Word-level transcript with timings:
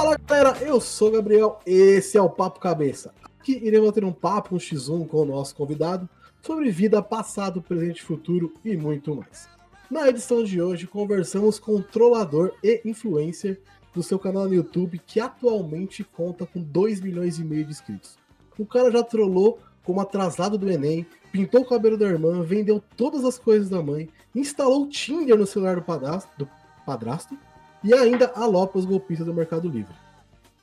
Fala 0.00 0.16
galera, 0.16 0.56
eu 0.62 0.80
sou 0.80 1.08
o 1.08 1.10
Gabriel, 1.10 1.60
esse 1.66 2.16
é 2.16 2.22
o 2.22 2.30
Papo 2.30 2.58
Cabeça. 2.58 3.12
Aqui 3.38 3.60
iremos 3.62 3.92
ter 3.92 4.02
um 4.02 4.14
papo, 4.14 4.54
um 4.54 4.58
x1 4.58 5.06
com 5.06 5.18
o 5.18 5.24
nosso 5.26 5.54
convidado 5.54 6.08
sobre 6.40 6.70
vida, 6.70 7.02
passado, 7.02 7.60
presente 7.60 8.02
futuro 8.02 8.50
e 8.64 8.78
muito 8.78 9.14
mais. 9.14 9.46
Na 9.90 10.08
edição 10.08 10.42
de 10.42 10.62
hoje, 10.62 10.86
conversamos 10.86 11.58
com 11.58 11.72
o 11.72 11.82
trollador 11.82 12.54
e 12.64 12.80
influencer 12.82 13.60
do 13.92 14.02
seu 14.02 14.18
canal 14.18 14.46
no 14.46 14.54
YouTube, 14.54 14.98
que 15.06 15.20
atualmente 15.20 16.02
conta 16.02 16.46
com 16.46 16.62
2 16.62 17.02
milhões 17.02 17.38
e 17.38 17.44
meio 17.44 17.66
de 17.66 17.72
inscritos. 17.72 18.16
O 18.58 18.64
cara 18.64 18.90
já 18.90 19.02
trollou 19.02 19.58
como 19.84 20.00
atrasado 20.00 20.56
do 20.56 20.70
Enem, 20.70 21.06
pintou 21.30 21.60
o 21.60 21.68
cabelo 21.68 21.98
da 21.98 22.06
irmã, 22.06 22.42
vendeu 22.42 22.82
todas 22.96 23.22
as 23.22 23.38
coisas 23.38 23.68
da 23.68 23.82
mãe, 23.82 24.08
instalou 24.34 24.84
o 24.84 24.88
Tinder 24.88 25.36
no 25.36 25.46
celular 25.46 25.76
do 25.76 25.82
padrasto, 25.82 26.30
do 26.38 26.48
padrasto 26.86 27.36
e 27.82 27.94
ainda 27.94 28.30
alopa 28.34 28.78
os 28.78 28.84
golpistas 28.84 29.26
do 29.26 29.34
Mercado 29.34 29.68
Livre. 29.68 29.94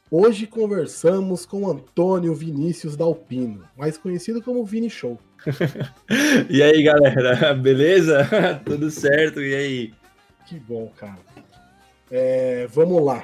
Hoje 0.10 0.48
conversamos 0.48 1.46
com 1.46 1.70
Antônio 1.70 2.34
Vinícius 2.34 2.96
Dalpino, 2.96 3.66
mais 3.78 3.98
conhecido 3.98 4.42
como 4.42 4.64
Vini 4.64 4.90
Show. 4.90 5.20
e 6.50 6.64
aí, 6.64 6.82
galera, 6.82 7.54
beleza? 7.56 8.26
Tudo 8.64 8.90
certo? 8.90 9.42
E 9.42 9.54
aí? 9.54 9.94
Que 10.46 10.58
bom, 10.60 10.90
cara. 10.96 11.20
É, 12.10 12.68
vamos 12.68 13.04
lá. 13.04 13.24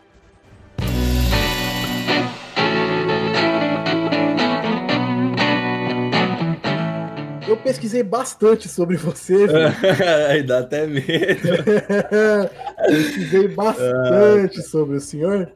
Eu 7.51 7.57
pesquisei 7.57 8.01
bastante 8.01 8.69
sobre 8.69 8.95
você. 8.95 9.45
Aí 10.29 10.41
dá 10.41 10.59
até 10.59 10.87
medo. 10.87 11.03
pesquisei 12.87 13.49
bastante 13.49 14.61
sobre 14.61 14.95
o 14.95 15.01
senhor. 15.01 15.51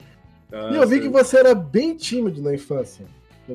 Nossa. 0.51 0.73
E 0.73 0.75
eu 0.75 0.85
vi 0.85 0.99
que 0.99 1.07
você 1.07 1.37
era 1.37 1.55
bem 1.55 1.95
tímido 1.95 2.41
na 2.41 2.53
infância. 2.53 3.05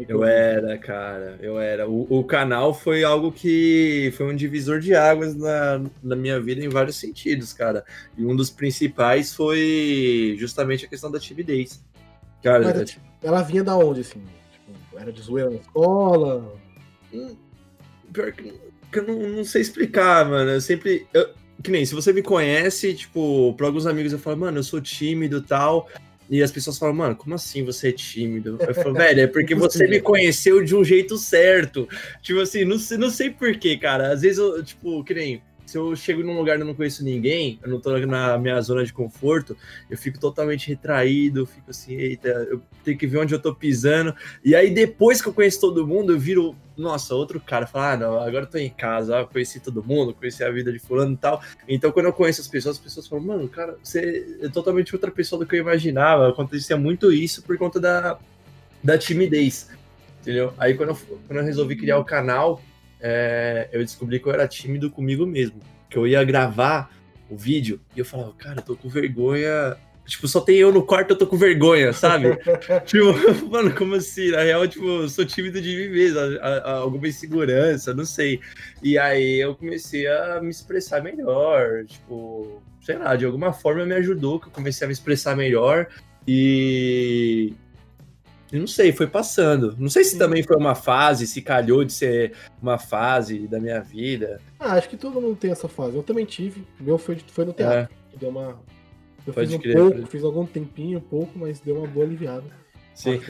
Eu 0.08 0.24
era, 0.24 0.78
cara, 0.78 1.38
eu 1.42 1.58
era. 1.58 1.86
O, 1.86 2.06
o, 2.08 2.24
canal 2.24 2.72
foi 2.72 3.04
algo 3.04 3.30
que 3.30 4.10
foi 4.16 4.32
um 4.32 4.36
divisor 4.36 4.80
de 4.80 4.94
águas 4.94 5.34
na, 5.34 5.82
na 6.02 6.16
minha 6.16 6.40
vida 6.40 6.64
em 6.64 6.68
vários 6.68 6.96
sentidos, 6.96 7.52
cara. 7.52 7.84
E 8.16 8.24
um 8.24 8.34
dos 8.34 8.48
principais 8.48 9.34
foi 9.34 10.34
justamente 10.38 10.86
a 10.86 10.88
questão 10.88 11.10
da 11.10 11.20
timidez. 11.20 11.84
Cara, 12.42 12.72
Mas, 12.72 12.96
ela 13.22 13.42
vinha 13.42 13.62
da 13.62 13.76
onde, 13.76 14.00
assim? 14.00 14.22
Tipo, 14.52 14.98
era 14.98 15.12
de 15.12 15.20
zoeira 15.20 15.50
na 15.50 15.56
escola? 15.56 16.54
Hum, 17.12 17.34
pior 18.12 18.32
que, 18.32 18.52
que 18.92 18.98
eu 18.98 19.06
não, 19.06 19.28
não, 19.28 19.44
sei 19.44 19.62
explicar, 19.62 20.28
mano. 20.28 20.50
Eu 20.50 20.60
sempre. 20.60 21.06
Eu, 21.12 21.30
que 21.62 21.70
nem, 21.70 21.84
se 21.84 21.94
você 21.94 22.12
me 22.12 22.22
conhece, 22.22 22.94
tipo, 22.94 23.54
para 23.54 23.66
alguns 23.66 23.86
amigos 23.86 24.12
eu 24.12 24.18
falo, 24.18 24.38
mano, 24.38 24.58
eu 24.58 24.62
sou 24.62 24.80
tímido 24.80 25.38
e 25.38 25.42
tal. 25.42 25.88
E 26.30 26.44
as 26.44 26.52
pessoas 26.52 26.78
falam, 26.78 26.94
mano, 26.94 27.16
como 27.16 27.34
assim 27.34 27.64
você 27.64 27.88
é 27.88 27.92
tímido? 27.92 28.56
Eu 28.60 28.72
falo, 28.72 28.94
velho, 28.94 29.22
é 29.22 29.26
porque 29.26 29.52
você 29.52 29.86
me 29.88 30.00
conheceu 30.00 30.62
de 30.62 30.76
um 30.76 30.84
jeito 30.84 31.18
certo. 31.18 31.88
Tipo 32.22 32.40
assim, 32.40 32.64
não 32.64 32.78
sei, 32.78 32.96
não 32.96 33.10
sei 33.10 33.30
porquê, 33.30 33.76
cara. 33.76 34.12
Às 34.12 34.22
vezes 34.22 34.38
eu, 34.38 34.62
tipo, 34.62 35.02
que 35.02 35.12
nem 35.12 35.42
se 35.70 35.78
eu 35.78 35.94
chego 35.94 36.24
num 36.24 36.36
lugar 36.36 36.58
e 36.58 36.64
não 36.64 36.74
conheço 36.74 37.04
ninguém, 37.04 37.60
eu 37.62 37.70
não 37.70 37.80
tô 37.80 37.96
na 37.96 38.36
minha 38.36 38.60
zona 38.60 38.84
de 38.84 38.92
conforto, 38.92 39.56
eu 39.88 39.96
fico 39.96 40.18
totalmente 40.18 40.66
retraído, 40.66 41.46
fico 41.46 41.70
assim, 41.70 41.94
eita, 41.94 42.28
eu 42.50 42.60
tenho 42.82 42.98
que 42.98 43.06
ver 43.06 43.18
onde 43.18 43.32
eu 43.32 43.40
tô 43.40 43.54
pisando. 43.54 44.12
E 44.44 44.56
aí, 44.56 44.74
depois 44.74 45.22
que 45.22 45.28
eu 45.28 45.32
conheço 45.32 45.60
todo 45.60 45.86
mundo, 45.86 46.12
eu 46.12 46.18
viro, 46.18 46.56
nossa, 46.76 47.14
outro 47.14 47.38
cara, 47.38 47.68
fala, 47.68 47.92
ah, 47.92 47.96
não, 47.96 48.18
agora 48.18 48.46
eu 48.46 48.50
tô 48.50 48.58
em 48.58 48.68
casa, 48.68 49.24
conheci 49.26 49.60
todo 49.60 49.80
mundo, 49.80 50.12
conheci 50.12 50.42
a 50.42 50.50
vida 50.50 50.72
de 50.72 50.80
fulano 50.80 51.12
e 51.12 51.16
tal. 51.16 51.40
Então, 51.68 51.92
quando 51.92 52.06
eu 52.06 52.12
conheço 52.12 52.40
as 52.40 52.48
pessoas, 52.48 52.76
as 52.76 52.82
pessoas 52.82 53.06
falam, 53.06 53.24
mano, 53.24 53.48
cara, 53.48 53.78
você 53.80 54.38
é 54.42 54.48
totalmente 54.48 54.92
outra 54.92 55.12
pessoa 55.12 55.38
do 55.38 55.46
que 55.46 55.54
eu 55.54 55.60
imaginava. 55.60 56.28
Acontecia 56.28 56.76
muito 56.76 57.12
isso 57.12 57.44
por 57.44 57.56
conta 57.56 57.78
da, 57.78 58.18
da 58.82 58.98
timidez. 58.98 59.70
Entendeu? 60.20 60.52
Aí 60.58 60.74
quando 60.74 60.88
eu, 60.88 60.96
quando 61.28 61.38
eu 61.38 61.44
resolvi 61.44 61.76
criar 61.76 61.98
o 61.98 62.04
canal, 62.04 62.60
é, 63.00 63.68
eu 63.72 63.80
descobri 63.80 64.20
que 64.20 64.26
eu 64.26 64.32
era 64.32 64.46
tímido 64.46 64.90
comigo 64.90 65.26
mesmo. 65.26 65.60
Que 65.88 65.96
eu 65.96 66.06
ia 66.06 66.22
gravar 66.24 66.90
o 67.28 67.36
vídeo 67.36 67.80
e 67.94 67.98
eu 67.98 68.04
falava, 68.04 68.32
cara, 68.34 68.60
eu 68.60 68.62
tô 68.62 68.76
com 68.76 68.88
vergonha. 68.88 69.76
Tipo, 70.06 70.26
só 70.26 70.40
tem 70.40 70.56
eu 70.56 70.72
no 70.72 70.82
quarto, 70.82 71.10
eu 71.10 71.18
tô 71.18 71.26
com 71.26 71.36
vergonha, 71.36 71.92
sabe? 71.92 72.36
tipo, 72.84 73.12
mano, 73.48 73.72
como 73.74 73.94
assim? 73.94 74.30
Na 74.30 74.42
real, 74.42 74.66
tipo, 74.66 74.84
eu 74.84 75.08
sou 75.08 75.24
tímido 75.24 75.60
de 75.60 75.76
mim 75.76 75.88
mesmo, 75.88 76.18
a, 76.18 76.48
a, 76.48 76.72
alguma 76.78 77.06
insegurança, 77.06 77.94
não 77.94 78.04
sei. 78.04 78.40
E 78.82 78.98
aí 78.98 79.40
eu 79.40 79.54
comecei 79.54 80.08
a 80.08 80.40
me 80.42 80.50
expressar 80.50 81.02
melhor, 81.02 81.84
tipo, 81.86 82.60
sei 82.82 82.98
lá, 82.98 83.14
de 83.14 83.24
alguma 83.24 83.52
forma 83.52 83.86
me 83.86 83.94
ajudou, 83.94 84.40
que 84.40 84.48
eu 84.48 84.52
comecei 84.52 84.84
a 84.84 84.88
me 84.88 84.92
expressar 84.92 85.36
melhor. 85.36 85.86
E 86.26 87.54
não 88.58 88.66
sei, 88.66 88.92
foi 88.92 89.06
passando. 89.06 89.76
Não 89.78 89.88
sei 89.88 90.04
se 90.04 90.18
também 90.18 90.42
foi 90.42 90.56
uma 90.56 90.74
fase, 90.74 91.26
se 91.26 91.40
calhou 91.40 91.84
de 91.84 91.92
ser 91.92 92.32
uma 92.60 92.78
fase 92.78 93.46
da 93.46 93.60
minha 93.60 93.80
vida. 93.80 94.40
Ah, 94.58 94.72
acho 94.72 94.88
que 94.88 94.96
todo 94.96 95.20
mundo 95.20 95.36
tem 95.36 95.50
essa 95.50 95.68
fase. 95.68 95.96
Eu 95.96 96.02
também 96.02 96.24
tive. 96.24 96.66
O 96.80 96.84
meu 96.84 96.98
foi, 96.98 97.18
foi 97.28 97.44
no 97.44 97.52
teatro. 97.52 97.94
É. 97.94 98.18
Deu 98.18 98.30
uma. 98.30 98.58
Eu 99.26 99.32
Pode 99.32 99.46
fiz 99.46 99.56
um 99.56 99.60
crer, 99.60 99.76
pouco, 99.76 100.06
fiz 100.06 100.24
algum 100.24 100.46
tempinho, 100.46 100.98
um 100.98 101.02
pouco, 101.02 101.38
mas 101.38 101.60
deu 101.60 101.76
uma 101.76 101.86
boa 101.86 102.04
aliviada. 102.04 102.44
Sim. 102.94 103.20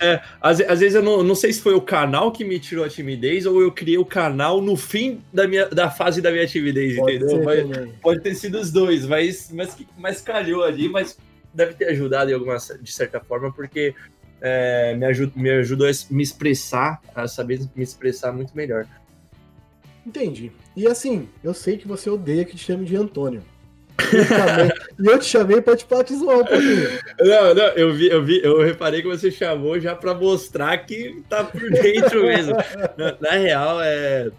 É, 0.00 0.20
às, 0.40 0.60
às, 0.60 0.80
vezes 0.80 0.94
eu 0.94 1.02
não, 1.02 1.22
não 1.22 1.34
sei 1.34 1.52
se 1.52 1.60
foi 1.60 1.72
o 1.72 1.80
canal 1.80 2.30
que 2.30 2.44
me 2.44 2.58
tirou 2.58 2.84
a 2.84 2.88
timidez 2.90 3.46
ou 3.46 3.62
eu 3.62 3.72
criei 3.72 3.96
o 3.96 4.04
canal 4.04 4.60
no 4.60 4.76
fim 4.76 5.22
da, 5.32 5.48
minha, 5.48 5.66
da 5.66 5.90
fase 5.90 6.20
da 6.20 6.30
minha 6.30 6.46
timidez, 6.46 6.96
pode 6.96 7.16
entendeu? 7.16 7.42
Mas, 7.42 7.88
pode 8.02 8.20
ter 8.20 8.34
sido 8.34 8.58
os 8.58 8.70
dois, 8.70 9.06
mas, 9.06 9.50
mas, 9.50 9.78
mas 9.96 10.20
calhou 10.20 10.62
ali, 10.62 10.90
mas 10.90 11.16
deve 11.54 11.72
ter 11.74 11.86
ajudado 11.86 12.30
em 12.30 12.34
alguma, 12.34 12.56
de 12.56 12.92
certa 12.92 13.18
forma, 13.18 13.50
porque 13.50 13.94
é, 14.46 14.94
me, 14.94 15.06
ajuda, 15.06 15.32
me 15.34 15.50
ajudou 15.50 15.88
a 15.88 15.90
me 16.10 16.22
expressar, 16.22 17.00
a 17.14 17.26
saber 17.26 17.60
me 17.74 17.82
expressar 17.82 18.30
muito 18.30 18.54
melhor. 18.54 18.86
Entendi. 20.06 20.52
E 20.76 20.86
assim, 20.86 21.30
eu 21.42 21.54
sei 21.54 21.78
que 21.78 21.88
você 21.88 22.10
odeia 22.10 22.44
que 22.44 22.54
te 22.54 22.62
chame 22.62 22.84
de 22.84 22.94
Antônio. 22.94 23.42
e 25.00 25.06
eu 25.06 25.18
te 25.18 25.24
chamei 25.24 25.62
pra 25.62 25.74
te, 25.74 26.14
zoar 26.14 26.40
um 26.40 26.44
pouquinho. 26.44 26.88
Não, 27.20 27.54
não, 27.54 27.68
eu 27.68 27.94
vi, 27.94 28.08
eu 28.10 28.22
vi, 28.22 28.44
eu 28.44 28.62
reparei 28.62 29.00
que 29.00 29.08
você 29.08 29.30
chamou 29.30 29.80
já 29.80 29.96
pra 29.96 30.12
mostrar 30.12 30.76
que 30.76 31.22
tá 31.26 31.42
por 31.42 31.70
dentro 31.70 32.24
mesmo. 32.24 32.54
na, 32.98 33.16
na 33.18 33.30
real, 33.30 33.80
é. 33.80 34.30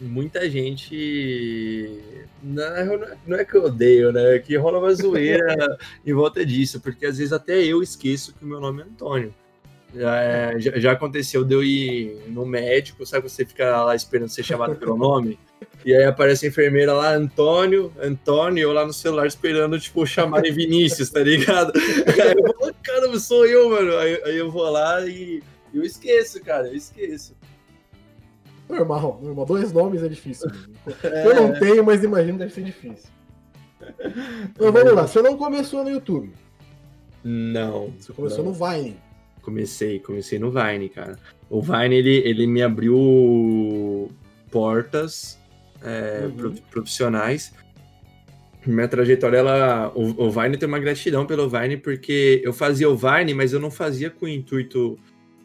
Muita 0.00 0.48
gente 0.50 1.98
não, 2.42 2.64
não 3.26 3.36
é 3.36 3.44
que 3.44 3.54
eu 3.54 3.64
odeio, 3.64 4.12
né? 4.12 4.36
É 4.36 4.38
que 4.38 4.56
rola 4.56 4.78
uma 4.78 4.94
zoeira 4.94 5.78
em 6.04 6.12
volta 6.12 6.44
disso, 6.44 6.80
porque 6.80 7.06
às 7.06 7.18
vezes 7.18 7.32
até 7.32 7.62
eu 7.62 7.82
esqueço 7.82 8.34
que 8.34 8.44
o 8.44 8.48
meu 8.48 8.60
nome 8.60 8.82
é 8.82 8.84
Antônio. 8.84 9.34
Já, 9.94 10.20
é, 10.20 10.60
já, 10.60 10.78
já, 10.78 10.92
aconteceu 10.92 11.44
de 11.44 11.54
eu 11.54 11.62
ir 11.62 12.24
no 12.26 12.44
médico, 12.44 13.06
sabe? 13.06 13.28
Você 13.28 13.44
fica 13.44 13.84
lá 13.84 13.94
esperando 13.94 14.28
ser 14.28 14.42
chamado 14.42 14.74
pelo 14.74 14.96
nome, 14.96 15.38
e 15.84 15.94
aí 15.94 16.04
aparece 16.04 16.46
a 16.46 16.48
enfermeira 16.48 16.92
lá, 16.92 17.14
Antônio, 17.14 17.92
Antônio, 18.00 18.62
eu 18.62 18.72
lá 18.72 18.86
no 18.86 18.92
celular 18.92 19.26
esperando, 19.26 19.78
tipo, 19.78 20.04
chamar 20.06 20.40
de 20.42 20.50
Vinícius, 20.50 21.10
tá 21.10 21.20
ligado? 21.20 21.72
Aí 21.76 22.34
eu 22.36 22.54
falo, 22.54 22.74
caramba, 22.82 23.18
sou 23.20 23.46
eu, 23.46 23.68
mano. 23.68 23.96
Aí, 23.98 24.20
aí 24.24 24.36
eu 24.36 24.50
vou 24.50 24.68
lá 24.70 25.06
e 25.06 25.42
eu 25.72 25.82
esqueço, 25.82 26.42
cara, 26.42 26.68
eu 26.68 26.74
esqueço. 26.74 27.36
Normal, 28.68 29.20
normal. 29.22 29.46
Dois 29.46 29.72
nomes 29.72 30.02
é 30.02 30.08
difícil. 30.08 30.50
É. 31.02 31.26
Eu 31.26 31.34
não 31.34 31.52
tenho, 31.58 31.84
mas 31.84 32.02
imagino 32.02 32.38
deve 32.38 32.52
ser 32.52 32.62
difícil. 32.62 33.10
Então 34.50 34.72
vamos 34.72 34.92
lá, 34.94 35.06
você 35.06 35.20
não 35.20 35.36
começou 35.36 35.84
no 35.84 35.90
YouTube? 35.90 36.32
Não. 37.22 37.92
Você 37.98 38.12
começou 38.12 38.44
não. 38.44 38.52
no 38.52 38.52
Vine. 38.52 38.96
Comecei, 39.42 39.98
comecei 40.00 40.38
no 40.38 40.50
Vine, 40.50 40.88
cara. 40.88 41.18
O 41.50 41.60
Vine, 41.60 41.94
ele, 41.94 42.16
ele 42.16 42.46
me 42.46 42.62
abriu 42.62 44.10
portas 44.50 45.38
é, 45.82 46.26
uhum. 46.26 46.54
profissionais. 46.70 47.52
Minha 48.66 48.88
trajetória, 48.88 49.38
ela, 49.38 49.92
o, 49.94 50.26
o 50.26 50.30
Vine 50.30 50.56
tem 50.56 50.66
uma 50.66 50.78
gratidão 50.78 51.26
pelo 51.26 51.48
Vine, 51.48 51.76
porque 51.76 52.40
eu 52.42 52.52
fazia 52.52 52.88
o 52.88 52.96
Vine, 52.96 53.34
mas 53.34 53.52
eu 53.52 53.60
não 53.60 53.70
fazia 53.70 54.08
com 54.08 54.24
o 54.24 54.28
intuito, 54.28 54.98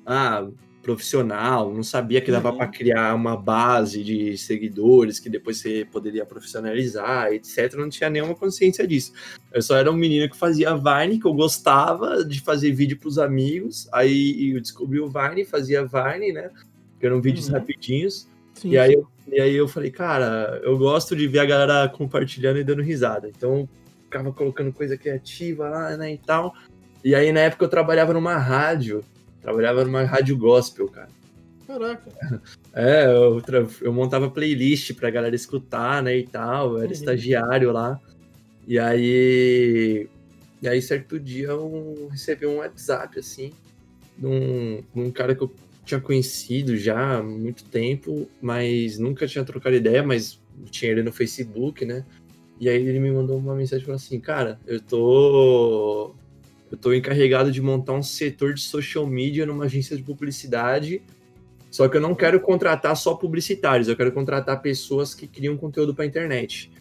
ah, 0.06 0.48
profissional, 0.90 1.72
não 1.72 1.84
sabia 1.84 2.20
que 2.20 2.32
dava 2.32 2.50
uhum. 2.50 2.58
para 2.58 2.68
criar 2.68 3.14
uma 3.14 3.38
base 3.38 4.04
de 4.04 4.36
seguidores 4.38 5.20
que 5.20 5.30
depois 5.30 5.58
você 5.58 5.86
poderia 5.92 6.26
profissionalizar, 6.26 7.32
etc. 7.32 7.76
Não 7.76 7.90
tinha 7.90 8.10
nenhuma 8.10 8.34
consciência 8.34 8.88
disso. 8.88 9.14
Eu 9.54 9.62
só 9.62 9.78
era 9.78 9.92
um 9.92 9.96
menino 9.96 10.28
que 10.28 10.36
fazia 10.36 10.76
Vine, 10.76 11.20
que 11.20 11.28
eu 11.28 11.34
gostava 11.34 12.26
de 12.26 12.42
fazer 12.42 12.72
vídeo 12.72 12.98
para 12.98 13.08
os 13.08 13.20
amigos. 13.20 13.88
Aí 13.94 14.54
eu 14.56 14.60
descobri 14.62 15.00
o 15.00 15.08
Vine, 15.08 15.46
fazia 15.46 15.86
Vine, 15.86 16.32
né? 16.32 16.50
que 17.00 17.06
eram 17.06 17.22
vídeos 17.22 17.48
Uhum. 17.48 17.54
rapidinhos. 17.54 18.28
Sim, 18.56 18.72
E 18.72 18.78
aí, 18.78 18.94
eu, 18.94 19.08
e 19.32 19.40
aí 19.40 19.56
eu 19.56 19.68
falei, 19.68 19.92
cara, 19.92 20.60
eu 20.64 20.78
gosto 20.78 21.16
de 21.16 21.28
ver 21.28 21.40
a 21.40 21.46
galera 21.46 21.88
compartilhando 21.88 22.60
e 22.60 22.64
dando 22.64 22.82
risada. 22.82 23.30
Então, 23.30 23.70
ficava 24.04 24.34
colocando 24.34 24.74
coisa 24.74 24.98
criativa 24.98 25.70
lá, 25.70 25.96
né, 25.96 26.14
e 26.14 26.18
tal. 26.18 26.54
E 27.04 27.16
aí, 27.16 27.32
na 27.32 27.42
época, 27.42 27.64
eu 27.64 27.70
trabalhava 27.70 28.12
numa 28.12 28.38
rádio. 28.38 29.06
Trabalhava 29.42 29.84
numa 29.86 30.04
rádio 30.04 30.38
gospel, 30.38 30.88
cara. 30.88 31.10
Caraca. 31.66 32.12
É, 32.74 33.06
eu, 33.06 33.42
eu 33.82 33.94
montava 33.94 34.30
playlist 34.30 34.94
pra 34.94 35.10
galera 35.10 35.36
escutar, 35.36 36.02
né, 36.04 36.18
e 36.18 36.28
tal. 36.28 36.72
Eu 36.72 36.78
era 36.80 36.88
Uhum. 36.88 36.92
estagiário 36.92 37.72
lá. 37.72 38.00
E 38.68 38.78
aí... 38.78 40.08
E 40.62 40.68
aí, 40.68 40.82
certo 40.82 41.18
dia, 41.18 41.48
eu 41.48 42.10
recebi 42.12 42.46
um 42.46 42.58
WhatsApp, 42.58 43.18
assim, 43.18 43.52
de 44.18 44.26
um, 44.26 44.84
de 44.94 45.02
um 45.02 45.10
cara 45.10 45.34
que 45.34 45.42
eu 45.42 45.54
tinha 45.86 46.02
conhecido 46.02 46.76
já 46.76 47.18
há 47.18 47.24
muito 47.24 47.64
tempo, 47.64 48.30
mas 48.42 49.00
nunca 49.00 49.26
tinha 49.26 49.46
trocado 49.46 49.76
ideia, 49.78 50.04
mas 50.04 50.38
tinha 50.70 50.92
ele 50.92 51.02
no 51.02 51.14
Facebook, 51.14 51.86
né? 51.86 52.06
E 52.60 52.68
aí 52.68 52.76
ele 52.86 53.00
me 53.00 53.10
mandou 53.10 53.38
uma 53.38 53.56
mensagem 53.56 53.86
falando 53.86 54.02
assim, 54.02 54.20
cara, 54.20 54.60
eu 54.68 54.82
tô. 54.82 56.14
Eu 56.72 56.78
tô 56.78 56.94
encarregado 56.94 57.52
de 57.52 57.62
montar 57.62 57.94
um 57.94 58.04
setor 58.04 58.54
de 58.54 58.62
social 58.62 59.06
media 59.08 59.46
numa 59.46 59.66
agência 59.66 59.98
de 59.98 60.04
publicidade. 60.04 61.02
Só 61.72 61.88
que 61.88 61.98
eu 61.98 62.02
não 62.02 62.16
quero 62.16 62.40
contratar 62.40 62.96
só 62.96 63.14
publicitários, 63.14 63.88
eu 63.88 63.96
quero 63.96 64.12
contratar 64.12 64.62
pessoas 64.62 65.14
que 65.14 65.28
criam 65.28 65.56
conteúdo 65.56 65.94
pra 65.94 66.06
internet. 66.06 66.72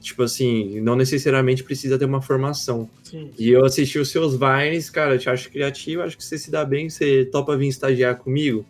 Tipo 0.00 0.22
assim, 0.22 0.80
não 0.80 0.94
necessariamente 0.94 1.64
precisa 1.64 1.98
ter 1.98 2.04
uma 2.04 2.22
formação. 2.22 2.88
Sim. 3.02 3.30
E 3.38 3.50
eu 3.50 3.64
assisti 3.64 3.98
os 3.98 4.10
seus 4.10 4.36
Vines, 4.36 4.88
cara, 4.88 5.14
eu 5.14 5.18
te 5.18 5.28
acho 5.28 5.50
criativo, 5.50 6.02
acho 6.02 6.16
que 6.16 6.24
você 6.24 6.38
se 6.38 6.50
dá 6.50 6.64
bem, 6.64 6.88
você 6.88 7.24
topa 7.24 7.56
vir 7.56 7.68
estagiar 7.68 8.16
comigo. 8.16 8.64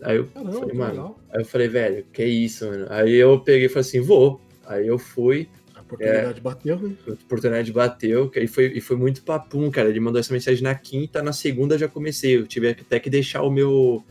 Aí 0.00 0.16
eu 0.16 0.26
Caramba, 0.26 0.52
falei, 0.52 0.74
mano, 0.74 0.90
legal. 0.92 1.18
aí 1.30 1.40
eu 1.40 1.44
falei, 1.44 1.68
velho, 1.68 2.06
que 2.12 2.24
isso, 2.24 2.66
mano. 2.66 2.86
Aí 2.90 3.14
eu 3.14 3.38
peguei 3.40 3.66
e 3.66 3.68
falei 3.68 3.80
assim, 3.80 4.00
vou. 4.00 4.40
Aí 4.66 4.86
eu 4.86 4.98
fui, 4.98 5.48
Oportunidade 5.94 6.40
bateu, 6.40 6.78
né? 6.78 6.94
a 7.08 7.10
oportunidade 7.12 7.72
bateu, 7.72 8.30
aí 8.36 8.46
foi, 8.46 8.66
e 8.74 8.80
foi 8.80 8.96
muito 8.96 9.22
papum, 9.22 9.70
cara. 9.70 9.88
Ele 9.88 10.00
mandou 10.00 10.18
essa 10.20 10.32
mensagem 10.32 10.62
na 10.62 10.74
quinta, 10.74 11.22
na 11.22 11.32
segunda 11.32 11.76
já 11.78 11.88
comecei. 11.88 12.36
Eu 12.36 12.46
tive 12.46 12.68
até 12.70 12.98
que 13.00 13.10
deixar 13.10 13.42
o 13.42 13.50
meu, 13.50 14.04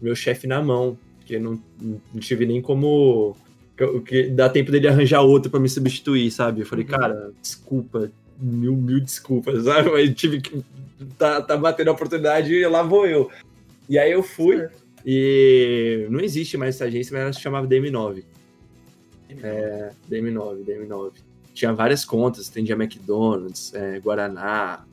meu 0.00 0.14
chefe 0.16 0.46
na 0.46 0.62
mão, 0.62 0.98
porque 1.18 1.38
não, 1.38 1.60
não 1.80 2.20
tive 2.20 2.46
nem 2.46 2.60
como. 2.60 3.36
Que, 3.76 4.00
que 4.00 4.22
dá 4.30 4.48
tempo 4.48 4.70
dele 4.70 4.88
arranjar 4.88 5.22
outro 5.22 5.50
pra 5.50 5.58
me 5.60 5.68
substituir, 5.68 6.30
sabe? 6.30 6.60
Eu 6.62 6.66
falei, 6.66 6.84
Uhum. 6.84 6.90
cara, 6.90 7.32
desculpa, 7.40 8.10
mil, 8.38 8.76
mil 8.76 9.00
desculpas, 9.00 9.64
sabe? 9.64 9.90
Mas 9.90 10.14
tive 10.14 10.40
que. 10.40 10.62
Tá, 11.16 11.40
tá 11.40 11.56
batendo 11.56 11.88
a 11.88 11.92
oportunidade 11.92 12.52
e 12.52 12.66
lá 12.66 12.82
vou 12.82 13.06
eu. 13.06 13.30
E 13.88 13.98
aí 13.98 14.12
eu 14.12 14.22
fui, 14.22 14.58
Certo. 14.58 14.82
e 15.04 16.06
não 16.10 16.20
existe 16.20 16.56
mais 16.58 16.74
essa 16.74 16.84
agência, 16.84 17.12
mas 17.12 17.22
ela 17.22 17.32
se 17.32 17.40
chamava 17.40 17.66
DM9. 17.66 18.22
É, 19.42 19.90
DM9, 20.10 20.64
DM9. 20.64 21.12
Tinha 21.54 21.72
várias 21.72 22.04
contas, 22.04 22.48
atendia 22.48 22.74
McDonald's, 22.74 23.74
é, 23.74 23.98
Guaraná, 23.98 24.84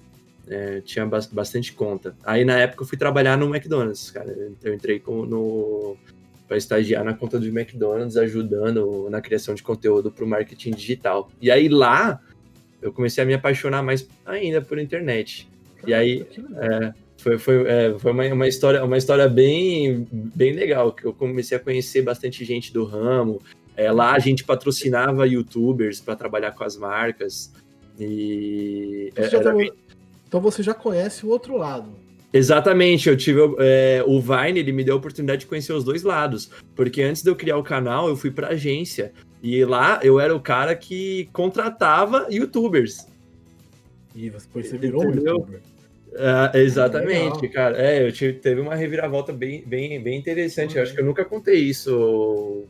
é, 0.48 0.82
tinha 0.82 1.06
bas- 1.06 1.28
bastante 1.28 1.74
conta. 1.74 2.16
Aí 2.24 2.44
na 2.44 2.58
época 2.58 2.84
eu 2.84 2.88
fui 2.88 2.98
trabalhar 2.98 3.38
no 3.38 3.54
McDonald's, 3.54 4.10
cara. 4.12 4.56
Eu 4.64 4.74
entrei 4.74 5.00
com, 5.00 5.26
no 5.26 5.98
para 6.48 6.56
estagiar 6.56 7.04
na 7.04 7.14
conta 7.14 7.38
do 7.38 7.46
McDonald's, 7.48 8.16
ajudando 8.16 9.10
na 9.10 9.20
criação 9.20 9.54
de 9.54 9.62
conteúdo 9.62 10.10
para 10.10 10.24
o 10.24 10.28
marketing 10.28 10.72
digital. 10.72 11.30
E 11.42 11.52
aí 11.52 11.68
lá 11.68 12.22
eu 12.82 12.94
comecei 12.94 13.22
a 13.22 13.28
me 13.28 13.34
apaixonar 13.34 13.84
mais 13.84 14.08
ainda 14.26 14.62
por 14.62 14.80
internet. 14.80 15.50
E 15.86 15.94
aí, 15.94 16.26
é, 16.56 16.94
foi, 17.18 17.38
foi, 17.38 17.68
é, 17.68 17.96
foi 18.00 18.12
uma, 18.12 18.26
uma 18.34 18.48
história, 18.48 18.84
uma 18.84 18.98
história 18.98 19.28
bem, 19.28 20.08
bem 20.12 20.54
legal, 20.54 20.94
que 20.94 21.06
eu 21.06 21.14
comecei 21.14 21.58
a 21.58 21.60
conhecer 21.60 22.02
bastante 22.02 22.46
gente 22.46 22.72
do 22.72 22.86
ramo. 22.86 23.42
É, 23.78 23.92
lá 23.92 24.14
a 24.14 24.20
gente 24.20 24.44
patrocinava 24.44 25.28
youtubers 25.28 26.02
para 26.02 26.16
trabalhar 26.16 26.52
com 26.52 26.64
as 26.64 26.76
marcas. 26.76 27.54
E 28.00 29.12
Você 29.16 29.30
já 29.30 29.38
era 29.40 29.54
tá- 29.54 29.74
Então 30.28 30.42
você 30.42 30.64
já 30.64 30.74
conhece 30.74 31.26
o 31.26 31.30
outro 31.30 31.56
lado. 31.56 31.92
Exatamente, 32.34 33.08
eu 33.08 33.16
tive 33.16 33.40
é, 33.60 34.04
o 34.06 34.20
Vine, 34.20 34.60
ele 34.60 34.72
me 34.74 34.84
deu 34.84 34.96
a 34.96 34.98
oportunidade 34.98 35.42
de 35.42 35.46
conhecer 35.48 35.72
os 35.72 35.84
dois 35.84 36.04
lados, 36.04 36.50
porque 36.76 37.02
antes 37.02 37.24
de 37.24 37.30
eu 37.30 37.36
criar 37.36 37.58
o 37.58 37.64
canal, 37.64 38.10
eu 38.10 38.16
fui 38.18 38.30
pra 38.30 38.50
agência 38.50 39.14
e 39.42 39.64
lá 39.64 40.00
eu 40.04 40.20
era 40.20 40.36
o 40.36 40.40
cara 40.40 40.76
que 40.76 41.30
contratava 41.32 42.28
youtubers. 42.30 43.08
E 44.14 44.30
depois 44.30 44.68
você 44.68 44.78
virou 44.78 45.06
um 45.06 45.14
youtuber. 45.14 45.62
Ah, 46.18 46.52
exatamente, 46.56 47.42
Legal. 47.42 47.54
cara. 47.54 47.78
É, 47.82 48.06
eu 48.06 48.12
tive, 48.12 48.34
teve 48.34 48.60
uma 48.60 48.76
reviravolta 48.76 49.32
bem, 49.32 49.64
bem, 49.66 50.02
bem 50.02 50.18
interessante. 50.20 50.72
Eu 50.76 50.78
Uhum. 50.78 50.84
acho 50.84 50.94
que 50.96 51.00
eu 51.02 51.06
nunca 51.06 51.24
contei 51.24 51.60
isso 51.60 52.66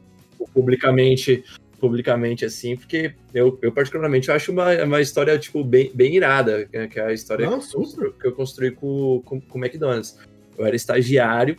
publicamente, 0.53 1.43
publicamente 1.79 2.43
assim, 2.45 2.75
porque 2.75 3.13
eu, 3.33 3.57
eu 3.61 3.71
particularmente 3.71 4.29
acho 4.31 4.51
uma, 4.51 4.71
uma 4.83 4.99
história 5.01 5.37
tipo 5.39 5.63
bem, 5.63 5.91
bem 5.93 6.15
irada, 6.15 6.65
que 6.65 6.77
é- 6.77 6.87
que 6.87 6.99
é 6.99 7.05
a 7.05 7.13
história 7.13 7.49
Não, 7.49 7.59
que, 7.59 7.65
eu 7.65 7.79
constru- 7.79 8.13
que 8.13 8.27
eu 8.27 8.31
construí 8.33 8.71
com, 8.71 9.21
com, 9.23 9.39
com 9.41 9.59
o 9.59 9.63
McDonald's. 9.63 10.17
Eu 10.57 10.65
era 10.65 10.75
estagiário 10.75 11.55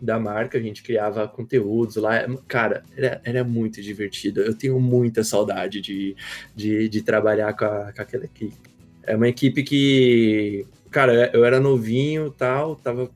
da 0.00 0.18
marca, 0.18 0.58
a 0.58 0.60
gente 0.60 0.82
criava 0.82 1.28
conteúdos 1.28 1.96
lá. 1.96 2.24
Cara, 2.48 2.82
era, 2.96 3.20
era 3.24 3.44
muito 3.44 3.80
divertido. 3.82 4.40
Eu 4.40 4.54
tenho 4.56 4.78
muita 4.80 5.22
saudade 5.22 5.80
de, 5.80 6.16
de, 6.56 6.88
de 6.88 7.02
trabalhar 7.02 7.52
com, 7.56 7.64
a, 7.64 7.92
com 7.92 8.02
aquela 8.02 8.24
equipe. 8.24 8.54
É 9.04 9.16
uma 9.16 9.28
equipe 9.28 9.62
que, 9.64 10.64
cara, 10.90 11.30
eu 11.32 11.44
era 11.44 11.58
novinho 11.60 12.30
tal, 12.30 12.76
tava 12.76 13.10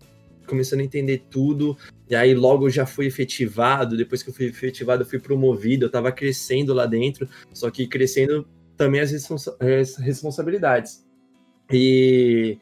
começando 0.47 0.81
a 0.81 0.85
entender 0.85 1.25
tudo, 1.31 1.77
e 2.09 2.15
aí 2.15 2.35
logo 2.35 2.67
eu 2.67 2.71
já 2.71 2.87
fui 2.87 3.07
efetivado, 3.07 3.97
depois 3.97 4.23
que 4.23 4.31
eu 4.31 4.35
fui 4.35 4.47
efetivado 4.47 5.03
eu 5.03 5.07
fui 5.07 5.19
promovido, 5.19 5.87
eu 5.87 5.91
tava 5.91 6.13
crescendo 6.13 6.73
lá 6.73 6.87
dentro, 6.87 7.29
só 7.53 7.71
que 7.71 7.87
crescendo 7.87 8.47
também 8.77 9.01
as 9.01 9.11
responsa- 9.11 9.57
as 9.61 9.97
responsabilidades. 9.97 11.05
E, 11.73 12.59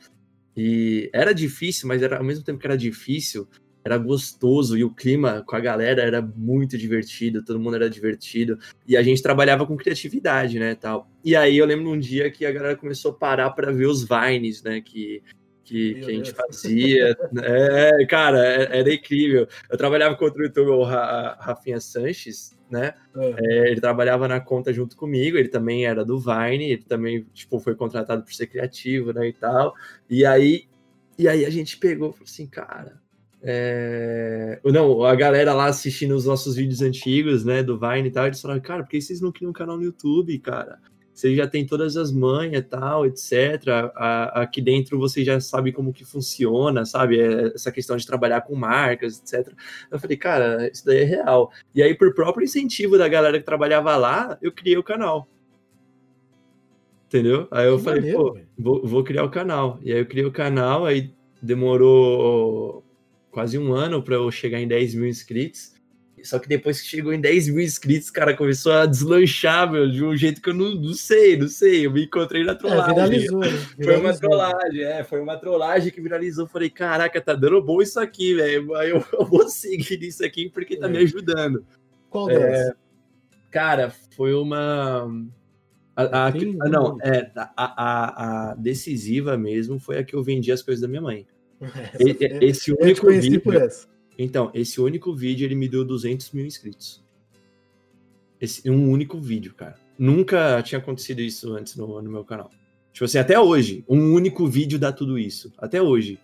e 0.56 1.10
era 1.12 1.32
difícil, 1.32 1.88
mas 1.88 2.02
era 2.02 2.18
ao 2.18 2.24
mesmo 2.24 2.44
tempo 2.44 2.58
que 2.58 2.66
era 2.66 2.76
difícil, 2.76 3.46
era 3.84 3.98
gostoso, 3.98 4.78
e 4.78 4.82
o 4.82 4.90
clima 4.90 5.44
com 5.46 5.54
a 5.54 5.60
galera 5.60 6.00
era 6.00 6.22
muito 6.22 6.78
divertido, 6.78 7.44
todo 7.44 7.60
mundo 7.60 7.76
era 7.76 7.90
divertido, 7.90 8.58
e 8.88 8.96
a 8.96 9.02
gente 9.02 9.22
trabalhava 9.22 9.66
com 9.66 9.76
criatividade, 9.76 10.58
né, 10.58 10.74
tal. 10.74 11.06
E 11.22 11.36
aí 11.36 11.58
eu 11.58 11.66
lembro 11.66 11.90
um 11.90 11.98
dia 11.98 12.30
que 12.30 12.46
a 12.46 12.52
galera 12.52 12.76
começou 12.76 13.10
a 13.10 13.14
parar 13.14 13.50
para 13.50 13.70
ver 13.70 13.86
os 13.86 14.02
Vines, 14.02 14.62
né, 14.62 14.80
que, 14.80 15.22
que, 15.64 15.94
que 15.94 16.04
a 16.04 16.14
gente 16.14 16.32
fazia. 16.32 17.16
é, 17.42 18.06
cara, 18.06 18.38
é- 18.44 18.78
era 18.80 18.92
incrível. 18.94 19.48
Eu 19.70 19.76
trabalhava 19.78 20.14
com 20.16 20.24
outro 20.24 20.42
youtuber, 20.44 20.74
o 20.74 20.84
Ra- 20.84 21.36
Rafinha 21.40 21.80
Sanches, 21.80 22.56
né, 22.70 22.94
É. 23.16 23.34
é, 23.38 23.70
ele 23.70 23.80
trabalhava 23.80 24.26
na 24.28 24.40
conta 24.40 24.72
junto 24.72 24.96
comigo, 24.96 25.36
ele 25.36 25.48
também 25.48 25.86
era 25.86 26.04
do 26.04 26.18
Vine, 26.18 26.70
ele 26.72 26.82
também, 26.82 27.24
tipo, 27.32 27.58
foi 27.60 27.74
contratado 27.74 28.22
por 28.22 28.32
ser 28.32 28.46
criativo, 28.46 29.12
né, 29.12 29.28
e 29.28 29.32
tal. 29.32 29.74
E 30.10 30.24
aí, 30.26 30.64
e 31.18 31.28
aí 31.28 31.44
a 31.44 31.50
gente 31.50 31.76
pegou 31.78 32.10
e 32.10 32.12
falou 32.12 32.24
assim, 32.24 32.46
cara... 32.46 33.02
É... 33.46 34.58
Não, 34.64 35.04
a 35.04 35.14
galera 35.14 35.52
lá 35.52 35.66
assistindo 35.66 36.14
os 36.16 36.24
nossos 36.24 36.56
vídeos 36.56 36.80
antigos, 36.80 37.44
né, 37.44 37.62
do 37.62 37.78
Vine 37.78 38.08
e 38.08 38.10
tal, 38.10 38.26
eles 38.26 38.40
falaram, 38.40 38.60
cara, 38.62 38.82
por 38.82 38.88
que 38.88 39.00
vocês 39.00 39.20
não 39.20 39.30
criam 39.30 39.50
um 39.50 39.52
canal 39.52 39.76
no 39.76 39.82
YouTube, 39.84 40.38
cara? 40.38 40.78
Você 41.14 41.34
já 41.36 41.46
tem 41.46 41.64
todas 41.64 41.96
as 41.96 42.10
manhas 42.10 42.64
tal, 42.68 43.06
etc. 43.06 43.92
A- 43.94 44.42
aqui 44.42 44.60
dentro 44.60 44.98
você 44.98 45.24
já 45.24 45.38
sabe 45.40 45.72
como 45.72 45.92
que 45.92 46.04
funciona, 46.04 46.84
sabe? 46.84 47.20
É, 47.20 47.52
Essa 47.54 47.70
questão 47.70 47.96
de 47.96 48.04
trabalhar 48.06 48.40
com 48.42 48.54
marcas, 48.56 49.20
etc. 49.20 49.54
Eu 49.90 49.98
falei, 50.00 50.16
cara, 50.16 50.68
isso 50.72 50.84
daí 50.84 50.98
é 50.98 51.04
real. 51.04 51.52
E 51.74 51.82
aí, 51.82 51.94
por 51.94 52.12
próprio 52.14 52.44
incentivo 52.44 52.98
da 52.98 53.06
galera 53.08 53.38
que 53.38 53.44
trabalhava 53.44 53.96
lá, 53.96 54.36
eu 54.42 54.50
criei 54.50 54.76
o 54.76 54.82
canal. 54.82 55.28
Entendeu? 57.06 57.46
Aí 57.50 57.66
eu 57.68 57.78
Que 57.78 57.84
falei, 57.84 58.00
maneiro, 58.00 58.18
pô, 58.18 58.38
vou, 58.58 58.86
vou 58.86 59.04
criar 59.04 59.24
o 59.24 59.30
canal. 59.30 59.78
E 59.82 59.92
aí 59.92 60.00
eu 60.00 60.06
criei 60.06 60.26
o 60.26 60.32
canal, 60.32 60.84
aí 60.84 61.12
demorou 61.40 62.82
quase 63.30 63.56
um 63.58 63.72
ano 63.72 64.02
para 64.02 64.16
eu 64.16 64.30
chegar 64.32 64.60
em 64.60 64.66
10 64.66 64.94
mil 64.94 65.06
inscritos. 65.06 65.73
Só 66.24 66.38
que 66.38 66.48
depois 66.48 66.80
que 66.80 66.88
chegou 66.88 67.12
em 67.12 67.20
10 67.20 67.48
mil 67.50 67.62
inscritos, 67.62 68.10
cara, 68.10 68.34
começou 68.34 68.72
a 68.72 68.86
deslanchar, 68.86 69.70
meu, 69.70 69.90
de 69.90 70.02
um 70.02 70.16
jeito 70.16 70.40
que 70.40 70.48
eu 70.48 70.54
não, 70.54 70.74
não 70.74 70.94
sei, 70.94 71.36
não 71.36 71.48
sei. 71.48 71.84
Eu 71.86 71.90
me 71.92 72.04
encontrei 72.04 72.42
na 72.44 72.52
É, 72.52 72.54
trollagem. 72.54 72.94
viralizou, 72.94 73.40
né? 73.40 73.48
Foi 73.76 73.84
uma 73.96 74.12
Viralizou. 74.12 74.20
trollagem, 74.30 74.82
é, 74.82 75.04
foi 75.04 75.20
uma 75.20 75.36
trollagem 75.36 75.92
que 75.92 76.00
viralizou. 76.00 76.46
Falei, 76.46 76.70
caraca, 76.70 77.20
tá 77.20 77.34
dando 77.34 77.60
bom 77.62 77.82
isso 77.82 78.00
aqui, 78.00 78.34
velho. 78.34 78.74
Aí 78.74 78.90
eu, 78.90 79.04
eu 79.12 79.24
vou 79.26 79.46
seguir 79.48 79.98
nisso 79.98 80.24
aqui 80.24 80.48
porque 80.48 80.76
tá 80.76 80.86
É. 80.86 80.90
me 80.90 80.98
ajudando. 80.98 81.64
Qual 82.08 82.26
delas? 82.26 82.72
Cara, 83.50 83.92
foi 84.16 84.32
uma. 84.34 85.06
A, 85.94 86.26
a- 86.26 86.32
Tem 86.32 86.56
ah, 86.60 86.68
não, 86.68 86.94
uma. 86.94 87.02
é, 87.04 87.30
a, 87.36 87.52
a- 87.56 88.50
a 88.50 88.54
decisiva 88.54 89.36
mesmo 89.36 89.78
foi 89.78 89.98
a 89.98 90.04
que 90.04 90.14
eu 90.16 90.22
vendi 90.22 90.50
as 90.50 90.62
coisas 90.62 90.80
da 90.80 90.88
minha 90.88 91.02
mãe. 91.02 91.26
Essa 91.60 92.44
esse 92.44 92.72
único 92.72 93.08
vídeo. 93.10 93.42
Então, 94.18 94.50
esse 94.54 94.80
único 94.80 95.14
vídeo 95.14 95.44
ele 95.44 95.54
me 95.54 95.68
deu 95.68 95.84
200 95.84 96.30
mil 96.32 96.46
inscritos. 96.46 97.04
Esse, 98.40 98.68
um 98.70 98.90
único 98.90 99.18
vídeo, 99.20 99.54
cara. 99.54 99.76
Nunca 99.98 100.62
tinha 100.62 100.78
acontecido 100.78 101.20
isso 101.20 101.52
antes 101.54 101.76
no, 101.76 102.00
no 102.00 102.10
meu 102.10 102.24
canal. 102.24 102.50
Tipo 102.92 103.06
assim, 103.06 103.18
até 103.18 103.38
hoje, 103.38 103.84
um 103.88 104.12
único 104.12 104.46
vídeo 104.46 104.78
dá 104.78 104.92
tudo 104.92 105.18
isso. 105.18 105.52
Até 105.58 105.82
hoje. 105.82 106.18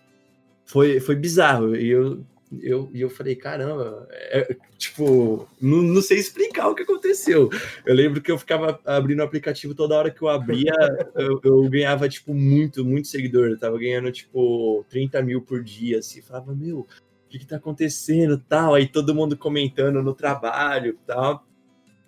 Foi, 0.65 0.99
foi 0.99 1.15
bizarro. 1.15 1.75
E 1.75 1.89
eu, 1.89 2.23
eu, 2.61 2.89
eu 2.93 3.09
falei, 3.09 3.35
caramba, 3.35 4.07
é, 4.09 4.55
tipo, 4.77 5.47
não, 5.61 5.81
não, 5.81 6.01
sei 6.01 6.17
explicar 6.17 6.67
o 6.67 6.75
que 6.75 6.83
aconteceu. 6.83 7.49
Eu 7.85 7.95
lembro 7.95 8.21
que 8.21 8.31
eu 8.31 8.37
ficava 8.37 8.79
abrindo 8.85 9.19
o 9.19 9.23
aplicativo 9.23 9.73
toda 9.75 9.97
hora 9.97 10.11
que 10.11 10.21
eu 10.21 10.27
abria, 10.27 10.73
eu, 11.15 11.39
eu, 11.43 11.69
ganhava, 11.69 12.07
tipo, 12.09 12.33
muito, 12.33 12.83
muito 12.83 13.07
seguidor. 13.07 13.49
Eu 13.49 13.59
tava 13.59 13.77
ganhando, 13.77 14.11
tipo, 14.11 14.85
30 14.89 15.21
mil 15.21 15.41
por 15.41 15.63
dia, 15.63 15.99
assim. 15.99 16.19
Eu 16.19 16.25
falava, 16.25 16.53
meu, 16.53 16.87
que 17.31 17.39
que 17.39 17.47
tá 17.47 17.55
acontecendo, 17.55 18.37
tal? 18.37 18.75
Aí 18.75 18.87
todo 18.87 19.15
mundo 19.15 19.37
comentando 19.37 20.03
no 20.03 20.13
trabalho, 20.13 20.97
tal. 21.07 21.45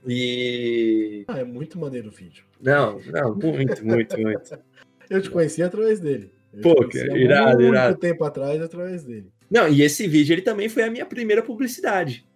E... 0.05 1.23
Ah, 1.27 1.39
é 1.39 1.43
muito 1.45 1.79
maneiro 1.79 2.09
o 2.09 2.11
vídeo. 2.11 2.43
Não, 2.61 2.99
não, 3.07 3.33
muito, 3.33 3.85
muito, 3.85 4.19
muito. 4.19 4.59
eu 5.09 5.21
te 5.21 5.29
conheci 5.29 5.63
através 5.63 5.99
dele. 5.99 6.31
Pô, 6.61 6.75
irado, 7.15 7.61
muito 7.61 7.73
irado. 7.73 7.97
tempo 7.97 8.23
atrás 8.23 8.61
através 8.61 9.03
dele. 9.03 9.31
Não, 9.49 9.67
e 9.67 9.81
esse 9.81 10.07
vídeo 10.07 10.33
ele 10.33 10.41
também 10.41 10.67
foi 10.67 10.83
a 10.83 10.91
minha 10.91 11.05
primeira 11.05 11.41
publicidade. 11.41 12.27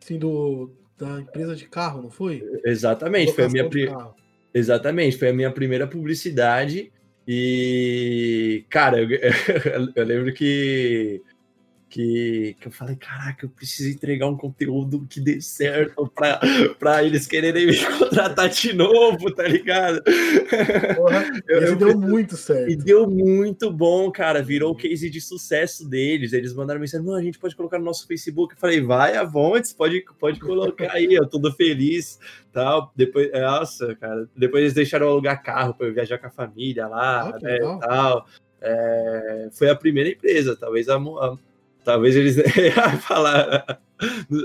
Sim, 0.00 0.18
do, 0.18 0.72
da 0.98 1.20
empresa 1.20 1.54
de 1.54 1.68
carro, 1.68 2.02
não 2.02 2.10
foi? 2.10 2.42
Exatamente, 2.64 3.32
foi 3.32 3.44
a 3.44 3.48
minha 3.48 3.68
primeira. 3.68 4.08
Exatamente, 4.52 5.16
foi 5.18 5.28
a 5.28 5.32
minha 5.32 5.50
primeira 5.52 5.86
publicidade. 5.86 6.90
E, 7.28 8.64
cara, 8.70 9.00
eu, 9.00 9.08
eu 9.94 10.04
lembro 10.04 10.32
que 10.32 11.22
que, 11.90 12.56
que 12.60 12.68
eu 12.68 12.72
falei, 12.72 12.94
caraca, 12.94 13.44
eu 13.44 13.50
preciso 13.50 13.90
entregar 13.90 14.28
um 14.28 14.36
conteúdo 14.36 15.04
que 15.10 15.20
dê 15.20 15.40
certo 15.40 16.06
pra, 16.14 16.40
pra 16.78 17.02
eles 17.02 17.26
quererem 17.26 17.66
me 17.66 17.76
contratar 17.98 18.48
de 18.48 18.72
novo, 18.72 19.28
tá 19.34 19.42
ligado? 19.42 20.00
Porra, 20.94 21.28
eu, 21.48 21.60
eu, 21.60 21.76
deu 21.76 21.98
muito 21.98 22.36
certo. 22.36 22.70
E 22.70 22.76
deu 22.76 23.10
muito 23.10 23.72
bom, 23.72 24.08
cara, 24.12 24.40
virou 24.40 24.70
o 24.70 24.76
case 24.76 25.10
de 25.10 25.20
sucesso 25.20 25.86
deles, 25.86 26.32
eles 26.32 26.54
mandaram 26.54 26.78
mensagem, 26.78 27.04
mano, 27.04 27.18
a 27.18 27.22
gente 27.22 27.40
pode 27.40 27.56
colocar 27.56 27.78
no 27.78 27.84
nosso 27.84 28.06
Facebook, 28.06 28.54
eu 28.54 28.60
falei, 28.60 28.80
vai, 28.80 29.16
Avontes, 29.16 29.72
pode, 29.72 30.04
pode 30.18 30.38
colocar 30.38 30.92
aí, 30.92 31.12
eu 31.12 31.26
tô 31.26 31.40
feliz, 31.50 32.20
tal, 32.52 32.92
depois, 32.94 33.32
nossa, 33.32 33.96
cara, 33.96 34.28
depois 34.36 34.62
eles 34.62 34.74
deixaram 34.74 35.06
eu 35.06 35.12
alugar 35.12 35.42
carro 35.42 35.74
pra 35.74 35.88
eu 35.88 35.92
viajar 35.92 36.18
com 36.18 36.28
a 36.28 36.30
família 36.30 36.86
lá, 36.86 37.22
ah, 37.22 37.38
né, 37.42 37.58
tal, 37.80 38.26
é, 38.62 39.48
foi 39.50 39.68
a 39.68 39.74
primeira 39.74 40.08
empresa, 40.08 40.54
talvez 40.54 40.88
a, 40.88 40.96
a 40.96 41.36
Talvez 41.84 42.14
eles 42.14 42.36
falar, 43.02 43.80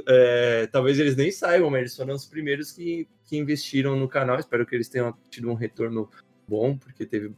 é, 0.07 0.67
talvez 0.67 0.99
eles 0.99 1.15
nem 1.15 1.31
saibam, 1.31 1.69
mas 1.69 1.81
eles 1.81 1.95
foram 1.95 2.13
os 2.13 2.25
primeiros 2.25 2.71
que, 2.71 3.07
que 3.25 3.37
investiram 3.37 3.95
no 3.95 4.07
canal. 4.07 4.39
Espero 4.39 4.65
que 4.65 4.75
eles 4.75 4.89
tenham 4.89 5.13
tido 5.29 5.49
um 5.49 5.53
retorno 5.53 6.09
bom, 6.47 6.77
porque 6.77 7.05
teve 7.05 7.33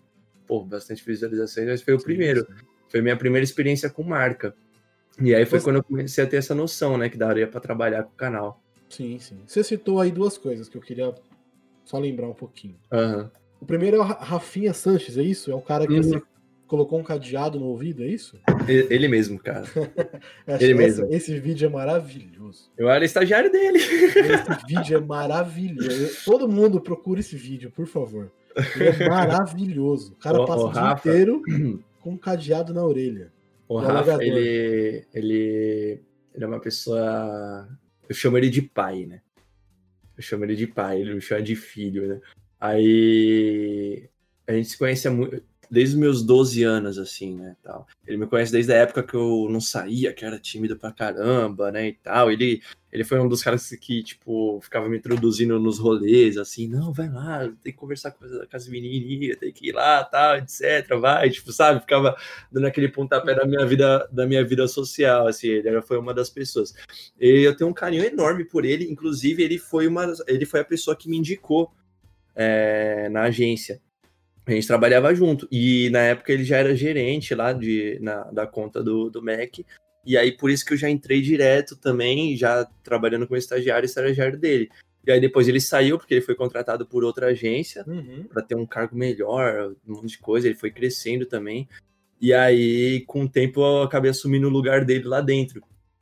pô, 0.45 0.63
bastante 0.63 1.03
visualizações, 1.05 1.67
mas 1.67 1.81
foi 1.81 1.93
o 1.93 2.01
primeiro. 2.01 2.47
Foi 2.89 3.01
minha 3.01 3.17
primeira 3.17 3.43
experiência 3.43 3.89
com 3.89 4.03
marca. 4.03 4.55
E 5.19 5.33
aí 5.33 5.45
foi 5.45 5.59
quando 5.59 5.77
eu 5.77 5.83
comecei 5.83 6.23
a 6.23 6.27
ter 6.27 6.37
essa 6.37 6.53
noção, 6.53 6.97
né, 6.97 7.09
que 7.09 7.17
daria 7.17 7.47
para 7.47 7.59
trabalhar 7.59 8.03
com 8.03 8.11
o 8.11 8.15
canal. 8.17 8.61
Sim, 8.87 9.17
sim. 9.19 9.39
Você 9.45 9.63
citou 9.63 9.99
aí 9.99 10.11
duas 10.11 10.37
coisas 10.37 10.69
que 10.69 10.77
eu 10.77 10.81
queria 10.81 11.13
só 11.83 11.97
lembrar 11.97 12.27
um 12.27 12.33
pouquinho. 12.33 12.77
Uhum. 12.91 13.29
O 13.59 13.65
primeiro 13.65 13.97
é 13.97 13.99
o 13.99 14.03
Rafinha 14.03 14.73
Sanches, 14.73 15.17
é 15.17 15.23
isso? 15.23 15.51
É 15.51 15.55
um 15.55 15.61
cara 15.61 15.87
que 15.87 15.93
uhum. 15.93 16.03
você 16.03 16.21
colocou 16.67 16.99
um 16.99 17.03
cadeado 17.03 17.59
no 17.59 17.67
ouvido, 17.67 18.03
é 18.03 18.07
isso? 18.07 18.39
Ele 18.67 19.07
mesmo, 19.07 19.39
cara. 19.39 19.63
Ele 20.59 20.73
mesmo. 20.73 21.07
Esse 21.11 21.39
vídeo 21.39 21.65
é 21.65 21.69
maravilhoso. 21.69 22.69
Eu 22.77 22.89
era 22.89 23.05
estagiário 23.05 23.51
dele. 23.51 23.77
Esse 23.79 24.67
vídeo 24.67 24.97
é 24.97 24.99
maravilhoso. 24.99 26.25
Todo 26.25 26.47
mundo 26.47 26.81
procura 26.81 27.19
esse 27.19 27.35
vídeo, 27.35 27.71
por 27.71 27.87
favor. 27.87 28.31
Ele 28.75 29.03
é 29.03 29.09
maravilhoso. 29.09 30.13
O 30.13 30.15
cara 30.15 30.41
o, 30.41 30.45
passa 30.45 30.63
o, 30.63 30.69
o 30.69 30.71
dia 30.71 30.81
Rafa... 30.81 31.09
inteiro 31.09 31.41
com 32.01 32.11
um 32.11 32.17
cadeado 32.17 32.73
na 32.73 32.83
orelha. 32.83 33.31
O 33.67 33.77
Rafa, 33.77 34.23
ele, 34.23 35.05
ele, 35.13 36.01
ele 36.33 36.43
é 36.43 36.47
uma 36.47 36.59
pessoa. 36.59 37.67
Eu 38.07 38.15
chamo 38.15 38.37
ele 38.37 38.49
de 38.49 38.61
pai, 38.61 39.05
né? 39.05 39.21
Eu 40.17 40.23
chamo 40.23 40.45
ele 40.45 40.55
de 40.55 40.67
pai, 40.67 41.01
ele 41.01 41.15
me 41.15 41.21
chama 41.21 41.41
de 41.41 41.55
filho, 41.55 42.07
né? 42.07 42.21
Aí 42.59 44.09
a 44.47 44.53
gente 44.53 44.69
se 44.69 44.77
conhece 44.77 45.07
há 45.07 45.11
muito 45.11 45.43
desde 45.69 45.95
os 45.95 45.99
meus 45.99 46.23
12 46.23 46.63
anos, 46.63 46.97
assim, 46.97 47.35
né, 47.35 47.55
tal. 47.63 47.87
Ele 48.05 48.17
me 48.17 48.27
conhece 48.27 48.51
desde 48.51 48.71
a 48.71 48.77
época 48.77 49.03
que 49.03 49.15
eu 49.15 49.47
não 49.49 49.59
saía, 49.59 50.13
que 50.13 50.23
era 50.23 50.39
tímido 50.39 50.77
pra 50.77 50.91
caramba, 50.91 51.71
né, 51.71 51.89
e 51.89 51.93
tal. 51.93 52.31
Ele, 52.31 52.61
ele 52.91 53.03
foi 53.03 53.19
um 53.19 53.27
dos 53.27 53.43
caras 53.43 53.69
que, 53.69 54.01
tipo, 54.01 54.59
ficava 54.61 54.87
me 54.87 54.97
introduzindo 54.97 55.59
nos 55.59 55.77
rolês, 55.77 56.37
assim, 56.37 56.67
não, 56.67 56.93
vai 56.93 57.09
lá, 57.09 57.39
tem 57.61 57.73
que 57.73 57.77
conversar 57.77 58.11
com, 58.11 58.25
com 58.25 58.57
as 58.57 58.67
menininhas, 58.67 59.37
tem 59.37 59.51
que 59.51 59.69
ir 59.69 59.73
lá, 59.73 60.03
tal, 60.03 60.37
etc, 60.37 60.87
vai, 60.99 61.29
tipo, 61.29 61.51
sabe, 61.51 61.81
ficava 61.81 62.15
dando 62.51 62.67
aquele 62.67 62.87
pontapé 62.87 63.35
da 63.35 63.45
minha 63.45 63.65
vida, 63.65 64.07
da 64.11 64.25
minha 64.25 64.43
vida 64.45 64.67
social, 64.67 65.27
assim, 65.27 65.47
ele 65.47 65.81
foi 65.81 65.97
uma 65.97 66.13
das 66.13 66.29
pessoas. 66.29 66.73
E 67.19 67.41
eu 67.41 67.55
tenho 67.55 67.69
um 67.69 67.73
carinho 67.73 68.03
enorme 68.05 68.45
por 68.45 68.63
ele, 68.63 68.89
inclusive 68.89 69.43
ele 69.43 69.57
foi 69.57 69.87
uma, 69.87 70.13
ele 70.27 70.45
foi 70.45 70.61
a 70.61 70.65
pessoa 70.65 70.95
que 70.95 71.09
me 71.09 71.17
indicou 71.17 71.71
é, 72.35 73.09
na 73.09 73.23
agência 73.23 73.81
a 74.47 74.55
gente 74.55 74.67
trabalhava 74.67 75.13
junto. 75.13 75.47
E 75.51 75.89
na 75.89 75.99
época 75.99 76.31
ele 76.31 76.43
já 76.43 76.57
era 76.57 76.75
gerente 76.75 77.35
lá 77.35 77.53
de, 77.53 77.97
na, 78.01 78.23
da 78.25 78.47
conta 78.47 78.83
do, 78.83 79.09
do 79.09 79.21
Mac. 79.21 79.59
E 80.05 80.17
aí 80.17 80.31
por 80.31 80.49
isso 80.49 80.65
que 80.65 80.73
eu 80.73 80.77
já 80.77 80.89
entrei 80.89 81.21
direto 81.21 81.75
também, 81.75 82.35
já 82.35 82.65
trabalhando 82.83 83.27
com 83.27 83.35
estagiário 83.35 83.85
e 83.85 83.87
estagiário 83.87 84.37
dele. 84.37 84.69
E 85.05 85.11
aí 85.11 85.21
depois 85.21 85.47
ele 85.47 85.61
saiu, 85.61 85.97
porque 85.97 86.15
ele 86.15 86.21
foi 86.21 86.35
contratado 86.35 86.85
por 86.85 87.03
outra 87.03 87.27
agência 87.27 87.83
uhum. 87.87 88.25
para 88.31 88.41
ter 88.41 88.55
um 88.55 88.65
cargo 88.65 88.95
melhor, 88.95 89.73
um 89.87 89.93
monte 89.93 90.09
de 90.09 90.17
coisa. 90.17 90.47
Ele 90.47 90.55
foi 90.55 90.69
crescendo 90.69 91.25
também. 91.25 91.67
E 92.19 92.33
aí, 92.33 93.03
com 93.05 93.23
o 93.23 93.29
tempo, 93.29 93.61
eu 93.61 93.83
acabei 93.83 94.11
assumindo 94.11 94.47
o 94.47 94.51
lugar 94.51 94.83
dele 94.83 95.05
lá 95.05 95.21
dentro. 95.21 95.61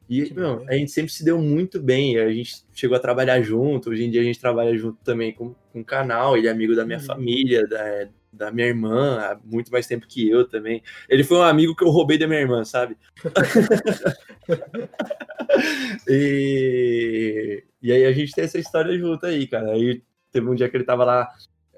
E 0.09 0.33
meu, 0.33 0.63
a 0.67 0.73
gente 0.73 0.91
sempre 0.91 1.11
se 1.11 1.23
deu 1.23 1.39
muito 1.39 1.79
bem. 1.79 2.17
A 2.17 2.31
gente 2.31 2.63
chegou 2.73 2.95
a 2.95 2.99
trabalhar 2.99 3.41
junto. 3.41 3.89
Hoje 3.89 4.05
em 4.05 4.11
dia 4.11 4.21
a 4.21 4.23
gente 4.23 4.39
trabalha 4.39 4.75
junto 4.77 4.97
também 5.03 5.33
com, 5.33 5.53
com 5.71 5.81
o 5.81 5.85
canal. 5.85 6.37
Ele 6.37 6.47
é 6.47 6.51
amigo 6.51 6.75
da 6.75 6.85
minha 6.85 6.99
uhum. 6.99 7.05
família, 7.05 7.67
da, 7.67 8.07
da 8.35 8.51
minha 8.51 8.67
irmã 8.67 9.19
há 9.19 9.39
muito 9.43 9.71
mais 9.71 9.87
tempo 9.87 10.07
que 10.07 10.29
eu 10.29 10.47
também. 10.47 10.83
Ele 11.09 11.23
foi 11.23 11.37
um 11.37 11.43
amigo 11.43 11.75
que 11.75 11.83
eu 11.83 11.89
roubei 11.89 12.17
da 12.17 12.27
minha 12.27 12.41
irmã, 12.41 12.63
sabe? 12.63 12.97
e, 16.07 17.63
e 17.81 17.91
aí 17.91 18.05
a 18.05 18.11
gente 18.11 18.33
tem 18.33 18.43
essa 18.43 18.59
história 18.59 18.97
junto 18.97 19.25
aí, 19.25 19.47
cara. 19.47 19.71
Aí 19.71 20.03
teve 20.31 20.49
um 20.49 20.55
dia 20.55 20.69
que 20.69 20.77
ele 20.77 20.83
tava 20.83 21.03
lá, 21.05 21.29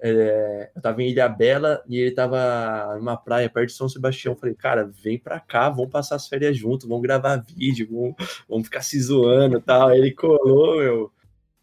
é, 0.01 0.71
eu 0.75 0.81
tava 0.81 1.01
em 1.01 1.09
Ilha 1.09 1.29
Bela 1.29 1.83
e 1.87 1.97
ele 1.97 2.11
tava 2.11 2.95
numa 2.97 3.17
praia 3.17 3.49
perto 3.49 3.67
de 3.67 3.73
São 3.73 3.89
Sebastião. 3.89 4.33
Eu 4.33 4.39
falei, 4.39 4.55
cara, 4.55 4.89
vem 5.03 5.17
pra 5.17 5.39
cá, 5.39 5.69
vamos 5.69 5.91
passar 5.91 6.15
as 6.15 6.27
férias 6.27 6.57
juntos, 6.57 6.87
vamos 6.87 7.03
gravar 7.03 7.37
vídeo, 7.37 7.87
vamos, 7.91 8.15
vamos 8.47 8.65
ficar 8.65 8.81
se 8.81 8.99
zoando 8.99 9.57
e 9.57 9.61
tal. 9.61 9.89
Aí 9.89 9.99
ele 9.99 10.11
colou, 10.11 10.77
meu. 10.77 11.11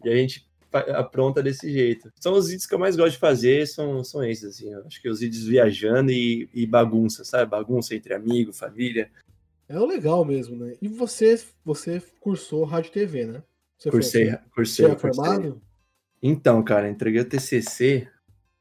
E 0.03 0.09
a 0.09 0.15
gente 0.15 0.44
apronta 0.79 1.41
desse 1.41 1.71
jeito. 1.71 2.11
São 2.19 2.33
os 2.33 2.47
vídeos 2.47 2.65
que 2.65 2.73
eu 2.73 2.79
mais 2.79 2.95
gosto 2.95 3.13
de 3.13 3.19
fazer, 3.19 3.67
são, 3.67 4.03
são 4.03 4.23
esses, 4.23 4.43
assim. 4.43 4.73
acho 4.73 5.01
que 5.01 5.09
os 5.09 5.19
vídeos 5.19 5.45
viajando 5.45 6.11
e, 6.11 6.49
e 6.53 6.65
bagunça, 6.65 7.23
sabe? 7.23 7.49
Bagunça 7.49 7.95
entre 7.95 8.13
amigo, 8.13 8.53
família. 8.53 9.09
É 9.67 9.79
o 9.79 9.85
legal 9.85 10.23
mesmo, 10.23 10.55
né? 10.55 10.75
E 10.81 10.87
você, 10.87 11.41
você 11.63 12.01
cursou 12.19 12.63
rádio 12.63 12.91
TV, 12.91 13.25
né? 13.25 13.43
Você 13.77 13.91
cursei, 13.91 14.29
foi, 14.29 14.39
cursei. 14.53 14.85
Você 14.85 14.91
é 14.91 14.97
formado? 14.97 15.61
Então, 16.21 16.63
cara, 16.63 16.89
entreguei 16.89 17.21
o 17.21 17.25
TCC. 17.25 18.07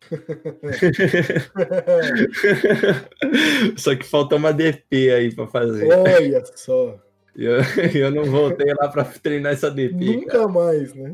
só 3.77 3.97
que 3.97 4.05
falta 4.05 4.37
uma 4.37 4.53
DP 4.53 5.11
aí 5.11 5.35
para 5.35 5.47
fazer. 5.47 5.91
Olha 5.91 6.45
só. 6.57 7.01
Eu, 7.37 7.57
eu 7.95 8.11
não 8.11 8.25
voltei 8.25 8.75
lá 8.75 8.89
para 8.89 9.05
treinar 9.05 9.53
essa 9.53 9.71
DP. 9.71 9.95
Nunca 9.95 10.33
cara. 10.33 10.49
mais, 10.49 10.93
né? 10.95 11.13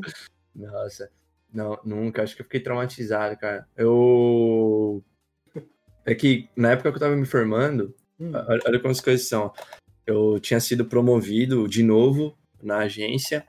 Nossa, 0.55 1.09
não, 1.53 1.79
nunca. 1.83 2.23
Acho 2.23 2.35
que 2.35 2.41
eu 2.41 2.45
fiquei 2.45 2.59
traumatizado, 2.59 3.37
cara. 3.37 3.67
Eu. 3.75 5.03
É 6.05 6.15
que 6.15 6.49
na 6.55 6.71
época 6.71 6.89
que 6.89 6.95
eu 6.95 6.99
tava 6.99 7.15
me 7.15 7.25
formando, 7.25 7.93
hum. 8.19 8.31
olha 8.33 8.79
como 8.79 8.91
as 8.91 9.01
coisas 9.01 9.27
são. 9.27 9.53
Eu 10.05 10.39
tinha 10.39 10.59
sido 10.59 10.85
promovido 10.85 11.67
de 11.67 11.83
novo 11.83 12.35
na 12.61 12.79
agência 12.79 13.45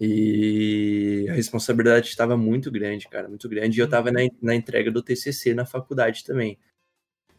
e 0.00 1.26
a 1.28 1.32
responsabilidade 1.32 2.08
estava 2.08 2.36
muito 2.36 2.70
grande, 2.70 3.08
cara, 3.08 3.28
muito 3.28 3.48
grande. 3.48 3.78
E 3.78 3.82
eu 3.82 3.88
tava 3.88 4.10
na, 4.10 4.20
na 4.42 4.54
entrega 4.54 4.90
do 4.90 5.02
TCC 5.02 5.54
na 5.54 5.64
faculdade 5.64 6.24
também. 6.24 6.58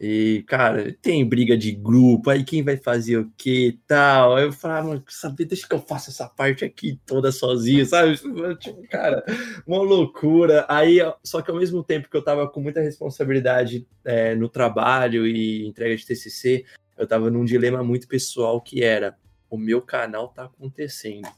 E, 0.00 0.44
cara, 0.46 0.96
tem 1.02 1.28
briga 1.28 1.56
de 1.58 1.72
grupo, 1.72 2.30
aí 2.30 2.44
quem 2.44 2.62
vai 2.62 2.76
fazer 2.76 3.18
o 3.18 3.32
que 3.36 3.68
e 3.68 3.72
tal. 3.86 4.36
Aí 4.36 4.44
eu 4.44 4.52
falava, 4.52 5.02
sabe, 5.08 5.44
deixa 5.44 5.66
que 5.66 5.74
eu 5.74 5.80
faça 5.80 6.10
essa 6.10 6.28
parte 6.28 6.64
aqui 6.64 7.00
toda 7.04 7.32
sozinho, 7.32 7.84
sabe? 7.84 8.16
Tipo, 8.58 8.86
cara, 8.88 9.24
uma 9.66 9.82
loucura. 9.82 10.64
Aí, 10.68 10.98
só 11.24 11.42
que 11.42 11.50
ao 11.50 11.56
mesmo 11.56 11.82
tempo 11.82 12.08
que 12.08 12.16
eu 12.16 12.22
tava 12.22 12.48
com 12.48 12.60
muita 12.60 12.80
responsabilidade 12.80 13.86
é, 14.04 14.36
no 14.36 14.48
trabalho 14.48 15.26
e 15.26 15.66
entrega 15.66 15.96
de 15.96 16.06
TCC, 16.06 16.64
eu 16.96 17.06
tava 17.06 17.28
num 17.30 17.44
dilema 17.44 17.82
muito 17.82 18.06
pessoal 18.06 18.60
que 18.60 18.84
era: 18.84 19.16
o 19.50 19.58
meu 19.58 19.82
canal 19.82 20.28
tá 20.28 20.44
acontecendo. 20.44 21.28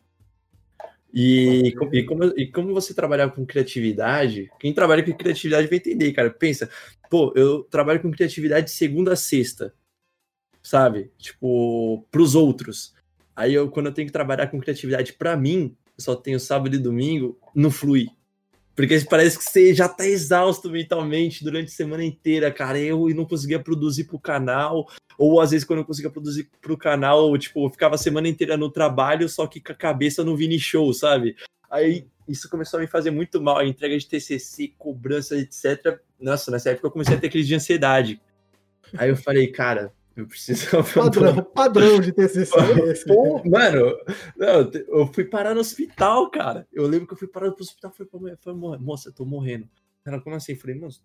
E, 1.12 1.74
e, 1.92 2.04
como, 2.04 2.24
e 2.24 2.46
como 2.46 2.72
você 2.72 2.94
trabalhar 2.94 3.30
com 3.30 3.44
criatividade, 3.44 4.48
quem 4.60 4.72
trabalha 4.72 5.02
com 5.02 5.12
criatividade 5.12 5.66
vai 5.68 5.78
entender, 5.78 6.12
cara. 6.12 6.30
Pensa, 6.30 6.70
pô, 7.10 7.32
eu 7.34 7.64
trabalho 7.64 8.00
com 8.00 8.10
criatividade 8.10 8.66
de 8.66 8.72
segunda 8.72 9.14
a 9.14 9.16
sexta, 9.16 9.74
sabe? 10.62 11.10
Tipo, 11.18 12.06
pros 12.10 12.34
outros. 12.34 12.94
Aí 13.34 13.54
eu, 13.54 13.70
quando 13.70 13.86
eu 13.86 13.92
tenho 13.92 14.06
que 14.06 14.12
trabalhar 14.12 14.46
com 14.48 14.60
criatividade 14.60 15.12
para 15.14 15.36
mim, 15.36 15.76
eu 15.98 16.04
só 16.04 16.14
tenho 16.14 16.38
sábado 16.38 16.74
e 16.76 16.78
domingo, 16.78 17.38
não 17.54 17.70
flui. 17.70 18.08
Porque 18.80 18.98
parece 19.00 19.36
que 19.36 19.44
você 19.44 19.74
já 19.74 19.86
tá 19.86 20.06
exausto 20.06 20.70
mentalmente 20.70 21.44
durante 21.44 21.66
a 21.66 21.74
semana 21.74 22.02
inteira, 22.02 22.50
cara. 22.50 22.78
Eu 22.78 23.06
não 23.14 23.26
conseguia 23.26 23.60
produzir 23.60 24.04
pro 24.04 24.18
canal, 24.18 24.88
ou 25.18 25.38
às 25.38 25.50
vezes 25.50 25.66
quando 25.66 25.80
eu 25.80 25.84
conseguia 25.84 26.10
produzir 26.10 26.48
pro 26.62 26.78
canal, 26.78 27.36
tipo, 27.36 27.66
eu 27.66 27.70
ficava 27.70 27.96
a 27.96 27.98
semana 27.98 28.26
inteira 28.26 28.56
no 28.56 28.70
trabalho, 28.70 29.28
só 29.28 29.46
que 29.46 29.60
com 29.60 29.72
a 29.72 29.74
cabeça 29.74 30.24
no 30.24 30.34
Vini 30.34 30.58
Show, 30.58 30.94
sabe? 30.94 31.36
Aí 31.70 32.06
isso 32.26 32.48
começou 32.48 32.78
a 32.78 32.80
me 32.80 32.86
fazer 32.86 33.10
muito 33.10 33.38
mal, 33.38 33.58
a 33.58 33.66
entrega 33.66 33.98
de 33.98 34.06
TCC, 34.06 34.72
cobrança, 34.78 35.36
etc. 35.36 36.00
Nossa, 36.18 36.50
nessa 36.50 36.70
época 36.70 36.86
eu 36.86 36.90
comecei 36.90 37.16
a 37.16 37.20
ter 37.20 37.28
crise 37.28 37.48
de 37.48 37.54
ansiedade. 37.56 38.18
Aí 38.96 39.10
eu 39.10 39.16
falei, 39.16 39.48
cara, 39.48 39.92
eu. 40.20 40.84
Padrão, 40.94 41.44
padrão 41.54 42.00
de 42.00 42.12
TCC. 42.12 42.52
Pô, 43.06 43.42
mano, 43.48 43.96
não, 44.36 44.70
eu 44.88 45.06
fui 45.12 45.24
parar 45.24 45.54
no 45.54 45.60
hospital, 45.60 46.30
cara. 46.30 46.66
Eu 46.72 46.86
lembro 46.86 47.06
que 47.06 47.14
eu 47.14 47.18
fui 47.18 47.28
parar 47.28 47.48
no 47.48 47.56
hospital. 47.58 47.92
Falei 47.92 48.10
pra 48.10 48.20
mulher, 48.20 48.38
falei, 48.40 48.78
moça, 48.78 49.08
eu 49.08 49.12
tô 49.12 49.24
morrendo. 49.24 49.68
Ela, 50.04 50.20
como 50.20 50.36
assim? 50.36 50.52
Eu 50.52 50.58
falei, 50.58 50.76
moça, 50.76 51.00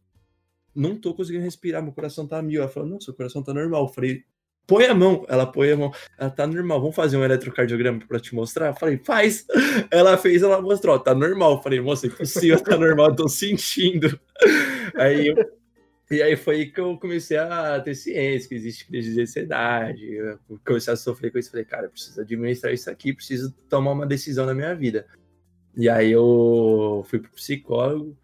não 0.74 0.95
tô 0.95 1.13
conseguindo 1.13 1.43
respirar, 1.43 1.81
meu 1.81 1.93
coração 1.93 2.27
tá 2.27 2.41
mil. 2.41 2.62
Ela 2.62 2.69
falou, 2.69 2.89
não, 2.89 3.01
seu 3.01 3.13
coração 3.13 3.43
tá 3.43 3.53
normal. 3.53 3.84
Eu 3.84 3.93
falei, 3.93 4.24
põe 4.67 4.86
a 4.86 4.93
mão. 4.93 5.25
Ela 5.27 5.45
põe 5.45 5.72
a 5.72 5.77
mão. 5.77 5.91
Ela 6.17 6.29
tá 6.29 6.45
normal, 6.45 6.81
vamos 6.81 6.95
fazer 6.95 7.17
um 7.17 7.24
eletrocardiograma 7.24 8.00
pra 8.07 8.19
te 8.19 8.36
mostrar? 8.36 8.67
Eu 8.67 8.75
falei, 8.75 8.98
faz. 8.98 9.45
Ela 9.91 10.17
fez, 10.17 10.43
ela 10.43 10.62
mostrou, 10.62 11.00
tá 11.00 11.13
normal. 11.13 11.53
Eu 11.53 11.62
falei, 11.62 11.79
moça, 11.79 12.07
impossível, 12.07 12.62
tá 12.62 12.77
normal, 12.77 13.10
eu 13.10 13.15
tô 13.15 13.27
sentindo. 13.27 14.19
Aí 14.95 15.27
eu 15.27 15.64
e 16.09 16.21
aí 16.21 16.35
foi 16.35 16.67
que 16.67 16.79
eu 16.79 16.97
comecei 16.97 17.38
a 17.38 17.79
ter 17.79 17.95
ciência 17.95 18.47
que 18.47 18.55
existe 18.55 18.85
crise 18.85 19.13
de 19.13 19.21
ansiedade. 19.21 20.13
Eu 20.13 20.39
comecei 20.65 20.93
a 20.93 20.95
sofrer 20.95 21.31
com 21.31 21.39
isso. 21.39 21.50
Falei, 21.50 21.65
cara, 21.65 21.89
preciso 21.89 22.21
administrar 22.21 22.74
isso 22.74 22.89
aqui, 22.89 23.12
preciso 23.12 23.51
tomar 23.69 23.91
uma 23.91 24.05
decisão 24.05 24.45
na 24.45 24.53
minha 24.53 24.75
vida. 24.75 25.07
E 25.75 25.89
aí 25.89 26.12
eu 26.12 27.03
fui 27.09 27.19
pro 27.19 27.31
psicólogo, 27.31 28.15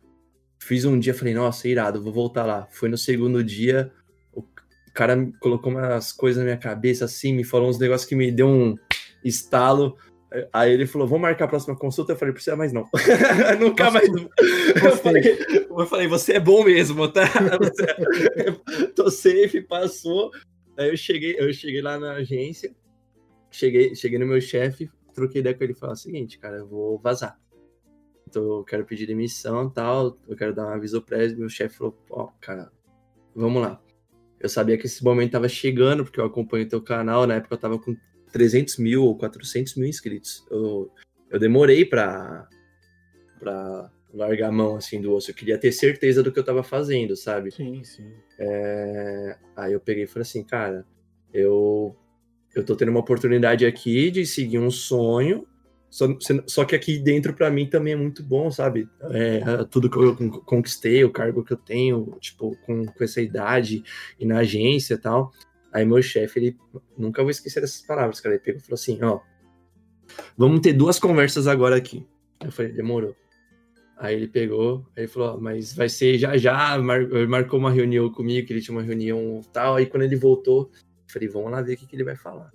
fiz 0.60 0.86
um 0.86 1.00
dia, 1.00 1.14
falei, 1.14 1.34
nossa, 1.34 1.68
irado, 1.68 2.04
vou 2.04 2.14
voltar 2.14 2.46
lá. 2.46 2.68
Foi 2.72 2.88
no 2.88 2.98
segundo 2.98 3.44
dia, 3.44 3.92
o 4.34 4.44
cara 4.94 5.18
colocou 5.40 5.72
umas 5.72 6.12
coisas 6.12 6.38
na 6.38 6.44
minha 6.44 6.58
cabeça 6.58 7.06
assim, 7.06 7.34
me 7.34 7.44
falou 7.44 7.70
uns 7.70 7.80
negócios 7.80 8.08
que 8.08 8.16
me 8.16 8.32
deu 8.32 8.48
um 8.48 8.76
estalo. 9.24 9.98
Aí 10.54 10.72
ele 10.72 10.88
falou, 10.88 11.08
vamos 11.08 11.24
marcar 11.24 11.46
a 11.46 11.48
próxima 11.50 11.76
consulta. 11.76 12.14
Eu 12.14 12.18
falei, 12.18 12.34
precisa 12.34 12.56
mais 12.56 12.72
não. 12.72 12.88
Nunca 13.60 13.86
Nossa, 13.86 13.98
mais. 13.98 14.10
Eu 14.10 14.98
falei, 14.98 15.38
eu 15.70 15.86
falei, 15.86 16.08
você 16.08 16.34
é 16.34 16.40
bom 16.40 16.64
mesmo, 16.64 17.08
tá? 17.10 17.24
Tô 18.96 19.12
safe, 19.12 19.62
passou. 19.62 20.32
Aí 20.78 20.90
eu 20.90 20.96
cheguei, 20.96 21.36
eu 21.38 21.52
cheguei 21.52 21.82
lá 21.82 22.00
na 22.00 22.14
agência, 22.14 22.74
cheguei, 23.52 23.94
cheguei 23.94 24.18
no 24.18 24.26
meu 24.26 24.40
chefe, 24.40 24.90
troquei 25.14 25.42
ideia 25.42 25.54
com 25.54 25.64
ele 25.66 25.74
e 25.74 25.76
falei 25.76 25.94
o 25.94 25.98
seguinte, 25.98 26.40
cara, 26.40 26.58
eu 26.58 26.68
vou 26.68 26.98
vazar. 26.98 27.38
Então 28.26 28.42
eu 28.60 28.64
quero 28.64 28.86
pedir 28.86 29.06
demissão 29.06 29.68
e 29.68 29.74
tal, 29.74 30.18
eu 30.30 30.38
quero 30.38 30.56
dar 30.56 30.66
um 30.66 30.70
aviso 30.70 31.02
prévio. 31.02 31.40
Meu 31.40 31.50
chefe 31.50 31.78
falou, 31.78 31.98
ó, 32.10 32.24
oh, 32.24 32.30
cara, 32.40 32.72
vamos 33.36 33.62
lá. 33.62 33.82
Eu 34.40 34.48
sabia 34.48 34.78
que 34.78 34.86
esse 34.86 35.04
momento 35.04 35.34
tava 35.34 35.50
chegando, 35.50 36.06
porque 36.06 36.22
eu 36.22 36.26
acompanho 36.26 36.68
teu 36.70 36.82
canal, 36.82 37.28
na 37.28 37.36
época 37.36 37.54
eu 37.54 37.60
tava 37.60 37.78
com 37.78 37.96
300 38.32 38.78
mil 38.78 39.04
ou 39.04 39.18
400 39.18 39.76
mil 39.76 39.88
inscritos. 39.88 40.46
Eu, 40.50 40.92
eu 41.30 41.40
demorei 41.40 41.86
pra, 41.86 42.48
pra 43.40 43.92
largar 44.14 44.50
a 44.50 44.52
mão 44.52 44.76
assim 44.76 45.02
do 45.02 45.14
osso. 45.14 45.32
Eu 45.32 45.36
queria 45.36 45.58
ter 45.58 45.72
certeza 45.72 46.22
do 46.22 46.32
que 46.32 46.40
eu 46.40 46.44
tava 46.44 46.64
fazendo, 46.64 47.16
sabe? 47.16 47.52
Sim, 47.52 47.84
sim. 47.84 48.12
É... 48.40 49.38
Aí 49.56 49.74
eu 49.74 49.80
peguei 49.80 50.04
e 50.04 50.08
falei 50.08 50.24
assim, 50.24 50.44
cara, 50.44 50.86
eu, 51.34 51.96
eu 52.56 52.64
tô 52.64 52.76
tendo 52.76 52.90
uma 52.90 53.00
oportunidade 53.00 53.66
aqui 53.66 54.12
de 54.12 54.26
seguir 54.26 54.60
um 54.60 54.72
sonho. 54.72 55.48
Só, 55.90 56.08
só 56.48 56.64
que 56.64 56.74
aqui 56.74 56.98
dentro 56.98 57.34
para 57.34 57.50
mim 57.50 57.68
também 57.68 57.92
é 57.94 57.98
muito 57.98 58.24
bom, 58.24 58.50
sabe? 58.50 58.88
É, 59.12 59.66
tudo 59.66 59.90
que 59.90 59.98
eu 59.98 60.42
conquistei, 60.44 61.04
o 61.04 61.12
cargo 61.12 61.44
que 61.44 61.52
eu 61.52 61.58
tenho, 61.58 62.16
tipo, 62.22 62.56
com, 62.66 62.86
com 62.86 63.04
essa 63.04 63.22
idade 63.22 63.84
e 64.18 64.26
na 64.26 64.40
agência 64.40 64.94
e 64.94 64.98
tal. 64.98 65.34
Aí 65.74 65.86
meu 65.86 66.02
chefe, 66.02 66.40
ele 66.40 66.58
nunca 66.98 67.22
vou 67.22 67.32
esquecer 67.32 67.62
dessas 67.62 67.82
palavras, 67.82 68.20
cara. 68.20 68.36
Ele 68.36 68.44
pegou 68.44 68.60
e 68.60 68.64
falou 68.64 68.76
assim: 68.76 69.02
ó, 69.02 69.22
vamos 70.38 70.60
ter 70.60 70.74
duas 70.74 71.00
conversas 71.00 71.48
agora 71.48 71.76
aqui. 71.76 72.06
Eu 72.44 72.52
falei: 72.52 72.72
demorou. 72.74 73.16
Aí 73.98 74.16
ele 74.16 74.28
pegou, 74.28 74.86
aí 74.96 75.04
ele 75.04 75.08
falou: 75.08 75.40
mas 75.40 75.74
vai 75.74 75.88
ser 75.88 76.18
já 76.18 76.36
já. 76.36 76.78
Mar 76.78 77.08
marcou 77.28 77.60
uma 77.60 77.72
reunião 77.72 78.12
comigo, 78.12 78.46
que 78.46 78.54
ele 78.54 78.62
tinha 78.62 78.76
uma 78.76 78.84
reunião 78.84 79.42
tal. 79.54 79.76
Aí 79.76 79.86
quando 79.86 80.04
ele 80.04 80.16
voltou, 80.16 80.70
eu 80.74 81.14
falei: 81.14 81.30
vamos 81.30 81.52
lá 81.52 81.62
ver 81.62 81.74
o 81.74 81.78
que, 81.78 81.88
que 81.88 81.96
ele 81.96 82.04
vai 82.04 82.16
falar. 82.16 82.52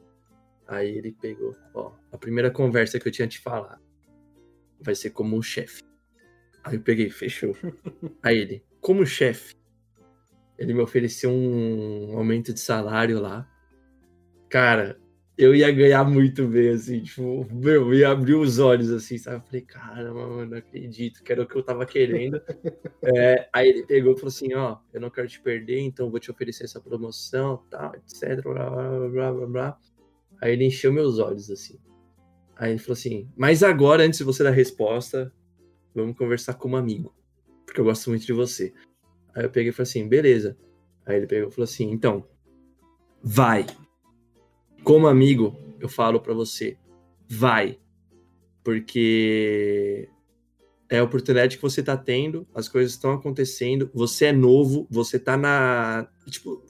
Aí 0.68 0.98
ele 0.98 1.12
pegou: 1.12 1.56
ó, 1.72 1.92
a 2.12 2.18
primeira 2.18 2.50
conversa 2.50 2.98
que 2.98 3.08
eu 3.08 3.12
tinha 3.12 3.28
te 3.28 3.38
falar 3.38 3.80
vai 4.80 4.94
ser 4.94 5.10
como 5.10 5.36
um 5.36 5.42
chefe. 5.42 5.82
Aí 6.62 6.74
eu 6.76 6.82
peguei: 6.82 7.08
fechou. 7.08 7.56
aí 8.22 8.36
ele: 8.36 8.62
como 8.80 9.06
chefe 9.06 9.54
ele 10.58 10.74
me 10.74 10.80
ofereceu 10.80 11.30
um 11.30 12.16
aumento 12.16 12.52
de 12.52 12.60
salário 12.60 13.20
lá. 13.20 13.48
Cara, 14.48 14.98
eu 15.36 15.54
ia 15.54 15.70
ganhar 15.70 16.02
muito 16.04 16.46
bem, 16.48 16.70
assim, 16.70 17.02
tipo, 17.02 17.46
meu, 17.52 17.92
ia 17.92 18.10
abrir 18.10 18.34
os 18.34 18.58
olhos, 18.58 18.90
assim, 18.90 19.18
sabe? 19.18 19.36
Eu 19.36 19.42
falei, 19.42 19.60
cara, 19.60 20.14
mano, 20.14 20.46
não 20.46 20.56
acredito, 20.56 21.22
que 21.22 21.30
era 21.30 21.42
o 21.42 21.46
que 21.46 21.56
eu 21.56 21.62
tava 21.62 21.84
querendo. 21.84 22.40
é, 23.04 23.46
aí 23.52 23.68
ele 23.68 23.84
pegou 23.84 24.14
e 24.14 24.16
falou 24.16 24.28
assim, 24.28 24.54
ó, 24.54 24.78
eu 24.94 25.00
não 25.00 25.10
quero 25.10 25.28
te 25.28 25.38
perder, 25.40 25.80
então 25.80 26.10
vou 26.10 26.18
te 26.18 26.30
oferecer 26.30 26.64
essa 26.64 26.80
promoção, 26.80 27.62
tal, 27.70 27.94
etc, 27.96 28.42
blá, 28.42 28.70
blá, 28.70 29.08
blá, 29.08 29.32
blá, 29.32 29.46
blá. 29.46 29.78
Aí 30.40 30.52
ele 30.52 30.64
encheu 30.64 30.90
meus 30.90 31.18
olhos, 31.18 31.50
assim. 31.50 31.78
Aí 32.56 32.70
ele 32.70 32.78
falou 32.78 32.94
assim, 32.94 33.28
mas 33.36 33.62
agora, 33.62 34.04
antes 34.04 34.18
de 34.18 34.24
você 34.24 34.42
dar 34.42 34.48
a 34.48 34.52
resposta, 34.52 35.30
vamos 35.94 36.16
conversar 36.16 36.54
como 36.54 36.76
amigo, 36.76 37.14
porque 37.66 37.78
eu 37.78 37.84
gosto 37.84 38.08
muito 38.08 38.24
de 38.24 38.32
você. 38.32 38.72
Aí 39.36 39.44
eu 39.44 39.50
peguei 39.50 39.68
e 39.68 39.72
falei 39.72 39.88
assim, 39.88 40.08
beleza. 40.08 40.56
Aí 41.04 41.16
ele 41.16 41.26
pegou 41.26 41.50
e 41.50 41.52
falou 41.52 41.64
assim, 41.64 41.90
então, 41.90 42.26
vai. 43.22 43.66
Como 44.82 45.06
amigo, 45.06 45.54
eu 45.78 45.90
falo 45.90 46.18
para 46.18 46.32
você, 46.32 46.78
vai. 47.28 47.78
Porque 48.64 50.08
é 50.88 50.98
a 50.98 51.04
oportunidade 51.04 51.56
que 51.56 51.62
você 51.62 51.82
tá 51.82 51.96
tendo, 51.98 52.48
as 52.54 52.66
coisas 52.66 52.92
estão 52.92 53.12
acontecendo, 53.12 53.90
você 53.92 54.26
é 54.26 54.32
novo, 54.32 54.86
você 54.90 55.18
tá 55.18 55.36
na. 55.36 56.08
Tipo, 56.30 56.64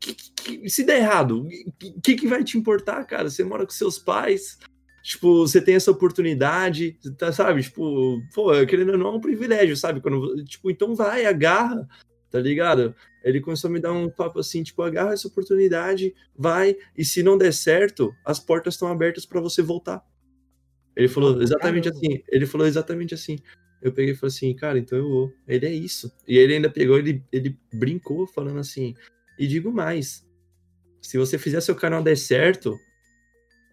que, 0.00 0.14
que, 0.14 0.68
se 0.68 0.82
der 0.82 0.98
errado, 0.98 1.46
o 1.46 2.00
que, 2.00 2.16
que 2.16 2.26
vai 2.26 2.42
te 2.42 2.58
importar, 2.58 3.04
cara? 3.04 3.30
Você 3.30 3.44
mora 3.44 3.64
com 3.64 3.72
seus 3.72 3.98
pais, 3.98 4.58
Tipo, 5.02 5.46
você 5.46 5.60
tem 5.60 5.74
essa 5.74 5.90
oportunidade, 5.90 6.98
tá, 7.16 7.32
sabe? 7.32 7.62
Tipo, 7.62 8.22
pô, 8.34 8.50
querendo 8.66 8.92
ou 8.92 8.98
não, 8.98 9.06
é 9.06 9.12
um 9.12 9.20
privilégio, 9.20 9.76
sabe? 9.76 10.00
Quando, 10.00 10.44
tipo, 10.44 10.70
então 10.70 10.94
vai, 10.94 11.24
agarra, 11.24 11.88
tá 12.30 12.38
ligado? 12.38 12.94
Ele 13.24 13.40
começou 13.40 13.68
a 13.68 13.72
me 13.72 13.80
dar 13.80 13.92
um 13.92 14.10
papo 14.10 14.38
assim, 14.38 14.62
tipo, 14.62 14.82
agarra 14.82 15.12
essa 15.12 15.28
oportunidade, 15.28 16.14
vai, 16.36 16.76
e 16.96 17.04
se 17.04 17.22
não 17.22 17.38
der 17.38 17.52
certo, 17.52 18.14
as 18.24 18.38
portas 18.38 18.74
estão 18.74 18.88
abertas 18.88 19.24
para 19.24 19.40
você 19.40 19.62
voltar. 19.62 20.04
Ele 20.94 21.08
falou 21.08 21.40
exatamente 21.40 21.88
assim, 21.88 22.22
ele 22.28 22.46
falou 22.46 22.66
exatamente 22.66 23.14
assim. 23.14 23.38
Eu 23.80 23.92
peguei 23.92 24.12
e 24.12 24.16
falei 24.16 24.34
assim, 24.34 24.54
cara, 24.54 24.78
então 24.78 24.98
eu 24.98 25.08
vou. 25.08 25.32
Ele 25.48 25.64
é 25.64 25.72
isso. 25.72 26.12
E 26.28 26.36
ele 26.36 26.54
ainda 26.54 26.68
pegou, 26.68 26.98
ele, 26.98 27.24
ele 27.32 27.58
brincou 27.72 28.26
falando 28.26 28.58
assim, 28.58 28.94
e 29.38 29.46
digo 29.46 29.72
mais, 29.72 30.28
se 31.00 31.16
você 31.16 31.38
fizer 31.38 31.60
seu 31.62 31.74
canal 31.74 32.02
dar 32.02 32.16
certo, 32.16 32.78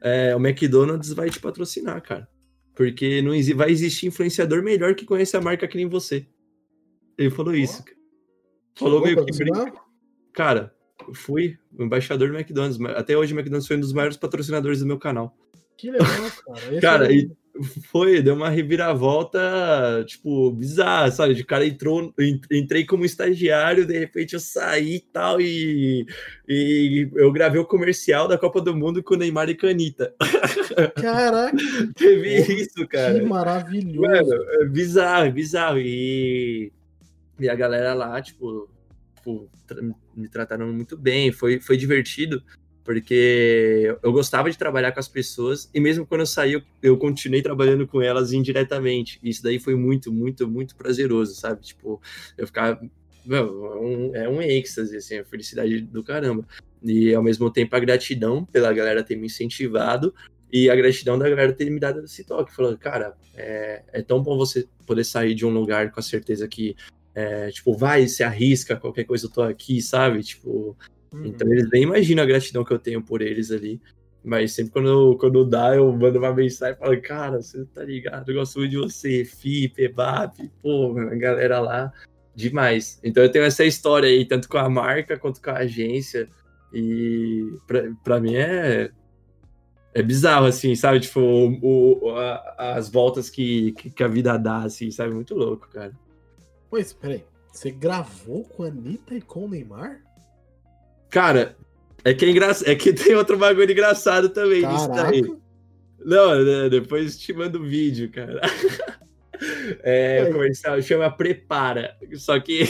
é, 0.02 0.36
o 0.36 0.40
McDonald's 0.40 1.14
vai 1.14 1.30
te 1.30 1.40
patrocinar, 1.40 2.02
cara. 2.02 2.28
Porque 2.76 3.22
não 3.22 3.32
vai 3.56 3.72
existir 3.72 4.08
influenciador 4.08 4.62
melhor 4.62 4.94
que 4.94 5.06
conhece 5.06 5.36
a 5.36 5.42
marca 5.42 5.68
que 5.68 5.78
nem 5.78 5.88
você. 5.88 6.28
Ele 7.18 7.32
falou 7.32 7.56
isso. 7.56 7.84
Falou 8.78 9.02
meio 9.02 9.26
que 9.26 9.36
brinca. 9.36 9.74
Cara, 10.32 10.74
fui 11.14 11.58
o 11.76 11.84
embaixador 11.84 12.30
do 12.30 12.38
McDonald's. 12.38 12.80
Até 12.96 13.18
hoje 13.18 13.34
o 13.34 13.36
McDonald's 13.36 13.68
foi 13.68 13.78
um 13.78 13.80
dos 13.80 13.94
maiores 13.94 14.18
patrocinadores 14.18 14.80
do 14.80 14.86
meu 14.86 15.00
canal. 15.00 15.36
Que 15.76 15.90
legal, 15.90 16.08
cara. 16.46 16.82
Cara, 16.82 17.12
é... 17.12 17.16
e 17.16 17.32
foi, 17.92 18.22
deu 18.22 18.36
uma 18.36 18.50
reviravolta, 18.50 20.04
tipo, 20.06 20.52
bizarra, 20.52 21.12
sabe? 21.12 21.34
De 21.34 21.44
cara 21.44 21.66
entrou, 21.66 22.14
entrei 22.52 22.86
como 22.86 23.06
estagiário, 23.06 23.86
de 23.86 23.98
repente 23.98 24.34
eu 24.34 24.40
saí 24.40 24.96
e 24.96 25.00
tal, 25.00 25.40
e, 25.40 26.06
eu 26.48 27.32
gravei 27.32 27.60
o 27.60 27.66
comercial 27.66 28.28
da 28.28 28.38
Copa 28.38 28.62
do 28.62 28.76
Mundo 28.76 29.04
com 29.04 29.16
Neymar 29.16 29.50
e 29.50 29.56
Canita. 29.56 30.14
Caraca! 30.96 31.58
Teve 31.96 32.44
Pô, 32.44 32.52
isso, 32.54 32.88
cara. 32.88 33.20
Que 33.20 33.26
maravilhoso. 33.26 34.02
Mano, 34.02 34.44
é 34.62 34.66
bizarro, 34.66 35.32
bizarro. 35.32 35.80
E, 35.80 36.72
e 37.40 37.50
a 37.50 37.56
galera 37.56 37.94
lá, 37.94 38.22
tipo, 38.22 38.70
tipo 39.16 39.50
me 40.16 40.28
trataram 40.28 40.72
muito 40.72 40.98
bem, 40.98 41.32
foi, 41.32 41.60
foi 41.60 41.78
divertido 41.78 42.42
porque 42.88 43.94
eu 44.02 44.14
gostava 44.14 44.50
de 44.50 44.58
trabalhar 44.58 44.94
com 44.94 45.00
as 45.02 45.10
pessoas 45.10 45.70
e 45.74 45.80
mesmo 45.82 46.08
quando 46.08 46.22
eu 46.22 46.26
saí, 46.26 46.64
eu, 46.82 46.98
continuei 46.98 47.42
trabalhando 47.42 47.86
com 47.86 48.02
elas 48.02 48.32
indiretamente. 48.32 49.20
Isso 49.22 49.44
daí 49.44 49.60
foi 49.60 49.76
muito, 49.76 50.10
muito, 50.10 50.48
muito 50.48 50.74
prazeroso, 50.74 51.36
sabe? 51.36 51.64
Tipo, 51.64 52.02
eu 52.38 52.48
ficava. 52.48 52.80
Meu, 53.26 53.74
é 53.74 53.76
um, 53.76 54.16
é 54.16 54.30
um 54.30 54.42
êxtase, 54.42 54.96
assim, 54.96 55.18
a 55.18 55.26
felicidade 55.26 55.82
do 55.82 56.02
caramba. 56.02 56.48
E 56.82 57.14
ao 57.14 57.22
mesmo 57.22 57.52
tempo 57.52 57.76
a 57.76 57.80
gratidão 57.82 58.46
pela 58.46 58.72
galera 58.72 59.04
ter 59.04 59.18
me 59.18 59.26
incentivado 59.26 60.14
E 60.50 60.70
a 60.70 60.76
gratidão 60.76 61.20
da 61.20 61.30
galera 61.30 61.52
ter 61.52 61.70
me 61.70 61.82
dado 61.82 62.06
esse 62.06 62.24
toque, 62.24 62.56
falando, 62.56 62.78
cara, 62.78 63.18
é, 63.36 63.84
é 63.92 64.02
tão 64.02 64.24
bom 64.24 64.38
você 64.38 64.66
poder 64.86 65.04
sair 65.04 65.36
de 65.36 65.46
um 65.46 65.50
lugar 65.50 65.92
com 65.92 66.00
a 66.00 66.04
certeza 66.04 66.48
que, 66.48 66.74
é, 67.14 67.50
tipo, 67.52 67.76
vai, 67.76 68.08
se 68.08 68.24
arrisca, 68.24 68.78
qualquer 68.78 69.04
coisa 69.04 69.26
eu 69.26 69.30
tô 69.30 69.42
aqui, 69.42 69.82
sabe? 69.82 70.24
Tipo, 70.24 70.78
uhum. 71.12 71.26
então 71.26 71.52
eles 71.52 71.70
nem 71.72 71.84
imaginam 71.84 72.24
a 72.24 72.28
gratidão 72.28 72.64
que 72.64 72.74
eu 72.74 72.80
tenho 72.80 73.02
por 73.02 73.22
eles 73.22 73.52
ali. 73.52 73.82
Mas 74.24 74.52
sempre 74.52 74.74
quando, 74.74 75.18
quando 75.18 75.46
dá, 75.46 75.76
eu 75.76 75.90
mando 75.94 76.20
uma 76.20 76.34
mensagem 76.34 76.76
e 76.76 76.80
falo, 76.80 77.02
cara, 77.02 77.42
você 77.42 77.64
tá 77.74 77.84
ligado? 77.84 78.30
Eu 78.30 78.36
gosto 78.36 78.60
muito 78.60 78.72
de 78.72 78.78
você, 78.78 79.24
Fi, 79.24 79.70
Pebap, 79.70 80.52
pô, 80.62 80.98
a 81.00 81.16
galera 81.16 81.60
lá, 81.62 81.94
demais. 82.36 83.00
Então 83.04 83.24
eu 83.24 83.32
tenho 83.32 83.46
essa 83.46 83.64
história 83.64 84.10
aí, 84.10 84.26
tanto 84.26 84.50
com 84.50 84.58
a 84.58 84.70
marca 84.70 85.18
quanto 85.18 85.42
com 85.42 85.50
a 85.50 85.60
agência. 85.60 86.28
E 86.74 87.54
pra, 87.66 87.84
pra 88.04 88.20
mim 88.20 88.36
é, 88.36 88.92
é 89.94 90.04
bizarro, 90.04 90.46
assim, 90.46 90.76
sabe? 90.76 91.00
Tipo, 91.00 91.20
o, 91.20 92.04
o 92.04 92.16
a, 92.18 92.76
as 92.76 92.90
voltas 92.90 93.30
que, 93.30 93.72
que, 93.72 94.04
a 94.04 94.08
vida 94.08 94.38
dá, 94.38 94.64
assim, 94.64 94.92
sabe? 94.92 95.14
Muito 95.14 95.34
louco, 95.34 95.70
cara. 95.70 95.94
Pois, 96.70 96.94
peraí. 96.94 97.24
Você 97.52 97.72
gravou 97.72 98.44
com 98.44 98.64
a 98.64 98.68
Anitta 98.68 99.16
e 99.16 99.22
com 99.22 99.46
o 99.46 99.48
Neymar? 99.48 100.02
Cara, 101.10 101.56
é 102.04 102.14
que, 102.14 102.26
é, 102.26 102.30
engra... 102.30 102.52
é 102.66 102.76
que 102.76 102.94
tem 102.94 103.16
outro 103.16 103.38
bagulho 103.38 103.72
engraçado 103.72 104.30
também 104.30 104.62
Caraca. 104.62 104.78
nisso 104.78 104.90
daí. 104.92 105.38
Não, 106.04 106.44
né, 106.44 106.70
depois 106.70 107.18
te 107.18 107.34
mando 107.34 107.60
o 107.60 107.66
vídeo, 107.66 108.12
cara. 108.12 108.42
É, 109.84 110.24
o 110.24 110.34
comercial 110.34 110.82
chama 110.82 111.12
Prepara. 111.12 111.96
Só 112.16 112.40
que. 112.40 112.64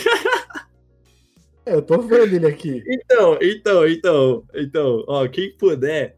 é, 1.66 1.76
eu 1.76 1.82
tô 1.82 2.02
vendo 2.02 2.36
ele 2.36 2.46
aqui. 2.46 2.84
Então, 2.88 3.38
então, 3.42 3.88
então, 3.88 4.44
então, 4.54 5.04
ó, 5.08 5.26
quem 5.30 5.56
puder, 5.56 6.18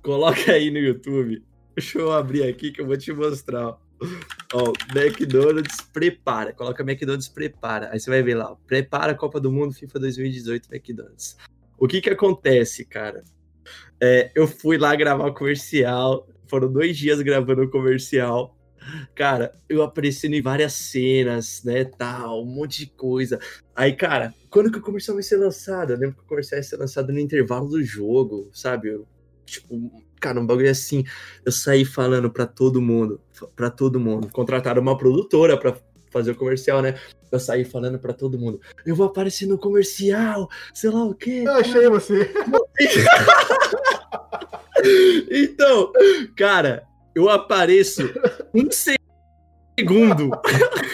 coloca 0.00 0.52
aí 0.52 0.70
no 0.70 0.78
YouTube. 0.78 1.42
Deixa 1.74 1.98
eu 1.98 2.12
abrir 2.12 2.44
aqui 2.44 2.70
que 2.70 2.80
eu 2.80 2.86
vou 2.86 2.96
te 2.96 3.12
mostrar. 3.12 3.66
Ó, 3.66 3.76
McDonald's 4.94 5.80
prepara. 5.92 6.52
Coloca 6.52 6.82
McDonald's 6.82 7.28
prepara. 7.28 7.90
Aí 7.92 8.00
você 8.00 8.10
vai 8.10 8.22
ver 8.22 8.34
lá. 8.34 8.54
Prepara 8.66 9.12
a 9.12 9.14
Copa 9.14 9.40
do 9.40 9.52
Mundo 9.52 9.74
FIFA 9.74 10.00
2018 10.00 10.68
McDonald's. 10.72 11.36
O 11.78 11.86
que 11.86 12.00
que 12.00 12.10
acontece, 12.10 12.84
cara? 12.84 13.22
É, 14.00 14.30
eu 14.34 14.46
fui 14.46 14.78
lá 14.78 14.94
gravar 14.94 15.26
o 15.26 15.34
comercial. 15.34 16.28
Foram 16.46 16.72
dois 16.72 16.96
dias 16.96 17.20
gravando 17.20 17.62
o 17.62 17.70
comercial. 17.70 18.56
Cara, 19.14 19.52
eu 19.68 19.82
aparecendo 19.82 20.34
em 20.34 20.42
várias 20.42 20.72
cenas, 20.72 21.62
né, 21.62 21.84
tal, 21.84 22.42
um 22.42 22.46
monte 22.46 22.78
de 22.78 22.86
coisa. 22.86 23.38
Aí, 23.74 23.92
cara, 23.94 24.34
quando 24.48 24.70
que 24.70 24.78
o 24.78 24.82
comercial 24.82 25.14
vai 25.14 25.22
ser 25.22 25.36
lançado? 25.36 25.92
Eu 25.92 25.98
lembro 25.98 26.16
que 26.16 26.22
o 26.22 26.26
comercial 26.26 26.58
ia 26.58 26.62
ser 26.62 26.76
lançado 26.76 27.12
no 27.12 27.18
intervalo 27.18 27.68
do 27.68 27.82
jogo, 27.82 28.48
sabe? 28.52 28.88
Eu, 28.88 29.06
tipo, 29.44 29.74
cara, 30.20 30.40
um 30.40 30.46
bagulho 30.46 30.70
assim. 30.70 31.04
Eu 31.44 31.52
saí 31.52 31.84
falando 31.84 32.30
pra 32.30 32.46
todo 32.46 32.80
mundo, 32.80 33.20
pra 33.54 33.70
todo 33.70 34.00
mundo. 34.00 34.28
Contrataram 34.30 34.82
uma 34.82 34.96
produtora 34.96 35.56
pra 35.56 35.76
fazer 36.10 36.32
o 36.32 36.36
comercial, 36.36 36.82
né? 36.82 36.94
Eu 37.30 37.38
saí 37.38 37.64
falando 37.64 37.98
para 37.98 38.12
todo 38.12 38.38
mundo. 38.38 38.60
Eu 38.84 38.96
vou 38.96 39.06
aparecer 39.06 39.46
no 39.46 39.58
comercial, 39.58 40.48
sei 40.72 40.90
lá 40.90 41.04
o 41.04 41.14
quê. 41.14 41.44
Eu 41.46 41.52
achei 41.52 41.88
você. 41.88 42.32
então, 45.30 45.92
cara, 46.36 46.84
eu 47.14 47.28
apareço 47.28 48.02
um 48.54 48.68
segundo. 48.70 50.30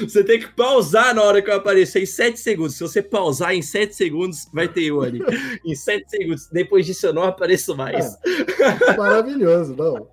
Você 0.00 0.24
tem 0.24 0.40
que 0.40 0.48
pausar 0.48 1.14
na 1.14 1.22
hora 1.22 1.40
que 1.40 1.50
eu 1.50 1.56
aparecer 1.56 2.02
em 2.02 2.06
7 2.06 2.38
segundos. 2.38 2.76
Se 2.76 2.82
você 2.82 3.02
pausar 3.02 3.54
em 3.54 3.62
7 3.62 3.94
segundos, 3.94 4.48
vai 4.52 4.68
ter 4.68 4.84
eu 4.84 5.02
ali. 5.02 5.20
Em 5.64 5.74
7 5.74 6.08
segundos. 6.08 6.48
Depois 6.48 6.86
disso 6.86 7.06
eu 7.06 7.12
não 7.12 7.22
apareço 7.22 7.76
mais. 7.76 8.16
É, 8.24 8.96
maravilhoso, 8.96 9.74
não. 9.76 10.08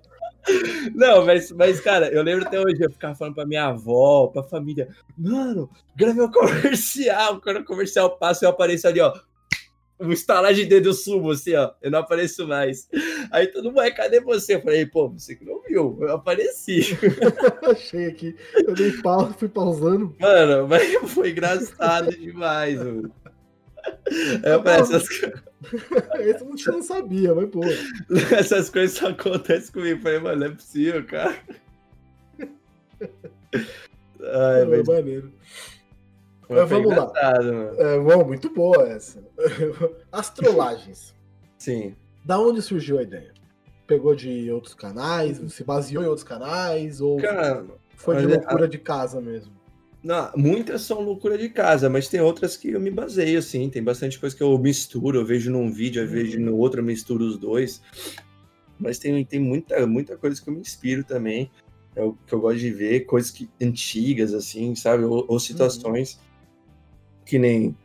Não, 0.94 1.26
mas, 1.26 1.50
mas, 1.50 1.80
cara, 1.80 2.08
eu 2.08 2.22
lembro 2.22 2.46
até 2.46 2.60
hoje, 2.60 2.80
eu 2.80 2.90
ficava 2.90 3.14
falando 3.14 3.34
pra 3.34 3.46
minha 3.46 3.66
avó, 3.66 4.28
pra 4.28 4.44
família, 4.44 4.88
mano, 5.18 5.68
gravei 5.94 6.22
o 6.22 6.30
comercial. 6.30 7.40
Quando 7.40 7.58
o 7.58 7.64
comercial 7.64 8.16
passa, 8.16 8.44
eu 8.44 8.50
apareço 8.50 8.86
ali, 8.86 9.00
ó. 9.00 9.12
Um 9.98 10.12
estalar 10.12 10.52
de 10.52 10.66
dedo 10.66 10.90
eu 10.90 10.94
subo, 10.94 11.30
assim, 11.30 11.54
ó. 11.54 11.72
Eu 11.80 11.90
não 11.90 12.00
apareço 12.00 12.46
mais. 12.46 12.88
Aí 13.30 13.46
todo 13.46 13.72
mundo, 13.72 13.94
cadê 13.94 14.20
você? 14.20 14.56
Eu 14.56 14.62
falei, 14.62 14.84
pô, 14.84 15.08
você 15.08 15.34
que 15.34 15.44
não 15.44 15.62
viu, 15.62 15.98
eu 16.02 16.14
apareci. 16.14 16.98
Achei 17.64 18.06
aqui. 18.06 18.36
Eu 18.54 18.74
dei 18.74 18.92
pausa, 19.00 19.32
fui 19.32 19.48
pausando. 19.48 20.14
Mano, 20.20 20.68
mas 20.68 20.92
foi 21.10 21.30
engraçado 21.30 22.10
demais, 22.10 22.78
mano. 22.78 23.10
É, 24.42 24.70
essas... 24.80 25.04
Esse 26.20 26.44
eu 26.68 26.72
não 26.74 26.82
sabia, 26.82 27.34
mas 27.34 27.48
pô. 27.48 27.60
Essas 28.36 28.68
coisas 28.68 28.98
só 28.98 29.08
acontecem 29.08 29.72
comigo. 29.72 30.02
falei, 30.02 30.18
mano, 30.18 30.40
não 30.40 30.46
é 30.46 30.50
possível, 30.50 31.04
cara. 31.06 31.36
Ai, 34.20 34.62
é 34.62 34.64
mas... 34.66 34.86
maneiro. 34.86 35.32
Mas 36.48 36.68
vamos 36.68 36.96
lá. 36.96 37.12
É, 37.78 37.98
bom, 37.98 38.24
muito 38.24 38.50
boa 38.50 38.88
essa. 38.88 39.22
As 40.12 40.30
trollagens. 40.30 41.14
Sim. 41.58 41.94
Da 42.24 42.38
onde 42.38 42.62
surgiu 42.62 42.98
a 42.98 43.02
ideia? 43.02 43.32
Pegou 43.86 44.14
de 44.14 44.50
outros 44.50 44.74
canais? 44.74 45.40
Se 45.52 45.64
baseou 45.64 46.02
em 46.02 46.06
outros 46.06 46.26
canais? 46.26 47.00
Ou 47.00 47.18
Cara, 47.18 47.64
foi 47.94 48.16
de 48.16 48.26
loucura 48.26 48.64
a... 48.64 48.68
de 48.68 48.78
casa 48.78 49.20
mesmo? 49.20 49.52
Não, 50.02 50.30
muitas 50.36 50.82
são 50.82 51.00
loucura 51.00 51.36
de 51.36 51.48
casa, 51.48 51.90
mas 51.90 52.08
tem 52.08 52.20
outras 52.20 52.56
que 52.56 52.70
eu 52.70 52.80
me 52.80 52.90
baseio, 52.90 53.38
assim. 53.38 53.68
Tem 53.68 53.82
bastante 53.82 54.18
coisa 54.18 54.36
que 54.36 54.42
eu 54.42 54.56
misturo, 54.58 55.18
eu 55.18 55.24
vejo 55.24 55.50
num 55.50 55.70
vídeo, 55.72 56.02
eu 56.02 56.08
vejo 56.08 56.38
no 56.38 56.56
outro, 56.56 56.80
eu 56.80 56.84
misturo 56.84 57.24
os 57.24 57.36
dois. 57.36 57.82
Mas 58.78 58.98
tem, 58.98 59.24
tem 59.24 59.40
muita, 59.40 59.84
muita 59.86 60.16
coisa 60.16 60.40
que 60.40 60.48
eu 60.48 60.54
me 60.54 60.60
inspiro 60.60 61.02
também. 61.02 61.50
É 61.94 62.02
o 62.02 62.12
que 62.12 62.32
eu 62.32 62.40
gosto 62.40 62.58
de 62.58 62.70
ver, 62.70 63.00
coisas 63.00 63.30
que, 63.30 63.48
antigas, 63.60 64.34
assim, 64.34 64.74
sabe? 64.74 65.02
Ou, 65.02 65.24
ou 65.26 65.40
situações 65.40 66.14
uhum. 66.14 66.25
Que 67.26 67.38
nem. 67.38 67.76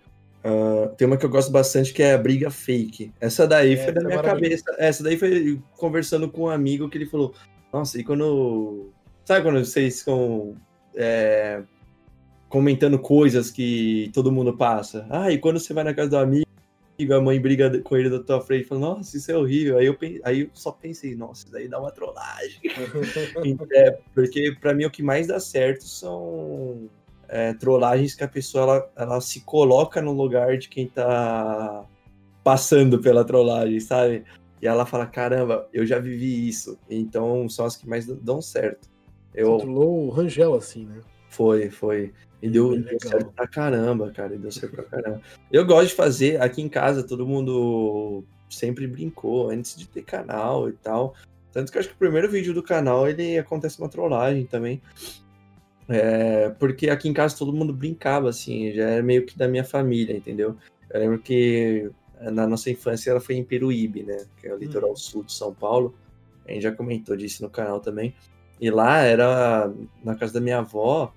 Uh, 0.43 0.89
tem 0.95 1.05
uma 1.05 1.17
que 1.17 1.25
eu 1.25 1.29
gosto 1.29 1.51
bastante 1.51 1.93
que 1.93 2.01
é 2.01 2.13
a 2.13 2.17
briga 2.17 2.49
fake. 2.49 3.11
Essa 3.19 3.45
daí 3.45 3.73
é, 3.73 3.77
foi 3.77 3.93
da 3.93 4.01
é 4.01 4.05
minha 4.05 4.21
cabeça. 4.21 4.63
Essa 4.77 5.03
daí 5.03 5.17
foi 5.17 5.59
conversando 5.77 6.29
com 6.29 6.43
um 6.43 6.49
amigo 6.49 6.89
que 6.89 6.97
ele 6.97 7.05
falou: 7.05 7.33
Nossa, 7.73 7.99
e 7.99 8.03
quando. 8.03 8.91
Sabe 9.25 9.43
quando 9.43 9.65
vocês 9.65 9.99
ficam. 9.99 10.55
É, 10.95 11.61
comentando 12.49 12.99
coisas 12.99 13.49
que 13.49 14.11
todo 14.13 14.31
mundo 14.31 14.55
passa. 14.55 15.07
Ah, 15.09 15.31
e 15.31 15.37
quando 15.37 15.59
você 15.59 15.73
vai 15.73 15.85
na 15.85 15.93
casa 15.93 16.09
do 16.09 16.17
amigo, 16.17 16.45
a 17.09 17.21
mãe 17.21 17.39
briga 17.39 17.81
com 17.81 17.97
ele 17.97 18.09
da 18.09 18.19
tua 18.19 18.41
frente, 18.41 18.67
fala, 18.67 18.81
nossa, 18.81 19.17
isso 19.17 19.31
é 19.31 19.37
horrível. 19.37 19.77
Aí 19.77 19.85
eu, 19.85 19.97
aí 20.23 20.41
eu 20.41 20.49
só 20.53 20.71
pensei, 20.71 21.15
nossa, 21.15 21.45
isso 21.45 21.51
daí 21.51 21.67
dá 21.67 21.79
uma 21.79 21.91
trollagem. 21.91 22.59
é, 23.73 23.97
porque 24.13 24.55
para 24.59 24.73
mim 24.73 24.85
o 24.85 24.91
que 24.91 25.01
mais 25.01 25.27
dá 25.27 25.39
certo 25.39 25.85
são 25.85 26.89
é, 27.31 27.53
trollagens 27.53 28.13
que 28.13 28.25
a 28.25 28.27
pessoa 28.27 28.63
ela, 28.63 28.91
ela 28.97 29.21
se 29.21 29.39
coloca 29.41 30.01
no 30.01 30.11
lugar 30.11 30.57
de 30.57 30.67
quem 30.67 30.85
tá 30.85 31.85
passando 32.43 32.99
pela 32.99 33.23
trollagem, 33.23 33.79
sabe? 33.79 34.25
E 34.61 34.67
ela 34.67 34.85
fala, 34.85 35.05
caramba, 35.05 35.67
eu 35.71 35.85
já 35.85 35.97
vivi 35.97 36.49
isso. 36.49 36.77
Então 36.89 37.47
são 37.47 37.65
as 37.65 37.77
que 37.77 37.87
mais 37.87 38.05
dão 38.05 38.41
certo. 38.41 38.89
Eu... 39.33 39.53
Você 39.53 39.63
trollou 39.63 40.07
o 40.07 40.09
Rangel 40.09 40.53
assim, 40.55 40.85
né? 40.85 40.99
Foi, 41.29 41.69
foi. 41.69 42.11
E 42.41 42.49
deu, 42.49 42.77
deu 42.77 42.99
certo 42.99 43.31
pra 43.31 43.47
caramba, 43.47 44.11
cara. 44.11 44.37
Deu 44.37 44.51
certo 44.51 44.75
pra 44.75 44.83
caramba. 44.83 45.21
Eu 45.49 45.65
gosto 45.65 45.87
de 45.87 45.95
fazer, 45.95 46.41
aqui 46.41 46.61
em 46.61 46.67
casa, 46.67 47.01
todo 47.01 47.25
mundo 47.25 48.25
sempre 48.49 48.85
brincou 48.85 49.49
antes 49.49 49.77
de 49.77 49.87
ter 49.87 50.01
canal 50.01 50.67
e 50.67 50.73
tal. 50.73 51.15
Tanto 51.53 51.71
que 51.71 51.79
acho 51.79 51.87
que 51.87 51.95
o 51.95 51.97
primeiro 51.97 52.29
vídeo 52.29 52.53
do 52.53 52.61
canal 52.61 53.07
ele 53.07 53.37
acontece 53.37 53.79
uma 53.79 53.87
trollagem 53.87 54.45
também. 54.45 54.81
É, 55.91 56.49
porque 56.57 56.89
aqui 56.89 57.09
em 57.09 57.13
casa 57.13 57.37
todo 57.37 57.51
mundo 57.51 57.73
brincava, 57.73 58.29
assim, 58.29 58.71
já 58.71 58.89
era 58.89 59.03
meio 59.03 59.25
que 59.25 59.37
da 59.37 59.47
minha 59.47 59.63
família, 59.63 60.15
entendeu? 60.15 60.55
Eu 60.89 60.99
lembro 60.99 61.19
que 61.19 61.91
na 62.21 62.47
nossa 62.47 62.69
infância 62.69 63.11
ela 63.11 63.19
foi 63.19 63.35
em 63.35 63.43
Peruíbe, 63.43 64.03
né? 64.03 64.25
Que 64.39 64.47
é 64.47 64.53
o 64.53 64.57
litoral 64.57 64.91
hum. 64.91 64.95
sul 64.95 65.23
de 65.23 65.33
São 65.33 65.53
Paulo. 65.53 65.93
A 66.47 66.51
gente 66.51 66.63
já 66.63 66.71
comentou 66.71 67.15
disso 67.15 67.43
no 67.43 67.49
canal 67.49 67.79
também. 67.79 68.13
E 68.59 68.69
lá 68.69 68.99
era 68.99 69.73
na 70.03 70.15
casa 70.15 70.33
da 70.33 70.39
minha 70.39 70.59
avó, 70.59 71.11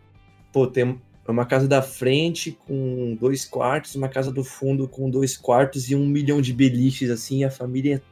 pô, 0.53 0.67
tem 0.67 0.99
uma 1.29 1.47
casa 1.47 1.69
da 1.69 1.83
frente 1.83 2.59
com 2.67 3.17
dois 3.21 3.45
quartos, 3.45 3.95
uma 3.95 4.09
casa 4.09 4.33
do 4.33 4.43
fundo 4.43 4.89
com 4.89 5.11
dois 5.11 5.37
quartos 5.37 5.91
e 5.91 5.95
um 5.95 6.07
milhão 6.07 6.41
de 6.41 6.53
beliches, 6.53 7.11
assim, 7.11 7.45
a 7.45 7.51
família 7.51 8.03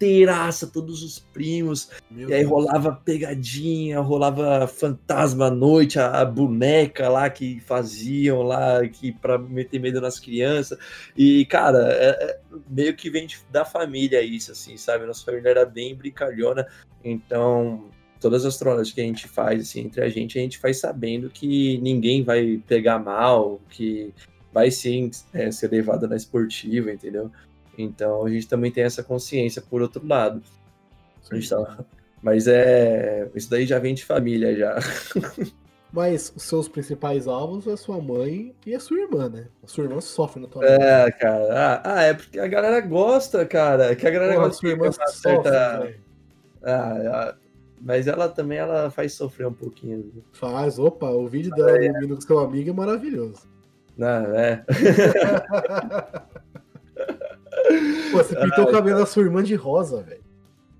inteiraça, 0.00 0.66
todos 0.66 1.02
os 1.02 1.18
primos. 1.18 1.90
Meu 2.10 2.30
e 2.30 2.32
aí 2.32 2.40
Deus. 2.40 2.50
rolava 2.50 2.92
pegadinha, 3.04 4.00
rolava 4.00 4.66
fantasma 4.66 5.46
à 5.46 5.50
noite, 5.50 5.98
a, 5.98 6.20
a, 6.20 6.24
boneca 6.24 7.08
lá 7.10 7.28
que 7.28 7.60
faziam 7.60 8.42
lá, 8.42 8.86
que 8.88 9.12
para 9.12 9.36
meter 9.36 9.78
medo 9.78 10.00
nas 10.00 10.18
crianças. 10.18 10.78
E, 11.14 11.44
cara, 11.44 11.92
é, 11.92 12.08
é, 12.08 12.40
meio 12.68 12.96
que 12.96 13.10
vem 13.10 13.26
de, 13.26 13.38
da 13.52 13.64
família 13.64 14.22
isso, 14.22 14.52
assim, 14.52 14.76
sabe? 14.78 15.04
Nossa 15.04 15.24
família 15.24 15.50
era 15.50 15.66
bem 15.66 15.94
brincalhona, 15.94 16.66
então 17.04 17.84
todas 18.18 18.44
as 18.44 18.58
trollagens 18.58 18.94
que 18.94 19.00
a 19.00 19.04
gente 19.04 19.26
faz 19.28 19.62
assim, 19.62 19.80
entre 19.80 20.02
a 20.02 20.08
gente, 20.08 20.38
a 20.38 20.42
gente 20.42 20.58
faz 20.58 20.78
sabendo 20.78 21.30
que 21.30 21.78
ninguém 21.78 22.22
vai 22.22 22.62
pegar 22.66 22.98
mal, 22.98 23.60
que 23.70 24.12
vai 24.52 24.70
sim 24.70 25.10
é, 25.32 25.50
ser 25.50 25.70
levado 25.70 26.06
na 26.08 26.16
esportiva, 26.16 26.92
entendeu? 26.92 27.30
Então 27.82 28.24
a 28.24 28.30
gente 28.30 28.48
também 28.48 28.70
tem 28.70 28.84
essa 28.84 29.02
consciência 29.02 29.62
por 29.62 29.82
outro 29.82 30.06
lado. 30.06 30.42
Tava... 31.48 31.86
Mas 32.22 32.46
é. 32.46 33.28
Isso 33.34 33.50
daí 33.50 33.66
já 33.66 33.78
vem 33.78 33.94
de 33.94 34.04
família 34.04 34.54
já. 34.56 34.78
Mas 35.92 36.32
os 36.36 36.44
seus 36.44 36.68
principais 36.68 37.26
alvos 37.26 37.66
é 37.66 37.76
sua 37.76 38.00
mãe 38.00 38.54
e 38.64 38.74
a 38.74 38.80
sua 38.80 39.00
irmã, 39.00 39.28
né? 39.28 39.48
A 39.62 39.66
sua 39.66 39.84
irmã 39.84 40.00
sofre 40.00 40.40
na 40.40 40.46
tua 40.46 40.62
vida. 40.62 40.74
É, 40.74 41.10
cara. 41.10 41.48
Ah, 41.50 41.82
ah, 41.84 42.02
é 42.02 42.14
porque 42.14 42.38
a 42.38 42.46
galera 42.46 42.80
gosta, 42.80 43.44
cara. 43.44 43.96
Que 43.96 44.06
a 44.06 44.10
galera 44.10 44.34
Porra, 44.34 44.44
a 44.44 44.48
gosta 44.48 44.60
sua 44.60 44.70
irmã 44.70 44.92
sofre, 44.92 45.12
certa-. 45.12 45.94
Ah, 46.62 47.32
ah, 47.32 47.34
mas 47.80 48.06
ela 48.06 48.28
também 48.28 48.58
ela 48.58 48.90
faz 48.90 49.14
sofrer 49.14 49.48
um 49.48 49.52
pouquinho. 49.52 50.22
Faz, 50.32 50.78
opa, 50.78 51.10
o 51.10 51.26
vídeo 51.26 51.50
dela 51.52 51.76
dormindo 51.76 52.14
com 52.14 52.20
seu 52.20 52.38
amigo 52.38 52.70
é 52.70 52.72
maravilhoso. 52.72 53.48
Não, 53.96 54.34
é. 54.34 54.64
Pô, 58.10 58.18
você 58.18 58.36
pintou 58.36 58.64
o 58.64 58.72
cabelo 58.72 58.98
da 58.98 59.06
sua 59.06 59.22
irmã 59.22 59.42
de 59.42 59.54
rosa, 59.54 60.02
velho. 60.02 60.22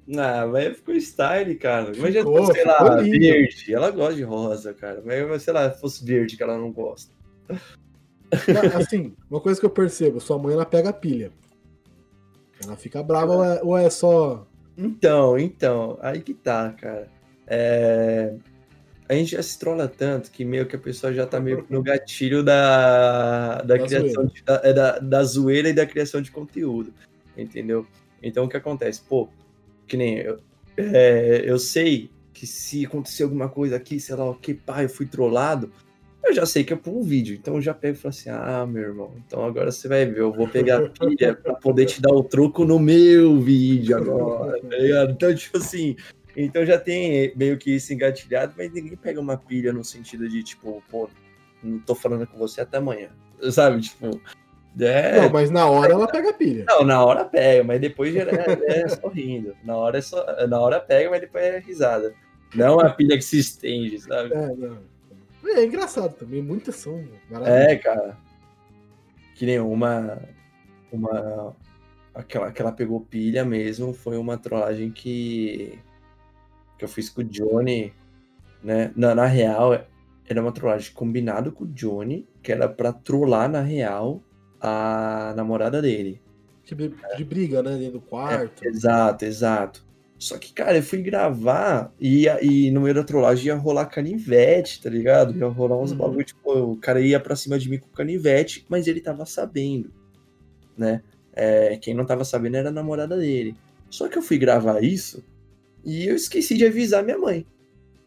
Não, 0.07 0.49
mas 0.51 0.77
ficou 0.77 0.95
style, 0.97 1.55
cara. 1.55 1.97
Imagina, 1.97 2.25
Ficou, 2.25 2.53
sei 2.53 2.65
lá, 2.65 3.01
lindo. 3.01 3.19
verde. 3.19 3.75
Ela 3.75 3.91
gosta 3.91 4.15
de 4.15 4.23
rosa, 4.23 4.75
cara. 4.75 5.03
Mas, 5.05 5.43
sei 5.43 5.53
lá, 5.53 5.71
fosse 5.71 6.05
verde 6.05 6.37
que 6.37 6.43
ela 6.43 6.59
não 6.59 6.73
gosta. 6.73 7.13
Assim, 8.77 9.15
uma 9.31 9.41
coisa 9.41 9.59
que 9.59 9.67
eu 9.67 9.71
percebo, 9.71 10.21
sua 10.21 10.39
mãe 10.39 10.55
ela 10.55 10.67
pega 10.67 10.93
pilha. 10.93 11.33
Ela 12.65 12.77
fica 12.77 13.03
brava 13.03 13.33
ou 13.33 13.45
é, 13.45 13.61
ou 13.63 13.79
é 13.79 13.89
só. 13.91 14.47
Então, 14.77 15.39
então, 15.39 15.99
aí 16.01 16.21
que 16.21 16.35
tá, 16.35 16.73
cara. 16.73 17.09
É, 17.47 18.35
A 19.11 19.15
gente 19.15 19.33
já 19.33 19.43
se 19.43 19.59
trola 19.59 19.89
tanto 19.89 20.31
que 20.31 20.45
meio 20.45 20.67
que 20.67 20.77
a 20.77 20.79
pessoa 20.79 21.13
já 21.13 21.27
tá 21.27 21.41
meio 21.41 21.67
no 21.69 21.83
gatilho 21.83 22.45
da, 22.45 23.57
da, 23.57 23.77
Da 23.77 23.79
criação 23.85 24.25
de- 24.27 24.43
da, 24.45 24.61
é 24.63 24.73
da, 24.73 24.99
da 25.01 25.25
zoeira 25.25 25.69
e 25.69 25.73
da 25.73 25.85
criação 25.85 26.23
de 26.23 26.31
conteúdo. 26.31 26.95
Entendeu? 27.37 27.85
Então 28.23 28.45
o 28.45 28.49
que 28.49 28.57
acontece? 28.57 29.01
Pô, 29.09 29.29
que 29.89 29.97
nem 29.97 30.19
eu, 30.19 30.39
é, 30.77 31.43
eu 31.45 31.59
sei 31.59 32.09
que 32.33 32.47
se 32.47 32.87
acontecer 32.87 33.25
alguma 33.25 33.49
coisa 33.49 33.75
aqui, 33.75 33.99
sei 33.99 34.15
lá 34.15 34.31
o 34.31 34.35
que, 34.37 34.55
pá, 34.55 34.85
eu 34.85 34.89
fui 34.89 35.07
trollado, 35.07 35.73
eu 36.23 36.33
já 36.33 36.47
sei 36.47 36.63
que 36.63 36.73
é 36.73 36.77
por 36.77 36.93
um 36.95 37.03
vídeo. 37.03 37.35
Então 37.35 37.57
eu 37.57 37.61
já 37.61 37.75
pego 37.75 37.97
e 37.97 38.01
falo 38.01 38.11
assim: 38.11 38.31
ah, 38.31 38.65
meu 38.65 38.83
irmão, 38.85 39.13
então 39.27 39.45
agora 39.45 39.73
você 39.73 39.89
vai 39.89 40.07
ver, 40.07 40.21
eu 40.21 40.33
vou 40.33 40.47
pegar 40.47 40.79
a 40.79 40.89
pilha 40.89 41.35
pra 41.35 41.55
poder 41.55 41.87
te 41.87 42.01
dar 42.01 42.13
o 42.15 42.23
troco 42.23 42.65
no 42.65 42.79
meu 42.79 43.41
vídeo 43.41 43.97
agora, 43.97 44.61
tá 44.61 44.77
ligado? 44.77 45.11
Então, 45.11 45.35
tipo 45.35 45.59
assim. 45.59 45.97
Então 46.45 46.65
já 46.65 46.79
tem 46.79 47.33
meio 47.37 47.59
que 47.59 47.75
isso 47.75 47.93
engatilhado, 47.93 48.55
mas 48.57 48.73
ninguém 48.73 48.97
pega 48.97 49.21
uma 49.21 49.37
pilha 49.37 49.73
no 49.73 49.85
sentido 49.85 50.29
de, 50.29 50.43
tipo, 50.43 50.83
pô, 50.91 51.09
não 51.63 51.79
tô 51.81 51.95
falando 51.95 52.27
com 52.27 52.39
você 52.39 52.61
até 52.61 52.79
amanhã. 52.79 53.11
Sabe? 53.51 53.81
Tipo. 53.81 54.21
É, 54.79 55.21
Não, 55.23 55.31
mas 55.31 55.51
na 55.51 55.67
hora 55.67 55.93
ela 55.95 56.07
pega 56.07 56.33
pilha. 56.33 56.65
não, 56.69 56.85
na 56.85 57.05
hora 57.05 57.25
pega, 57.25 57.65
mas 57.65 57.81
depois 57.81 58.15
já 58.15 58.23
é, 58.23 58.83
é 58.85 58.89
sorrindo. 58.89 59.57
Na 59.65 59.77
hora, 59.77 59.99
é 59.99 60.01
só, 60.01 60.25
na 60.47 60.61
hora 60.61 60.79
pega, 60.79 61.11
mas 61.11 61.21
depois 61.21 61.45
é 61.45 61.59
risada. 61.59 62.15
Não 62.55 62.79
a 62.79 62.89
pilha 62.91 63.17
que 63.17 63.23
se 63.25 63.39
estende, 63.39 63.99
sabe? 64.01 64.33
É, 64.33 64.55
não. 64.55 64.79
É 65.45 65.65
engraçado 65.65 66.15
também, 66.15 66.41
muitas 66.41 66.77
são 66.77 66.99
É, 66.99 67.33
maravilhosas. 67.33 67.83
cara. 67.83 68.17
Que 69.35 69.47
nem 69.47 69.59
uma. 69.59 70.19
Uma. 70.93 71.57
Aquela 72.15 72.53
que 72.53 72.61
ela 72.63 72.73
pegou 72.73 73.01
pilha 73.01 73.45
mesmo 73.45 73.93
foi 73.93 74.17
uma 74.19 74.37
trollagem 74.39 74.91
que. 74.91 75.79
Que 76.81 76.85
eu 76.87 76.89
fiz 76.89 77.11
com 77.11 77.21
o 77.21 77.25
Johnny, 77.25 77.93
né? 78.65 78.91
Na, 78.97 79.15
na 79.15 79.27
real, 79.27 79.85
era 80.27 80.41
uma 80.41 80.51
trollagem 80.51 80.91
combinado 80.95 81.53
com 81.53 81.65
o 81.65 81.67
Johnny, 81.67 82.27
que 82.43 82.51
era 82.51 82.67
pra 82.67 82.91
trollar 82.91 83.51
na 83.51 83.61
real 83.61 84.23
a 84.59 85.35
namorada 85.37 85.83
dele. 85.83 86.23
De, 86.65 86.75
de 86.75 87.25
briga, 87.25 87.63
né? 87.63 87.77
Dentro 87.77 87.99
do 87.99 88.01
quarto. 88.01 88.65
É, 88.65 88.69
exato, 88.69 89.27
exato. 89.27 89.85
Só 90.19 90.39
que, 90.39 90.55
cara, 90.55 90.79
eu 90.79 90.83
fui 90.83 91.03
gravar 91.03 91.93
e, 92.01 92.27
e 92.41 92.71
no 92.71 92.81
meio 92.81 92.95
da 92.95 93.05
trollagem 93.05 93.49
ia 93.49 93.55
rolar 93.57 93.85
canivete, 93.87 94.81
tá 94.83 94.89
ligado? 94.89 95.37
Ia 95.37 95.49
rolar 95.49 95.79
uns 95.79 95.93
Uhum. 95.93 95.99
bagulho, 95.99 96.25
tipo, 96.25 96.51
o 96.51 96.77
cara 96.79 97.01
ia 97.03 97.21
pra 97.21 97.37
cima 97.37 97.59
de 97.59 97.69
mim 97.69 97.79
com 97.79 97.89
canivete, 97.89 98.65
mas 98.71 98.87
ele 98.87 99.03
tava 99.03 99.27
sabendo, 99.27 99.93
né? 100.79 101.03
É, 101.35 101.77
quem 101.77 101.93
não 101.93 102.07
tava 102.07 102.25
sabendo 102.25 102.57
era 102.57 102.71
a 102.71 102.73
namorada 102.73 103.19
dele. 103.19 103.55
Só 103.91 104.09
que 104.09 104.17
eu 104.17 104.23
fui 104.23 104.39
gravar 104.39 104.83
isso 104.83 105.23
e 105.85 106.07
eu 106.07 106.15
esqueci 106.15 106.57
de 106.57 106.67
avisar 106.67 107.03
minha 107.03 107.19
mãe. 107.19 107.47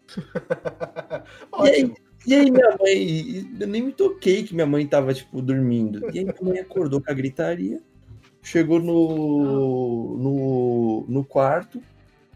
E 1.63 1.69
aí, 1.69 1.93
e 2.25 2.33
aí 2.33 2.51
minha 2.51 2.77
mãe, 2.77 3.47
eu 3.59 3.67
nem 3.67 3.81
me 3.83 3.91
toquei 3.91 4.43
que 4.43 4.53
minha 4.53 4.65
mãe 4.65 4.86
tava, 4.88 5.13
tipo, 5.13 5.41
dormindo. 5.41 6.09
E 6.13 6.19
aí 6.19 6.25
minha 6.25 6.36
mãe 6.41 6.59
acordou 6.59 7.01
com 7.01 7.12
a 7.12 7.13
gritaria, 7.13 7.81
chegou 8.41 8.79
no, 8.79 10.17
no, 10.17 11.05
no 11.07 11.23
quarto 11.23 11.81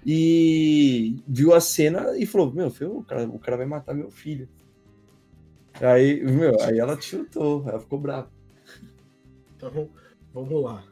e 0.06 1.21
viu 1.28 1.54
a 1.54 1.60
cena 1.60 2.17
e 2.17 2.26
falou, 2.26 2.52
meu, 2.52 2.69
filho, 2.69 2.97
o 2.97 3.04
cara, 3.04 3.28
o 3.28 3.39
cara 3.39 3.58
vai 3.58 3.65
matar 3.65 3.93
meu 3.93 4.10
filho. 4.10 4.47
Aí, 5.82 6.23
meu, 6.23 6.60
aí 6.62 6.80
ela 6.80 6.97
tiltou, 6.97 7.63
ela 7.67 7.80
ficou 7.80 8.00
brava. 8.00 8.32
Então, 9.56 9.89
vamos 10.34 10.63
lá. 10.63 10.84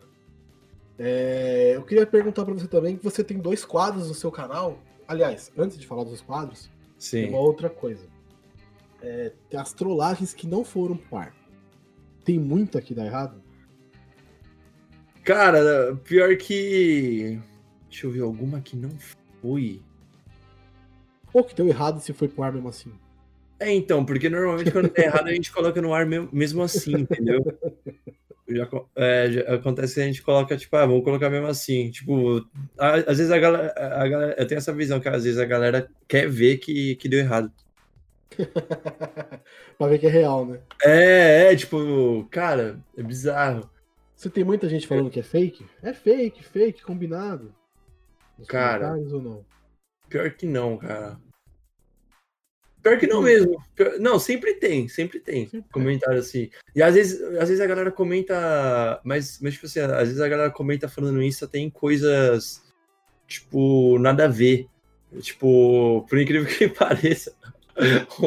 É, 0.97 1.73
eu 1.75 1.83
queria 1.83 2.05
perguntar 2.05 2.45
pra 2.45 2.53
você 2.53 2.67
também 2.67 2.97
que 2.97 3.03
você 3.03 3.23
tem 3.23 3.37
dois 3.37 3.65
quadros 3.65 4.07
no 4.07 4.13
seu 4.13 4.31
canal. 4.31 4.79
Aliás, 5.07 5.51
antes 5.57 5.77
de 5.77 5.85
falar 5.85 6.03
dos 6.03 6.21
quadros, 6.21 6.69
tem 6.99 7.25
Sim. 7.25 7.29
uma 7.29 7.39
outra 7.39 7.69
coisa. 7.69 8.07
É, 9.01 9.31
tem 9.49 9.59
as 9.59 9.73
trollagens 9.73 10.33
que 10.33 10.47
não 10.47 10.63
foram 10.63 10.97
pro 10.97 11.17
ar. 11.17 11.35
Tem 12.23 12.39
muita 12.39 12.81
que 12.81 12.95
dá 12.95 13.05
errado? 13.05 13.41
Cara, 15.23 15.95
pior 16.03 16.35
que. 16.37 17.39
Deixa 17.89 18.07
eu 18.07 18.11
ver, 18.11 18.21
alguma 18.21 18.61
que 18.61 18.75
não 18.75 18.91
foi. 19.41 19.81
Ou 21.33 21.43
que 21.43 21.53
deu 21.53 21.67
errado 21.67 21.99
se 21.99 22.13
foi 22.13 22.27
pro 22.27 22.43
ar 22.43 22.53
mesmo 22.53 22.69
assim? 22.69 22.91
É, 23.59 23.71
então, 23.73 24.05
porque 24.05 24.29
normalmente 24.29 24.71
quando 24.71 24.89
tá 24.89 25.01
errado 25.01 25.27
a 25.27 25.33
gente 25.33 25.51
coloca 25.51 25.81
no 25.81 25.93
ar 25.93 26.05
mesmo, 26.05 26.29
mesmo 26.31 26.61
assim, 26.61 26.93
entendeu? 26.93 27.41
Já, 28.47 28.67
é, 28.95 29.31
já 29.31 29.55
acontece 29.55 29.95
que 29.95 30.01
a 30.01 30.05
gente 30.05 30.21
coloca, 30.21 30.55
tipo, 30.55 30.75
ah, 30.75 30.85
vamos 30.85 31.03
colocar 31.03 31.29
mesmo 31.29 31.47
assim. 31.47 31.89
Tipo, 31.89 32.47
a- 32.77 32.95
às 32.95 33.17
vezes 33.17 33.31
a 33.31 33.39
galera, 33.39 33.73
a 33.75 34.07
galera. 34.07 34.35
Eu 34.37 34.45
tenho 34.47 34.59
essa 34.59 34.71
visão 34.73 34.99
que 34.99 35.09
às 35.09 35.23
vezes 35.23 35.39
a 35.39 35.45
galera 35.45 35.89
quer 36.07 36.29
ver 36.29 36.57
que, 36.57 36.95
que 36.97 37.09
deu 37.09 37.19
errado. 37.19 37.51
pra 39.77 39.87
ver 39.87 39.99
que 39.99 40.07
é 40.07 40.09
real, 40.09 40.45
né? 40.45 40.59
É, 40.83 41.51
é, 41.51 41.55
tipo, 41.55 42.27
cara, 42.29 42.79
é 42.97 43.01
bizarro. 43.01 43.69
Você 44.15 44.29
tem 44.29 44.43
muita 44.43 44.69
gente 44.69 44.87
falando 44.87 45.09
que 45.09 45.19
é 45.19 45.23
fake? 45.23 45.65
É 45.81 45.93
fake, 45.93 46.43
fake, 46.43 46.83
combinado. 46.83 47.53
Nos 48.37 48.47
Cara. 48.47 48.93
ou 48.93 49.21
não? 49.21 49.45
Pior 50.09 50.29
que 50.31 50.45
não, 50.45 50.77
cara. 50.77 51.17
Pior 52.85 52.99
que 52.99 53.07
não 53.07 53.19
mesmo. 53.19 53.59
Pior- 53.75 53.97
Não, 53.99 54.19
sempre 54.19 54.53
tem, 54.53 54.87
sempre 54.87 55.19
tem 55.19 55.47
Sempre 55.49 55.67
comentário 55.71 56.19
assim. 56.19 56.51
E 56.75 56.83
às 56.83 56.93
vezes, 56.93 57.19
às 57.39 57.49
vezes 57.49 57.59
a 57.59 57.65
galera 57.65 57.91
comenta, 57.91 59.01
mas, 59.03 59.39
mas 59.41 59.55
tipo 59.55 59.65
assim, 59.65 59.79
às 59.79 60.07
vezes 60.07 60.21
a 60.21 60.27
galera 60.29 60.51
comenta 60.51 60.87
falando 60.87 61.19
isso, 61.23 61.47
tem 61.47 61.67
coisas, 61.67 62.61
tipo, 63.27 63.97
nada 63.97 64.25
a 64.25 64.27
ver. 64.27 64.67
Tipo, 65.19 66.05
por 66.07 66.19
incrível 66.19 66.45
que 66.47 66.67
pareça, 66.69 67.33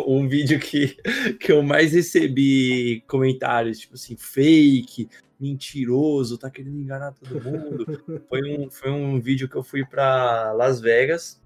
um 0.04 0.26
vídeo 0.28 0.58
que, 0.58 0.96
que 1.38 1.52
eu 1.52 1.62
mais 1.62 1.92
recebi 1.92 3.04
comentários, 3.06 3.78
tipo 3.78 3.94
assim, 3.94 4.16
fake, 4.16 5.08
mentiroso, 5.38 6.36
tá 6.36 6.50
querendo 6.50 6.80
enganar 6.80 7.12
todo 7.12 7.40
mundo. 7.44 7.86
foi, 8.28 8.40
um, 8.42 8.68
foi 8.68 8.90
um 8.90 9.20
vídeo 9.20 9.48
que 9.48 9.54
eu 9.54 9.62
fui 9.62 9.84
pra 9.84 10.50
Las 10.52 10.80
Vegas. 10.80 11.40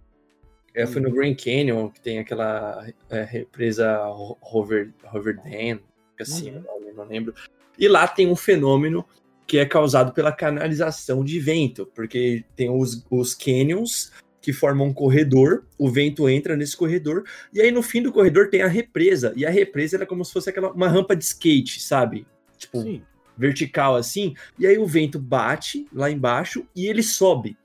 Eu 0.75 0.87
fui 0.89 1.01
no 1.03 1.11
Grand 1.11 1.35
Canyon, 1.35 1.91
que 1.91 2.01
tem 2.01 2.19
aquela 2.19 2.87
é, 3.11 3.23
represa 3.25 4.09
Ho- 4.09 4.39
Hover, 4.41 4.91
Hover 5.13 5.37
Dam, 5.37 5.81
assim, 6.19 6.51
Uhum. 6.53 6.65
não 6.97 7.05
lembro. 7.05 7.35
E 7.79 7.87
lá 7.89 8.09
tem 8.09 8.27
um 8.29 8.37
fenômeno 8.37 9.05
que 9.47 9.59
é 9.59 9.67
causado 9.67 10.13
pela 10.13 10.33
canalização 10.33 11.23
de 11.23 11.39
vento, 11.39 11.85
porque 11.95 12.45
tem 12.57 12.71
os, 12.71 13.05
os 13.11 13.35
canyons 13.35 14.11
que 14.41 14.53
formam 14.53 14.89
um 14.89 14.95
corredor, 14.95 15.65
o 15.79 15.91
vento 15.91 16.29
entra 16.29 16.57
nesse 16.57 16.77
corredor, 16.77 17.25
e 17.53 17.61
aí 17.61 17.71
no 17.71 17.83
fim 17.83 18.03
do 18.03 18.13
corredor 18.13 18.49
tem 18.49 18.63
a 18.63 18.67
represa, 18.67 19.33
e 19.37 19.45
a 19.45 19.51
represa 19.51 19.97
ela 19.97 20.05
é 20.05 20.07
como 20.07 20.25
se 20.25 20.33
fosse 20.33 20.49
aquela, 20.51 20.73
uma 20.73 20.89
rampa 20.89 21.15
de 21.15 21.23
skate, 21.23 21.81
sabe? 21.81 22.27
Tipo, 22.57 22.83
Sim. 22.83 23.03
vertical 23.37 23.95
assim, 23.95 24.35
e 24.59 24.67
aí 24.67 24.79
o 24.79 24.87
vento 24.87 25.19
bate 25.19 25.87
lá 25.93 26.11
embaixo 26.11 26.67
e 26.75 26.87
ele 26.87 27.03
sobe. 27.03 27.57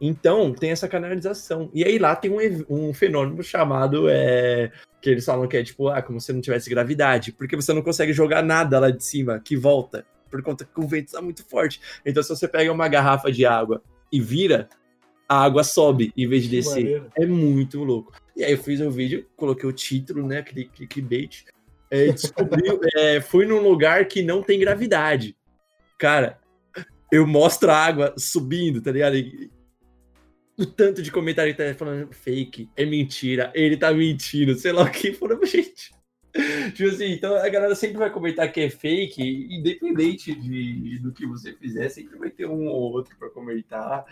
Então 0.00 0.52
tem 0.52 0.70
essa 0.70 0.88
canalização. 0.88 1.70
E 1.74 1.84
aí 1.84 1.98
lá 1.98 2.16
tem 2.16 2.30
um, 2.30 2.64
um 2.88 2.94
fenômeno 2.94 3.42
chamado. 3.42 4.08
é, 4.08 4.72
que 5.00 5.10
eles 5.10 5.24
falam 5.24 5.48
que 5.48 5.56
é 5.56 5.62
tipo, 5.62 5.88
ah, 5.88 6.02
como 6.02 6.20
se 6.20 6.32
não 6.32 6.40
tivesse 6.40 6.68
gravidade, 6.68 7.32
porque 7.32 7.56
você 7.56 7.72
não 7.72 7.82
consegue 7.82 8.12
jogar 8.12 8.42
nada 8.42 8.78
lá 8.78 8.90
de 8.90 9.02
cima 9.02 9.40
que 9.40 9.56
volta, 9.56 10.04
por 10.30 10.42
conta 10.42 10.64
que 10.64 10.80
o 10.80 10.86
vento 10.86 11.06
está 11.06 11.22
muito 11.22 11.44
forte. 11.44 11.80
Então, 12.04 12.22
se 12.22 12.28
você 12.28 12.46
pega 12.46 12.70
uma 12.72 12.88
garrafa 12.88 13.32
de 13.32 13.46
água 13.46 13.82
e 14.12 14.20
vira, 14.20 14.68
a 15.28 15.42
água 15.42 15.64
sobe 15.64 16.12
em 16.16 16.28
vez 16.28 16.44
de 16.44 16.50
descer. 16.50 17.04
É 17.16 17.24
muito 17.24 17.82
louco. 17.82 18.12
E 18.36 18.44
aí 18.44 18.52
eu 18.52 18.58
fiz 18.58 18.80
o 18.80 18.90
vídeo, 18.90 19.26
coloquei 19.36 19.68
o 19.68 19.72
título, 19.72 20.26
né? 20.26 20.38
Aquele 20.38 20.66
clickbait. 20.66 21.44
É, 21.90 22.06
e 22.06 22.12
descobri, 22.12 22.62
é, 22.96 23.20
fui 23.20 23.46
num 23.46 23.60
lugar 23.60 24.06
que 24.06 24.22
não 24.22 24.42
tem 24.42 24.60
gravidade. 24.60 25.36
Cara, 25.98 26.38
eu 27.10 27.26
mostro 27.26 27.70
a 27.70 27.76
água 27.76 28.14
subindo, 28.16 28.80
tá 28.80 28.92
ligado? 28.92 29.16
E- 29.16 29.50
o 30.60 30.66
tanto 30.66 31.02
de 31.02 31.10
comentário 31.10 31.54
que 31.54 31.62
tá 31.62 31.74
falando 31.74 32.12
fake, 32.12 32.68
é 32.76 32.84
mentira, 32.84 33.50
ele 33.54 33.78
tá 33.78 33.92
mentindo, 33.92 34.54
sei 34.54 34.72
lá 34.72 34.82
o 34.82 34.90
que, 34.90 35.12
foram, 35.14 35.40
gente. 35.46 35.90
Tipo 36.74 36.90
assim, 36.90 37.12
então 37.12 37.34
a 37.34 37.48
galera 37.48 37.74
sempre 37.74 37.96
vai 37.96 38.10
comentar 38.10 38.52
que 38.52 38.60
é 38.60 38.70
fake, 38.70 39.48
independente 39.50 40.34
de, 40.34 40.98
do 40.98 41.12
que 41.12 41.26
você 41.26 41.54
fizer, 41.54 41.88
sempre 41.88 42.18
vai 42.18 42.30
ter 42.30 42.46
um 42.46 42.66
ou 42.66 42.92
outro 42.92 43.16
pra 43.18 43.30
comentar. 43.30 44.04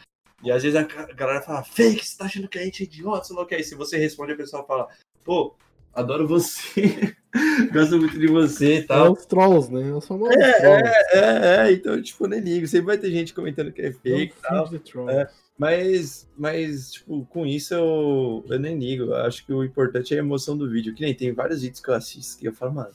E 0.43 0.51
às 0.51 0.63
vezes 0.63 0.77
a 0.77 0.85
galera 1.13 1.43
fala, 1.43 1.63
fake, 1.63 2.05
você 2.05 2.17
tá 2.17 2.25
achando 2.25 2.49
que 2.49 2.59
a 2.59 2.65
gente 2.65 2.83
é 2.83 2.87
idiota, 2.87 3.25
sei 3.25 3.37
lá 3.37 3.43
o 3.43 3.47
que. 3.47 3.55
Aí 3.55 3.63
se 3.63 3.75
você 3.75 3.99
responde, 3.99 4.33
a 4.33 4.37
pessoa 4.37 4.65
fala, 4.65 4.89
pô, 5.23 5.55
adoro 5.93 6.27
você, 6.27 7.15
gosto 7.73 7.99
muito 7.99 8.19
de 8.19 8.27
você 8.27 8.79
e 8.79 8.83
tal. 8.83 9.07
É 9.07 9.11
os 9.11 9.27
trolls, 9.27 9.71
né? 9.73 9.91
Eu 9.91 10.01
sou 10.01 10.33
é, 10.33 10.35
é, 10.35 10.83
é, 11.13 11.69
é, 11.69 11.73
então, 11.73 12.01
tipo, 12.01 12.27
nem 12.27 12.41
ligo. 12.41 12.67
Sempre 12.67 12.87
vai 12.87 12.99
ter 12.99 13.11
gente 13.11 13.35
comentando 13.35 13.71
que 13.71 13.83
é 13.83 13.93
fake 13.93 14.35
e 14.37 14.43
tal. 14.43 14.69
É, 15.11 15.29
mas, 15.59 16.29
mas, 16.37 16.93
tipo, 16.93 17.27
com 17.27 17.45
isso 17.45 17.75
eu, 17.75 18.45
eu 18.49 18.61
nem 18.61 18.79
ligo. 18.79 19.07
Eu 19.07 19.17
acho 19.17 19.45
que 19.45 19.53
o 19.53 19.65
importante 19.65 20.15
é 20.15 20.19
a 20.19 20.21
emoção 20.21 20.57
do 20.57 20.71
vídeo. 20.71 20.95
Que 20.95 21.03
nem 21.03 21.13
tem 21.13 21.33
vários 21.33 21.63
vídeos 21.63 21.81
que 21.81 21.91
eu 21.91 21.95
assisto 21.95 22.39
que 22.39 22.47
eu 22.47 22.53
falo, 22.53 22.75
mano, 22.75 22.95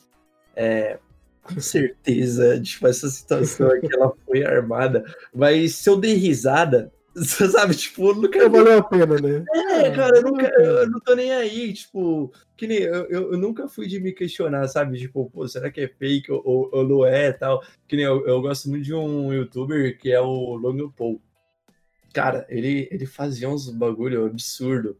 é, 0.55 0.97
com 1.41 1.59
certeza, 1.59 2.59
tipo, 2.63 2.87
essa 2.87 3.09
situação 3.09 3.67
aqui, 3.67 3.93
ela 3.93 4.13
foi 4.25 4.45
armada. 4.45 5.03
Mas 5.35 5.75
se 5.75 5.89
eu 5.89 5.97
dei 5.97 6.13
risada, 6.13 6.89
você 7.13 7.49
sabe, 7.49 7.75
tipo, 7.75 8.07
eu 8.07 8.15
nunca. 8.15 8.49
Valeu 8.49 8.77
a 8.77 8.83
pena, 8.83 9.17
né? 9.17 9.43
É, 9.53 9.91
cara, 9.91 10.15
eu, 10.15 10.23
nunca, 10.23 10.47
eu 10.47 10.89
não 10.89 11.01
tô 11.01 11.15
nem 11.15 11.33
aí, 11.33 11.73
tipo, 11.73 12.31
que 12.55 12.65
nem 12.65 12.77
eu, 12.77 13.05
eu, 13.09 13.33
eu, 13.33 13.37
nunca 13.37 13.67
fui 13.67 13.87
de 13.87 13.99
me 13.99 14.13
questionar, 14.13 14.65
sabe? 14.69 14.97
Tipo, 14.97 15.29
pô, 15.29 15.45
será 15.49 15.69
que 15.69 15.81
é 15.81 15.87
fake 15.89 16.31
ou, 16.31 16.69
ou 16.71 16.87
não 16.87 17.05
é 17.05 17.33
tal? 17.33 17.61
Que 17.89 17.97
nem 17.97 18.05
eu, 18.05 18.25
eu 18.25 18.41
gosto 18.41 18.69
muito 18.69 18.85
de 18.85 18.93
um 18.93 19.33
youtuber 19.33 19.97
que 19.99 20.13
é 20.13 20.21
o 20.21 20.55
Logan 20.55 20.89
Paul. 20.89 21.21
Cara, 22.13 22.45
ele, 22.47 22.87
ele 22.91 23.05
fazia 23.05 23.49
uns 23.49 23.69
bagulho 23.69 24.25
absurdo. 24.25 24.95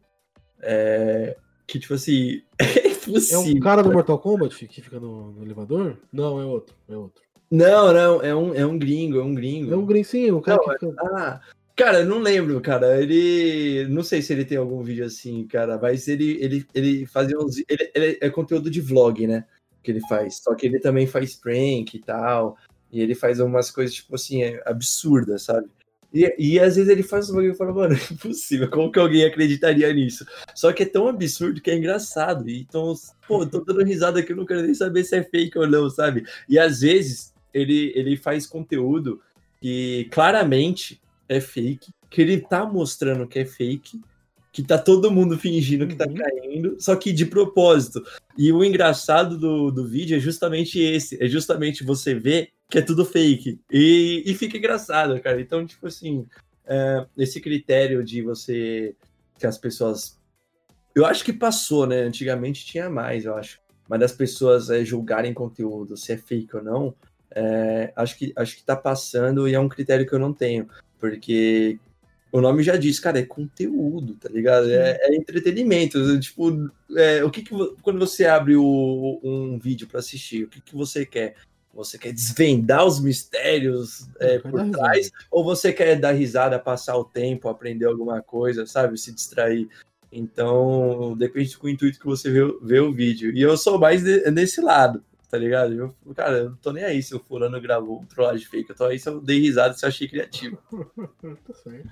É, 0.60 1.36
que, 1.66 1.78
tipo 1.78 1.94
assim, 1.94 2.42
é 2.58 2.88
impossível. 2.88 3.40
É 3.40 3.56
um 3.56 3.60
cara 3.60 3.82
do 3.82 3.92
Mortal 3.92 4.18
Kombat 4.18 4.66
que 4.66 4.82
fica 4.82 5.00
no, 5.00 5.32
no 5.32 5.44
elevador? 5.44 5.96
Não, 6.12 6.40
é 6.40 6.44
outro, 6.44 6.74
é 6.88 6.96
outro. 6.96 7.22
Não, 7.50 7.92
não, 7.92 8.22
é 8.22 8.34
um, 8.34 8.54
é 8.54 8.66
um 8.66 8.78
gringo, 8.78 9.20
é 9.20 9.22
um 9.22 9.34
gringo. 9.34 9.72
É 9.72 9.76
um 9.76 9.86
gringo, 9.86 10.06
sim, 10.06 10.30
um 10.32 10.40
cara 10.40 10.58
não, 10.58 10.64
que 10.64 10.86
fica... 10.86 10.94
Ah, 11.02 11.40
Cara, 11.76 12.00
eu 12.00 12.06
não 12.06 12.20
lembro, 12.20 12.60
cara. 12.60 13.00
Ele. 13.02 13.86
Não 13.88 14.02
sei 14.02 14.22
se 14.22 14.32
ele 14.32 14.44
tem 14.44 14.56
algum 14.56 14.82
vídeo 14.82 15.04
assim, 15.04 15.44
cara, 15.46 15.76
mas 15.76 16.06
ele, 16.06 16.38
ele, 16.40 16.66
ele 16.72 17.06
fazia 17.06 17.36
uns. 17.38 17.58
Ele, 17.68 17.90
ele 17.94 18.18
é 18.20 18.30
conteúdo 18.30 18.70
de 18.70 18.80
vlog, 18.80 19.26
né? 19.26 19.44
Que 19.82 19.90
ele 19.90 20.00
faz. 20.08 20.36
Só 20.36 20.54
que 20.54 20.66
ele 20.66 20.78
também 20.78 21.06
faz 21.06 21.34
prank 21.34 21.94
e 21.94 22.00
tal. 22.00 22.56
E 22.92 23.00
ele 23.00 23.14
faz 23.14 23.40
umas 23.40 23.72
coisas, 23.72 23.96
tipo 23.96 24.14
assim, 24.14 24.42
absurdas, 24.64 25.42
sabe? 25.42 25.68
E, 26.14 26.32
e 26.38 26.60
às 26.60 26.76
vezes 26.76 26.88
ele 26.88 27.02
faz 27.02 27.28
um 27.28 27.34
bagulho 27.34 27.52
e 27.52 27.56
fala, 27.56 27.72
mano, 27.72 27.94
é 27.94 27.98
impossível, 28.12 28.70
como 28.70 28.92
que 28.92 29.00
alguém 29.00 29.24
acreditaria 29.24 29.92
nisso? 29.92 30.24
Só 30.54 30.72
que 30.72 30.84
é 30.84 30.86
tão 30.86 31.08
absurdo 31.08 31.60
que 31.60 31.70
é 31.70 31.76
engraçado. 31.76 32.48
Então, 32.48 32.94
pô, 33.26 33.44
tô 33.44 33.60
dando 33.60 33.82
risada 33.82 34.20
aqui, 34.20 34.30
eu 34.30 34.36
não 34.36 34.46
quero 34.46 34.62
nem 34.62 34.74
saber 34.74 35.02
se 35.02 35.16
é 35.16 35.24
fake 35.24 35.58
ou 35.58 35.66
não, 35.66 35.90
sabe? 35.90 36.24
E 36.48 36.56
às 36.56 36.82
vezes 36.82 37.34
ele, 37.52 37.92
ele 37.96 38.16
faz 38.16 38.46
conteúdo 38.46 39.20
que 39.60 40.08
claramente 40.12 41.02
é 41.28 41.40
fake, 41.40 41.92
que 42.08 42.22
ele 42.22 42.40
tá 42.40 42.64
mostrando 42.64 43.26
que 43.26 43.40
é 43.40 43.44
fake, 43.44 44.00
que 44.52 44.62
tá 44.62 44.78
todo 44.78 45.10
mundo 45.10 45.36
fingindo 45.36 45.84
que 45.84 45.96
tá 45.96 46.06
uhum. 46.06 46.14
caindo, 46.14 46.76
só 46.78 46.94
que 46.94 47.12
de 47.12 47.26
propósito. 47.26 48.04
E 48.38 48.52
o 48.52 48.62
engraçado 48.62 49.36
do, 49.36 49.72
do 49.72 49.84
vídeo 49.84 50.16
é 50.16 50.20
justamente 50.20 50.78
esse, 50.78 51.20
é 51.20 51.26
justamente 51.26 51.82
você 51.82 52.14
ver 52.14 52.50
que 52.68 52.78
é 52.78 52.82
tudo 52.82 53.04
fake. 53.04 53.60
E, 53.70 54.22
e 54.26 54.34
fica 54.34 54.56
engraçado, 54.56 55.20
cara. 55.20 55.40
Então, 55.40 55.66
tipo 55.66 55.86
assim, 55.86 56.26
é, 56.66 57.06
esse 57.18 57.40
critério 57.40 58.04
de 58.04 58.22
você, 58.22 58.96
que 59.38 59.46
as 59.46 59.58
pessoas... 59.58 60.18
Eu 60.94 61.04
acho 61.04 61.24
que 61.24 61.32
passou, 61.32 61.86
né? 61.86 62.02
Antigamente 62.02 62.64
tinha 62.64 62.88
mais, 62.88 63.24
eu 63.24 63.34
acho. 63.34 63.60
Mas 63.88 64.00
das 64.00 64.12
pessoas 64.12 64.70
é, 64.70 64.84
julgarem 64.84 65.34
conteúdo, 65.34 65.96
se 65.96 66.12
é 66.12 66.16
fake 66.16 66.56
ou 66.56 66.62
não, 66.62 66.94
é, 67.34 67.92
acho, 67.96 68.16
que, 68.16 68.32
acho 68.36 68.56
que 68.56 68.64
tá 68.64 68.76
passando 68.76 69.48
e 69.48 69.54
é 69.54 69.60
um 69.60 69.68
critério 69.68 70.06
que 70.06 70.14
eu 70.14 70.18
não 70.18 70.32
tenho. 70.32 70.68
Porque 70.98 71.78
o 72.32 72.40
nome 72.40 72.62
já 72.62 72.76
diz, 72.76 72.98
cara, 72.98 73.18
é 73.18 73.24
conteúdo, 73.24 74.14
tá 74.14 74.28
ligado? 74.28 74.70
É, 74.70 74.98
é 75.00 75.14
entretenimento. 75.14 76.18
Tipo, 76.18 76.70
é, 76.96 77.22
o 77.22 77.30
que, 77.30 77.42
que 77.42 77.54
quando 77.82 77.98
você 77.98 78.24
abre 78.24 78.56
o, 78.56 79.20
um 79.22 79.58
vídeo 79.58 79.86
para 79.86 80.00
assistir, 80.00 80.44
o 80.44 80.48
que, 80.48 80.60
que 80.60 80.74
você 80.74 81.04
quer? 81.04 81.36
Você 81.74 81.98
quer 81.98 82.12
desvendar 82.12 82.86
os 82.86 83.00
mistérios 83.00 84.08
é, 84.20 84.38
por 84.38 84.70
trás? 84.70 85.10
Ou 85.30 85.42
você 85.42 85.72
quer 85.72 85.98
dar 85.98 86.12
risada, 86.12 86.58
passar 86.58 86.96
o 86.96 87.04
tempo, 87.04 87.48
aprender 87.48 87.86
alguma 87.86 88.22
coisa, 88.22 88.66
sabe? 88.66 88.96
Se 88.96 89.12
distrair. 89.12 89.68
Então, 90.12 91.16
depende 91.16 91.56
do 91.58 91.68
intuito 91.68 91.98
que 91.98 92.06
você 92.06 92.30
vê, 92.30 92.40
vê 92.62 92.80
o 92.80 92.92
vídeo. 92.92 93.32
E 93.34 93.42
eu 93.42 93.56
sou 93.56 93.78
mais 93.78 94.02
de, 94.02 94.30
nesse 94.30 94.60
lado 94.60 95.02
tá 95.34 95.38
ligado? 95.38 95.74
Eu, 95.74 96.14
cara, 96.14 96.38
eu 96.38 96.50
não 96.50 96.56
tô 96.58 96.72
nem 96.72 96.84
aí 96.84 97.02
se 97.02 97.12
o 97.12 97.18
fulano 97.18 97.60
gravou 97.60 98.00
um 98.00 98.04
trollagem 98.04 98.46
fake, 98.46 98.70
eu 98.70 98.76
tô 98.76 98.84
aí 98.84 99.00
se 99.00 99.08
eu 99.08 99.20
dei 99.20 99.40
risada, 99.40 99.74
se 99.74 99.84
eu 99.84 99.88
achei 99.88 100.06
criativo. 100.06 100.56
tá 101.44 101.54
certo. 101.54 101.88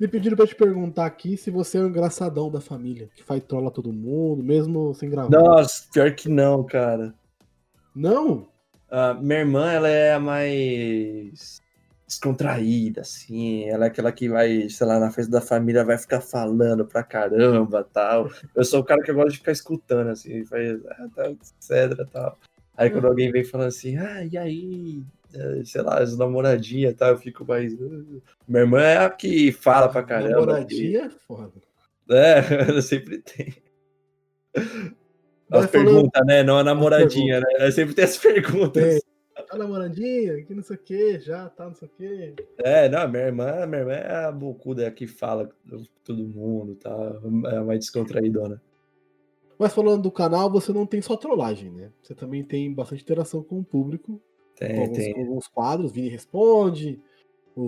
Me 0.00 0.08
pediram 0.08 0.36
pra 0.38 0.46
te 0.46 0.54
perguntar 0.54 1.04
aqui 1.04 1.36
se 1.36 1.50
você 1.50 1.76
é 1.76 1.82
o 1.82 1.86
engraçadão 1.86 2.50
da 2.50 2.62
família, 2.62 3.10
que 3.14 3.22
faz 3.22 3.44
trola 3.44 3.70
todo 3.70 3.92
mundo, 3.92 4.42
mesmo 4.42 4.94
sem 4.94 5.10
gravar. 5.10 5.28
Nossa, 5.30 5.84
pior 5.92 6.14
que 6.14 6.30
não, 6.30 6.64
cara. 6.64 7.14
Não? 7.94 8.48
Uh, 8.92 9.18
minha 9.22 9.38
irmã, 9.38 9.72
ela 9.72 9.88
é 9.88 10.12
a 10.12 10.20
mais 10.20 11.62
descontraída, 12.06 13.00
assim. 13.00 13.64
Ela 13.64 13.86
é 13.86 13.88
aquela 13.88 14.12
que 14.12 14.28
vai, 14.28 14.68
sei 14.68 14.86
lá, 14.86 15.00
na 15.00 15.10
festa 15.10 15.32
da 15.32 15.40
família 15.40 15.82
vai 15.82 15.96
ficar 15.96 16.20
falando 16.20 16.84
pra 16.84 17.02
caramba 17.02 17.88
tal. 17.90 18.30
Eu 18.54 18.64
sou 18.64 18.80
o 18.80 18.84
cara 18.84 19.02
que 19.02 19.12
gosta 19.12 19.30
de 19.30 19.38
ficar 19.38 19.52
escutando, 19.52 20.10
assim, 20.10 20.44
faz, 20.44 20.78
ah, 20.86 21.08
tá, 21.14 21.30
etc, 21.30 22.06
tal. 22.12 22.38
Aí 22.76 22.90
quando 22.90 23.06
alguém 23.06 23.32
vem 23.32 23.44
falando 23.44 23.68
assim, 23.68 23.96
ah, 23.96 24.24
e 24.24 24.36
aí, 24.36 25.02
é, 25.32 25.64
sei 25.64 25.80
lá, 25.80 25.98
as 26.00 26.18
namoradinhas 26.18 26.94
tal, 26.94 27.10
eu 27.10 27.18
fico 27.18 27.46
mais. 27.46 27.72
Uh, 27.72 28.22
minha 28.46 28.62
irmã 28.62 28.80
é 28.82 28.98
a 28.98 29.08
que 29.08 29.52
fala 29.52 29.88
pra 29.88 30.02
caramba. 30.02 30.32
Namoradinha 30.32 31.06
é 31.06 31.10
foda. 31.10 31.52
É, 32.10 32.40
ela 32.68 32.82
sempre 32.82 33.18
tem. 33.18 33.54
As 35.50 35.70
perguntas, 35.70 36.24
né? 36.26 36.42
Não 36.42 36.58
a 36.58 36.64
namoradinha, 36.64 37.40
né? 37.40 37.46
Ela 37.58 37.70
sempre 37.70 37.94
tem 37.94 38.04
as 38.04 38.16
perguntas. 38.16 38.82
Tem. 38.82 39.00
Tá 39.48 39.58
namoradinha, 39.58 40.42
que 40.44 40.54
não 40.54 40.62
sei 40.62 40.76
o 40.76 40.78
que, 40.78 41.20
já 41.20 41.48
tá 41.50 41.66
não 41.66 41.74
sei 41.74 41.88
o 41.88 41.90
que. 41.90 42.34
É, 42.58 42.88
não, 42.88 43.06
minha 43.08 43.24
irmã, 43.24 43.66
minha 43.66 43.80
irmã 43.80 43.92
é 43.92 44.24
a 44.24 44.32
bocuda 44.32 44.90
que 44.90 45.06
fala 45.06 45.50
com 45.68 45.84
todo 46.04 46.26
mundo, 46.26 46.74
tá? 46.76 47.20
É 47.50 47.60
mais 47.60 47.80
descontraídona. 47.80 48.62
Mas 49.58 49.74
falando 49.74 50.02
do 50.02 50.10
canal, 50.10 50.50
você 50.50 50.72
não 50.72 50.86
tem 50.86 51.02
só 51.02 51.16
trollagem, 51.16 51.70
né? 51.70 51.90
Você 52.02 52.14
também 52.14 52.42
tem 52.42 52.72
bastante 52.72 53.02
interação 53.02 53.42
com 53.42 53.58
o 53.58 53.64
público. 53.64 54.20
Tem, 54.56 54.74
com 54.74 54.80
alguns, 54.82 54.96
tem. 54.96 55.14
Com 55.14 55.20
alguns 55.20 55.48
quadros, 55.48 55.92
Vini 55.92 56.08
Responde, 56.08 57.00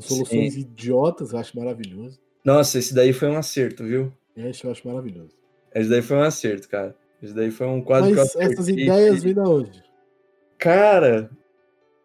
soluções 0.00 0.54
Sim. 0.54 0.60
idiotas, 0.60 1.32
eu 1.32 1.38
acho 1.38 1.58
maravilhoso. 1.58 2.18
Nossa, 2.44 2.78
esse 2.78 2.94
daí 2.94 3.12
foi 3.12 3.28
um 3.28 3.36
acerto, 3.36 3.84
viu? 3.84 4.12
Esse 4.36 4.64
eu 4.64 4.70
acho 4.70 4.86
maravilhoso. 4.86 5.36
Esse 5.74 5.88
daí 5.88 6.02
foi 6.02 6.16
um 6.16 6.22
acerto, 6.22 6.68
cara. 6.68 6.96
Esse 7.24 7.34
daí 7.34 7.50
foi 7.50 7.66
um 7.66 7.82
quadro 7.82 8.14
Mas 8.14 8.32
que 8.32 8.38
essas 8.38 8.68
ideias 8.68 9.22
vêm 9.22 9.34
da 9.34 9.44
onde? 9.44 9.82
Cara... 10.58 11.30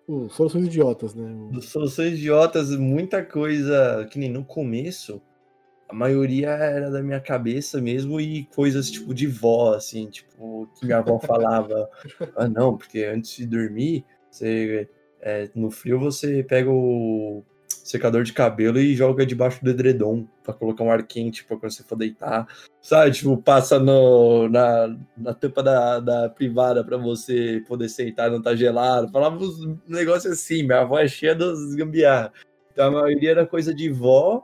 Uh, 0.07 0.27
soluções 0.29 0.65
idiotas, 0.65 1.13
né? 1.13 1.29
Soluções 1.61 2.13
idiotas, 2.13 2.75
muita 2.75 3.23
coisa 3.23 4.07
que 4.09 4.17
nem 4.17 4.29
no 4.29 4.43
começo 4.43 5.21
a 5.89 5.93
maioria 5.93 6.49
era 6.49 6.91
da 6.91 7.01
minha 7.01 7.19
cabeça 7.19 7.81
mesmo 7.81 8.21
e 8.21 8.45
coisas 8.55 8.91
tipo 8.91 9.11
de 9.11 9.25
vó, 9.25 9.73
assim, 9.73 10.07
tipo, 10.07 10.69
que 10.75 10.85
minha 10.85 10.99
avó 10.99 11.19
falava, 11.19 11.89
ah, 12.37 12.47
não, 12.47 12.77
porque 12.77 13.03
antes 13.03 13.35
de 13.35 13.47
dormir, 13.47 14.05
você, 14.29 14.87
é, 15.19 15.49
no 15.55 15.71
frio 15.71 15.99
você 15.99 16.43
pega 16.43 16.69
o 16.69 17.43
secador 17.89 18.23
de 18.23 18.33
cabelo 18.33 18.79
e 18.79 18.95
joga 18.95 19.25
debaixo 19.25 19.63
do 19.63 19.71
edredom 19.71 20.27
para 20.43 20.53
colocar 20.53 20.83
um 20.83 20.91
ar 20.91 21.01
quente 21.01 21.43
para 21.43 21.57
quando 21.57 21.71
você 21.71 21.81
for 21.81 21.95
deitar, 21.95 22.47
sabe? 22.79 23.11
Tipo, 23.11 23.35
passa 23.37 23.79
no, 23.79 24.47
na, 24.47 24.95
na 25.17 25.33
tampa 25.33 25.63
da, 25.63 25.99
da 25.99 26.29
privada 26.29 26.83
para 26.83 26.97
você 26.97 27.63
poder 27.67 27.89
sentar, 27.89 28.29
não 28.29 28.41
tá 28.41 28.55
gelado. 28.55 29.11
Falava 29.11 29.37
uns 29.37 29.57
negócios 29.87 30.31
assim, 30.33 30.61
minha 30.61 30.81
avó 30.81 30.99
é 30.99 31.07
cheia 31.07 31.33
dos 31.33 31.73
gambiarra. 31.73 32.31
Então 32.71 32.87
a 32.87 32.91
maioria 32.91 33.31
era 33.31 33.47
coisa 33.47 33.73
de 33.73 33.89
vó 33.89 34.43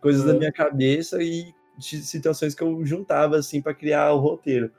coisas 0.00 0.24
da 0.24 0.32
minha 0.32 0.52
cabeça 0.52 1.22
e 1.22 1.52
situações 1.80 2.54
que 2.54 2.62
eu 2.62 2.86
juntava 2.86 3.36
assim 3.36 3.60
para 3.60 3.74
criar 3.74 4.12
o 4.12 4.18
roteiro. 4.18 4.70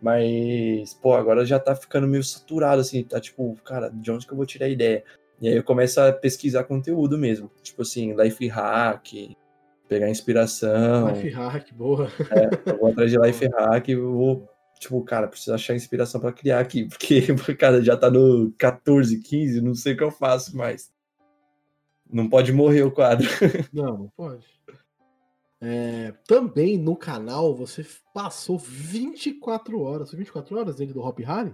Mas, 0.00 0.94
pô, 0.94 1.14
agora 1.14 1.44
já 1.44 1.58
tá 1.58 1.74
ficando 1.74 2.06
meio 2.06 2.22
saturado, 2.22 2.80
assim, 2.80 3.02
tá 3.02 3.18
tipo, 3.18 3.56
cara, 3.64 3.88
de 3.88 4.10
onde 4.10 4.26
que 4.26 4.32
eu 4.32 4.36
vou 4.36 4.46
tirar 4.46 4.66
a 4.66 4.68
ideia? 4.68 5.02
E 5.40 5.48
aí 5.48 5.56
eu 5.56 5.62
começo 5.62 6.00
a 6.00 6.12
pesquisar 6.12 6.64
conteúdo 6.64 7.18
mesmo. 7.18 7.50
Tipo 7.62 7.82
assim, 7.82 8.14
life 8.14 8.46
hack, 8.48 9.12
pegar 9.88 10.08
inspiração. 10.08 11.12
Life 11.12 11.28
hack, 11.30 11.72
boa. 11.72 12.08
É, 12.30 12.70
eu 12.70 12.78
vou 12.78 12.90
atrás 12.90 13.10
de 13.10 13.18
life 13.20 13.46
hack 13.46 13.88
e 13.88 13.96
vou, 13.96 14.48
tipo, 14.78 15.02
cara, 15.04 15.28
preciso 15.28 15.54
achar 15.54 15.74
inspiração 15.74 16.20
para 16.20 16.32
criar 16.32 16.60
aqui, 16.60 16.86
porque, 16.88 17.54
cara, 17.54 17.82
já 17.82 17.96
tá 17.96 18.10
no 18.10 18.52
14, 18.58 19.20
15, 19.20 19.60
não 19.60 19.74
sei 19.74 19.92
o 19.92 19.96
que 19.96 20.04
eu 20.04 20.10
faço 20.10 20.56
mais. 20.56 20.90
Não 22.10 22.28
pode 22.28 22.52
morrer 22.52 22.82
o 22.82 22.92
quadro. 22.92 23.26
Não, 23.72 23.98
não 23.98 24.08
pode. 24.16 24.46
É, 25.60 26.12
também 26.24 26.78
no 26.78 26.94
canal 26.94 27.52
você 27.52 27.84
passou 28.14 28.56
24 28.56 29.80
horas. 29.80 30.12
24 30.12 30.56
horas 30.56 30.76
dentro 30.76 30.94
do 30.94 31.00
Hop 31.00 31.18
Harry? 31.20 31.52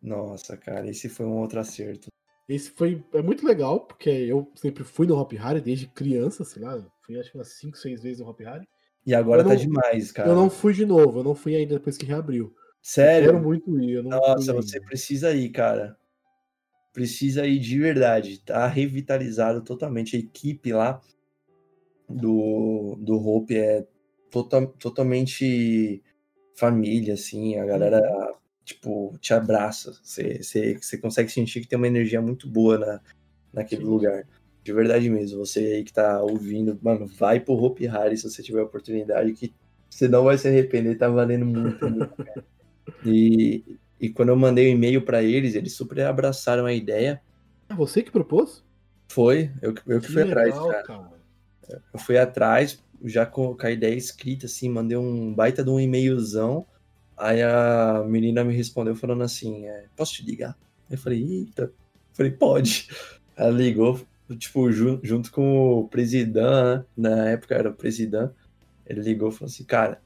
Nossa, 0.00 0.56
cara, 0.56 0.88
esse 0.88 1.10
foi 1.10 1.26
um 1.26 1.36
outro 1.36 1.60
acerto. 1.60 2.08
Esse 2.48 2.70
foi 2.70 3.02
é 3.12 3.22
muito 3.22 3.46
legal, 3.46 3.80
porque 3.80 4.10
eu 4.10 4.50
sempre 4.56 4.84
fui 4.84 5.06
no 5.06 5.16
Hop 5.16 5.32
Harry 5.34 5.60
desde 5.60 5.86
criança, 5.86 6.44
sei 6.44 6.62
lá. 6.62 6.84
Fui 7.02 7.18
acho 7.18 7.30
que 7.30 7.38
umas 7.38 7.48
5, 7.58 7.76
6 7.78 8.02
vezes 8.02 8.18
no 8.20 8.28
Hop 8.28 8.40
Harry. 8.40 8.66
E 9.06 9.14
agora 9.14 9.42
Eu 9.42 9.44
tá 9.46 9.50
não- 9.54 9.60
demais, 9.60 10.12
cara. 10.12 10.28
Eu 10.28 10.34
não 10.36 10.48
fui 10.50 10.72
de 10.74 10.84
novo, 10.86 11.20
eu 11.20 11.24
não 11.24 11.34
fui 11.34 11.54
ainda 11.56 11.74
depois 11.74 11.96
que 11.96 12.06
reabriu. 12.06 12.54
Sério? 12.80 13.30
Quero 13.30 13.42
muito 13.42 13.80
ir. 13.80 13.92
Eu 13.92 14.02
não 14.02 14.10
Nossa, 14.10 14.52
você 14.52 14.76
ainda. 14.76 14.86
precisa 14.86 15.32
ir, 15.34 15.50
cara. 15.50 15.96
Precisa 16.92 17.46
ir 17.46 17.58
de 17.58 17.78
verdade. 17.78 18.40
Tá 18.44 18.66
revitalizado 18.66 19.62
totalmente. 19.62 20.16
A 20.16 20.18
equipe 20.18 20.72
lá 20.72 21.00
do, 22.08 22.96
do 23.00 23.16
Hope 23.16 23.56
é 23.56 23.86
tota- 24.30 24.66
totalmente 24.78 26.02
família, 26.54 27.14
assim. 27.14 27.56
A 27.58 27.64
galera, 27.64 28.00
tipo, 28.64 29.16
te 29.20 29.32
abraça. 29.34 29.92
Você, 30.02 30.42
você, 30.42 30.78
você 30.80 30.98
consegue 30.98 31.30
sentir 31.30 31.60
que 31.60 31.68
tem 31.68 31.76
uma 31.76 31.86
energia 31.86 32.20
muito 32.20 32.48
boa 32.48 32.78
na, 32.78 33.00
naquele 33.52 33.82
Sim. 33.82 33.88
lugar. 33.88 34.26
De 34.64 34.72
verdade 34.72 35.10
mesmo. 35.10 35.38
Você 35.38 35.58
aí 35.60 35.84
que 35.84 35.92
tá 35.92 36.22
ouvindo, 36.22 36.78
mano, 36.82 37.06
vai 37.06 37.40
pro 37.40 37.54
Hope 37.54 37.86
Harry 37.86 38.16
se 38.16 38.28
você 38.30 38.42
tiver 38.42 38.60
a 38.60 38.64
oportunidade, 38.64 39.32
que 39.32 39.52
você 39.90 40.06
não 40.08 40.24
vai 40.24 40.38
se 40.38 40.48
arrepender, 40.48 40.96
tá 40.96 41.08
valendo 41.08 41.44
muito. 41.46 41.78
E, 43.04 43.78
e 44.00 44.08
quando 44.10 44.30
eu 44.30 44.36
mandei 44.36 44.66
o 44.66 44.74
e-mail 44.74 45.02
pra 45.02 45.22
eles, 45.22 45.54
eles 45.54 45.74
super 45.74 46.00
abraçaram 46.00 46.66
a 46.66 46.72
ideia. 46.72 47.22
É 47.68 47.74
você 47.74 48.02
que 48.02 48.10
propôs? 48.10 48.64
Foi, 49.08 49.50
eu, 49.60 49.72
que- 49.72 49.82
eu 49.86 50.00
que 50.00 50.10
fui 50.10 50.22
atrás, 50.22 50.54
legal, 50.54 50.68
cara. 50.84 51.10
Eu 51.92 52.00
fui 52.00 52.18
atrás, 52.18 52.82
já 53.04 53.24
com 53.24 53.56
a 53.60 53.70
ideia 53.70 53.94
escrita, 53.94 54.46
assim, 54.46 54.68
mandei 54.68 54.96
um 54.96 55.32
baita 55.32 55.62
de 55.62 55.70
um 55.70 55.78
e-mailzão. 55.78 56.66
Aí 57.22 57.40
a 57.42 58.04
menina 58.06 58.42
me 58.44 58.54
respondeu 58.54 58.96
falando 58.96 59.22
assim: 59.22 59.66
é, 59.66 59.84
posso 59.96 60.14
te 60.14 60.24
ligar? 60.24 60.56
Eu 60.90 60.98
falei, 60.98 61.22
eita. 61.22 61.62
Eu 61.62 61.72
falei, 62.12 62.32
pode. 62.32 62.88
Ela 63.36 63.50
ligou, 63.50 64.00
tipo, 64.38 64.70
jun- 64.72 65.00
junto 65.02 65.30
com 65.30 65.78
o 65.78 65.88
presidente, 65.88 66.34
né? 66.34 66.84
na 66.96 67.28
época 67.30 67.54
era 67.54 67.70
o 67.70 67.74
presidente. 67.74 68.32
Ele 68.86 69.00
ligou 69.00 69.28
e 69.30 69.32
falou 69.32 69.46
assim, 69.50 69.64
cara, 69.64 70.02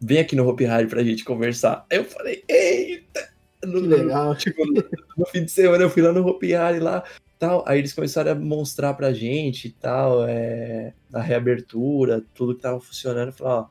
vem 0.00 0.18
aqui 0.18 0.34
no 0.36 0.46
Hopi 0.48 0.66
Hari 0.66 0.88
pra 0.88 1.02
gente 1.04 1.24
conversar. 1.24 1.86
Aí 1.90 1.98
eu 1.98 2.04
falei, 2.04 2.42
eita! 2.48 3.30
No- 3.64 3.80
legal. 3.80 4.34
Tipo, 4.36 4.64
no, 4.66 4.82
no 5.18 5.26
fim 5.26 5.44
de 5.44 5.50
semana 5.50 5.84
eu 5.84 5.90
fui 5.90 6.02
lá 6.02 6.12
no 6.12 6.26
Hopi 6.26 6.54
Hari 6.54 6.80
lá, 6.80 7.04
tal. 7.38 7.62
Aí 7.66 7.78
eles 7.78 7.92
começaram 7.92 8.32
a 8.32 8.34
mostrar 8.34 8.94
pra 8.94 9.12
gente 9.12 9.68
e 9.68 9.70
tal, 9.70 10.24
é, 10.26 10.94
a 11.12 11.20
reabertura, 11.20 12.24
tudo 12.34 12.54
que 12.56 12.62
tava 12.62 12.80
funcionando. 12.80 13.28
Eu 13.28 13.32
falei, 13.32 13.52
ó, 13.52 13.66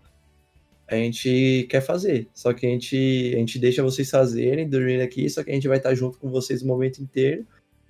a 0.90 0.96
gente 0.96 1.68
quer 1.70 1.82
fazer, 1.82 2.28
só 2.34 2.52
que 2.52 2.66
a 2.66 2.70
gente, 2.70 3.32
a 3.36 3.38
gente 3.38 3.60
deixa 3.60 3.84
vocês 3.84 4.10
fazerem, 4.10 4.68
dormirem 4.68 5.02
aqui, 5.02 5.30
só 5.30 5.44
que 5.44 5.52
a 5.52 5.54
gente 5.54 5.68
vai 5.68 5.78
estar 5.78 5.94
junto 5.94 6.18
com 6.18 6.30
vocês 6.30 6.62
o 6.64 6.68
momento 6.68 7.00
inteiro. 7.02 7.46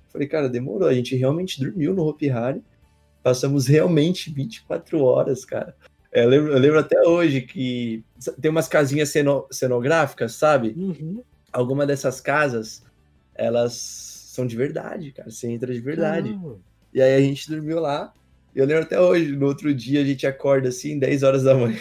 Falei, 0.09 0.27
cara, 0.27 0.49
demorou. 0.49 0.87
A 0.87 0.93
gente 0.93 1.15
realmente 1.15 1.59
dormiu 1.63 1.93
no 1.93 2.05
Hopi 2.05 2.29
Hari. 2.29 2.61
Passamos 3.23 3.67
realmente 3.67 4.31
24 4.31 5.01
horas, 5.03 5.45
cara. 5.45 5.75
É, 6.11 6.23
Eu 6.25 6.29
lembro, 6.29 6.51
eu 6.51 6.59
lembro 6.59 6.79
até 6.79 6.99
hoje 7.07 7.41
que 7.41 8.03
tem 8.41 8.49
umas 8.49 8.67
casinhas 8.67 9.09
ceno- 9.09 9.45
cenográficas, 9.51 10.33
sabe? 10.33 10.73
Uhum. 10.75 11.21
Alguma 11.53 11.85
dessas 11.85 12.19
casas, 12.19 12.83
elas 13.35 13.73
são 13.73 14.45
de 14.47 14.55
verdade, 14.55 15.11
cara. 15.11 15.29
Você 15.29 15.47
entra 15.47 15.73
de 15.73 15.79
verdade. 15.79 16.37
E 16.93 17.01
aí 17.01 17.15
a 17.15 17.21
gente 17.21 17.49
dormiu 17.49 17.79
lá. 17.79 18.11
Eu 18.55 18.65
lembro 18.65 18.83
até 18.83 18.99
hoje, 18.99 19.31
no 19.31 19.45
outro 19.45 19.73
dia 19.73 20.01
a 20.01 20.05
gente 20.05 20.25
acorda 20.25 20.69
assim, 20.69 20.97
10 20.97 21.23
horas 21.23 21.43
da 21.43 21.53
manhã. 21.55 21.77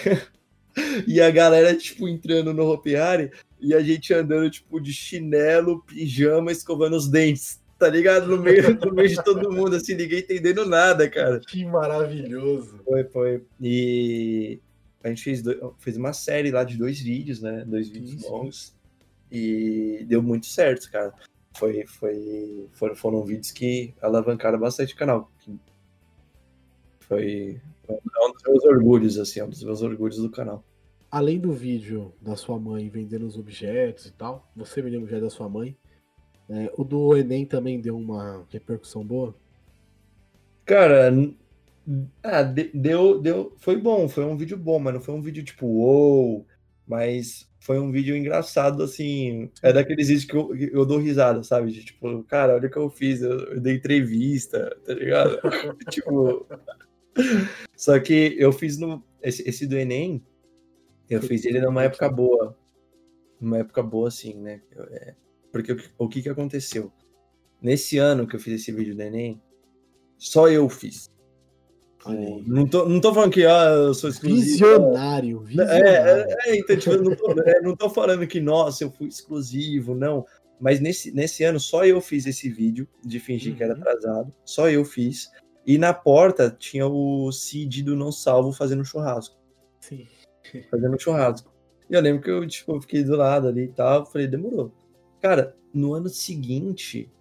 E 1.06 1.20
a 1.20 1.30
galera, 1.30 1.74
tipo, 1.76 2.08
entrando 2.08 2.52
no 2.52 2.70
Hopi 2.70 2.96
Hari 2.96 3.30
e 3.60 3.74
a 3.74 3.80
gente 3.80 4.12
andando, 4.14 4.50
tipo, 4.50 4.80
de 4.80 4.92
chinelo, 4.92 5.82
pijama, 5.82 6.52
escovando 6.52 6.96
os 6.96 7.08
dentes. 7.08 7.60
Tá 7.78 7.88
ligado? 7.88 8.26
No 8.26 8.42
meio, 8.42 8.74
no 8.74 8.92
meio 8.92 9.08
de 9.08 9.22
todo 9.22 9.52
mundo, 9.52 9.76
assim, 9.76 9.94
ninguém 9.94 10.18
entendendo 10.18 10.66
nada, 10.66 11.08
cara. 11.08 11.38
Que 11.40 11.64
maravilhoso. 11.64 12.80
Foi, 12.84 13.04
foi. 13.04 13.44
E 13.60 14.58
a 15.04 15.08
gente 15.08 15.22
fez, 15.22 15.42
dois- 15.42 15.58
fez 15.78 15.96
uma 15.96 16.12
série 16.12 16.50
lá 16.50 16.64
de 16.64 16.76
dois 16.76 16.98
vídeos, 16.98 17.40
né? 17.40 17.64
Dois 17.64 17.88
vídeos 17.88 18.22
longos. 18.24 18.74
E 19.30 20.04
deu 20.08 20.20
muito 20.20 20.46
certo, 20.46 20.90
cara. 20.90 21.12
Foi, 21.56 21.84
foi, 21.86 22.66
foram, 22.72 22.96
foram 22.96 23.24
vídeos 23.24 23.52
que 23.52 23.94
alavancaram 24.02 24.58
bastante 24.58 24.94
o 24.94 24.96
canal. 24.96 25.30
Foi 27.00 27.60
é 27.88 28.26
um 28.26 28.32
dos 28.32 28.42
meus 28.46 28.64
orgulhos, 28.64 29.18
assim, 29.18 29.40
é 29.40 29.44
um 29.44 29.48
dos 29.48 29.62
meus 29.62 29.82
orgulhos 29.82 30.18
do 30.18 30.30
canal. 30.30 30.64
Além 31.10 31.38
do 31.38 31.52
vídeo 31.52 32.12
da 32.20 32.36
sua 32.36 32.58
mãe 32.58 32.88
vendendo 32.88 33.26
os 33.26 33.38
objetos 33.38 34.06
e 34.06 34.12
tal, 34.12 34.50
você 34.54 34.82
vendendo 34.82 35.02
objetos 35.02 35.24
da 35.24 35.30
sua 35.30 35.48
mãe, 35.48 35.76
é, 36.48 36.72
o 36.76 36.84
do 36.84 37.16
Enem 37.16 37.46
também 37.46 37.80
deu 37.80 37.96
uma 37.96 38.44
repercussão 38.50 39.04
boa? 39.04 39.34
Cara, 40.64 41.10
ah, 42.22 42.42
de- 42.42 42.70
deu, 42.74 43.20
deu, 43.20 43.54
foi 43.58 43.76
bom, 43.76 44.08
foi 44.08 44.24
um 44.24 44.36
vídeo 44.36 44.56
bom, 44.56 44.78
mas 44.78 44.94
não 44.94 45.00
foi 45.00 45.14
um 45.14 45.22
vídeo 45.22 45.42
tipo, 45.42 45.66
uou, 45.66 46.46
mas 46.86 47.48
foi 47.60 47.78
um 47.78 47.90
vídeo 47.90 48.16
engraçado, 48.16 48.82
assim, 48.82 49.50
é 49.62 49.72
daqueles 49.72 50.08
vídeos 50.08 50.24
que 50.24 50.36
eu, 50.36 50.54
eu 50.56 50.86
dou 50.86 50.98
risada, 50.98 51.42
sabe? 51.42 51.72
De, 51.72 51.84
tipo, 51.84 52.22
cara, 52.24 52.54
olha 52.54 52.68
o 52.68 52.70
que 52.70 52.76
eu 52.76 52.90
fiz, 52.90 53.20
eu, 53.22 53.38
eu 53.52 53.60
dei 53.60 53.76
entrevista, 53.76 54.76
tá 54.86 54.94
ligado? 54.94 55.38
tipo, 55.90 56.46
só 57.76 57.98
que 58.00 58.34
eu 58.38 58.52
fiz 58.52 58.78
no, 58.78 59.02
esse, 59.22 59.48
esse 59.48 59.66
do 59.66 59.76
Enem, 59.76 60.22
eu 61.10 61.20
fiz 61.22 61.44
ele 61.44 61.60
numa 61.60 61.84
época 61.84 62.08
boa, 62.08 62.56
numa 63.40 63.58
época 63.58 63.82
boa, 63.82 64.08
assim, 64.08 64.34
né? 64.34 64.60
É, 64.92 65.14
porque 65.52 65.72
o, 65.72 65.76
que- 65.76 65.90
o 65.98 66.08
que 66.08 66.22
que 66.22 66.28
aconteceu? 66.28 66.92
Nesse 67.60 67.98
ano 67.98 68.26
que 68.26 68.36
eu 68.36 68.40
fiz 68.40 68.60
esse 68.60 68.70
vídeo 68.72 68.94
do 68.94 69.02
Enem, 69.02 69.40
só 70.16 70.48
eu 70.48 70.68
fiz. 70.68 71.10
Não 72.46 72.66
tô, 72.66 72.88
não 72.88 73.00
tô 73.00 73.12
falando 73.12 73.32
que 73.32 73.44
ah, 73.44 73.64
eu 73.70 73.92
sou 73.92 74.08
exclusivo. 74.08 74.40
Visionário, 74.44 75.40
visionário. 75.40 75.84
É, 75.84 76.26
é, 76.46 76.50
é, 76.52 76.56
então, 76.58 76.76
tipo, 76.78 76.96
não 76.96 77.14
tô, 77.16 77.32
é, 77.42 77.60
não 77.60 77.76
tô 77.76 77.90
falando 77.90 78.26
que, 78.26 78.40
nossa, 78.40 78.84
eu 78.84 78.90
fui 78.90 79.08
exclusivo, 79.08 79.94
não. 79.94 80.24
Mas 80.60 80.80
nesse, 80.80 81.10
nesse 81.12 81.42
ano 81.44 81.58
só 81.60 81.84
eu 81.84 82.00
fiz 82.00 82.24
esse 82.24 82.48
vídeo 82.48 82.88
de 83.04 83.18
fingir 83.20 83.56
que 83.56 83.62
era 83.64 83.74
Uhum. 83.74 83.80
atrasado. 83.80 84.34
Só 84.44 84.70
eu 84.70 84.84
fiz. 84.84 85.28
E 85.68 85.76
na 85.76 85.92
porta 85.92 86.50
tinha 86.50 86.86
o 86.86 87.30
Cid 87.30 87.82
do 87.82 87.94
Não 87.94 88.10
Salvo 88.10 88.54
fazendo 88.54 88.86
churrasco. 88.86 89.36
Sim. 89.78 90.06
Fazendo 90.70 90.98
churrasco. 90.98 91.52
E 91.90 91.94
eu 91.94 92.00
lembro 92.00 92.22
que 92.22 92.30
eu, 92.30 92.46
tipo, 92.48 92.80
fiquei 92.80 93.04
do 93.04 93.14
lado 93.14 93.48
ali 93.48 93.64
e 93.64 93.68
tal. 93.68 94.06
Falei, 94.06 94.26
demorou. 94.26 94.72
Cara, 95.20 95.54
no 95.74 95.92
ano 95.92 96.08
seguinte, 96.08 97.12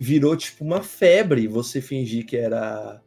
virou, 0.00 0.36
tipo, 0.36 0.64
uma 0.64 0.82
febre 0.82 1.46
você 1.46 1.80
fingir 1.80 2.26
que 2.26 2.36
era 2.36 3.00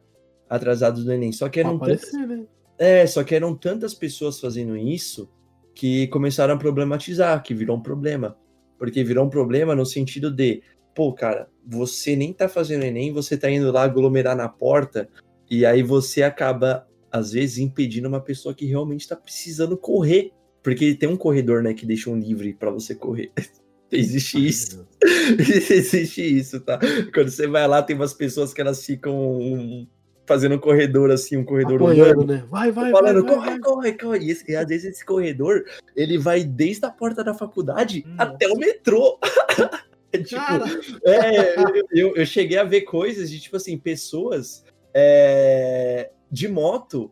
atrasado 0.48 1.04
do 1.04 1.12
Enem. 1.12 1.30
Só 1.30 1.50
que 1.50 1.60
eram 1.60 1.78
tantas 1.78 2.10
né? 2.14 2.46
é, 2.78 3.06
só 3.06 3.22
que 3.22 3.34
eram 3.34 3.54
tantas 3.54 3.92
pessoas 3.92 4.40
fazendo 4.40 4.78
isso 4.78 5.30
que 5.74 6.06
começaram 6.06 6.54
a 6.54 6.58
problematizar, 6.58 7.42
que 7.42 7.52
virou 7.52 7.76
um 7.76 7.82
problema. 7.82 8.34
Porque 8.78 9.04
virou 9.04 9.26
um 9.26 9.30
problema 9.30 9.74
no 9.74 9.84
sentido 9.84 10.30
de, 10.30 10.62
pô, 10.94 11.12
cara, 11.12 11.48
você 11.66 12.14
nem 12.14 12.32
tá 12.32 12.48
fazendo 12.48 12.84
Enem, 12.84 13.12
você 13.12 13.36
tá 13.36 13.50
indo 13.50 13.70
lá 13.72 13.82
aglomerar 13.82 14.36
na 14.36 14.48
porta, 14.48 15.08
e 15.50 15.66
aí 15.66 15.82
você 15.82 16.22
acaba, 16.22 16.86
às 17.10 17.32
vezes, 17.32 17.58
impedindo 17.58 18.08
uma 18.08 18.20
pessoa 18.20 18.54
que 18.54 18.64
realmente 18.66 19.08
tá 19.08 19.16
precisando 19.16 19.76
correr. 19.76 20.30
Porque 20.62 20.94
tem 20.94 21.08
um 21.08 21.16
corredor, 21.16 21.62
né, 21.62 21.74
que 21.74 21.84
deixa 21.84 22.08
um 22.08 22.18
livre 22.18 22.54
pra 22.54 22.70
você 22.70 22.94
correr. 22.94 23.30
Existe 23.92 24.44
isso. 24.46 24.86
Existe 25.38 26.22
isso, 26.22 26.58
tá? 26.60 26.78
Quando 27.12 27.28
você 27.30 27.46
vai 27.46 27.68
lá, 27.68 27.82
tem 27.82 27.94
umas 27.94 28.14
pessoas 28.14 28.54
que 28.54 28.60
elas 28.62 28.84
ficam 28.84 29.86
fazendo 30.26 30.54
um 30.54 30.58
corredor 30.58 31.10
assim, 31.10 31.36
um 31.36 31.44
corredor 31.44 31.74
Apoiando, 31.74 32.22
humano. 32.22 32.32
né? 32.32 32.46
Vai, 32.50 32.72
vai, 32.72 32.90
vai, 32.90 32.92
Falando, 32.92 33.22
vai, 33.26 33.34
corre, 33.34 33.50
vai. 33.50 33.58
corre, 33.60 33.92
corre. 33.92 34.18
E, 34.20 34.30
esse- 34.30 34.50
e 34.50 34.56
às 34.56 34.66
vezes 34.66 34.92
esse 34.94 35.04
corredor, 35.04 35.64
ele 35.94 36.16
vai 36.16 36.42
desde 36.42 36.86
a 36.86 36.90
porta 36.90 37.22
da 37.22 37.34
faculdade 37.34 38.02
Nossa. 38.06 38.30
até 38.32 38.48
o 38.48 38.56
metrô. 38.56 39.18
Tipo, 40.22 40.40
é, 41.08 41.54
eu, 41.92 42.14
eu- 42.16 42.26
cheguei 42.26 42.58
a 42.58 42.64
ver 42.64 42.82
coisas 42.82 43.30
de, 43.30 43.40
tipo 43.40 43.56
assim, 43.56 43.76
pessoas 43.78 44.64
é, 44.94 46.10
de 46.30 46.48
moto 46.48 47.10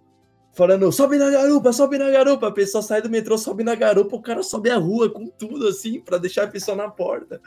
falando, 0.55 0.91
sobe 0.93 1.17
na 1.17 1.31
garupa, 1.31 1.73
sobe 1.73 1.99
na 1.99 2.11
garupa. 2.11 2.49
A 2.49 2.53
pessoa 2.53 2.83
sai 2.83 3.03
do 3.03 3.11
metrô, 3.11 3.37
sobe 3.39 3.65
na 3.65 3.75
garupa, 3.75 4.17
o 4.17 4.23
cara 4.23 4.43
sobe 4.43 4.71
a 4.71 4.77
rua 4.77 5.11
com 5.11 5.27
tudo, 5.27 5.67
assim, 5.69 6.01
pra 6.01 6.19
deixar 6.19 6.45
a 6.45 6.49
pessoa 6.49 6.77
na 6.77 6.89
porta. 6.91 7.41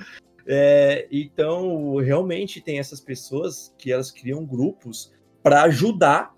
É, 0.47 1.07
então, 1.11 1.95
realmente 1.97 2.61
tem 2.61 2.79
essas 2.79 2.99
pessoas 3.01 3.73
que 3.77 3.91
elas 3.91 4.11
criam 4.11 4.45
grupos 4.45 5.11
para 5.41 5.63
ajudar 5.63 6.33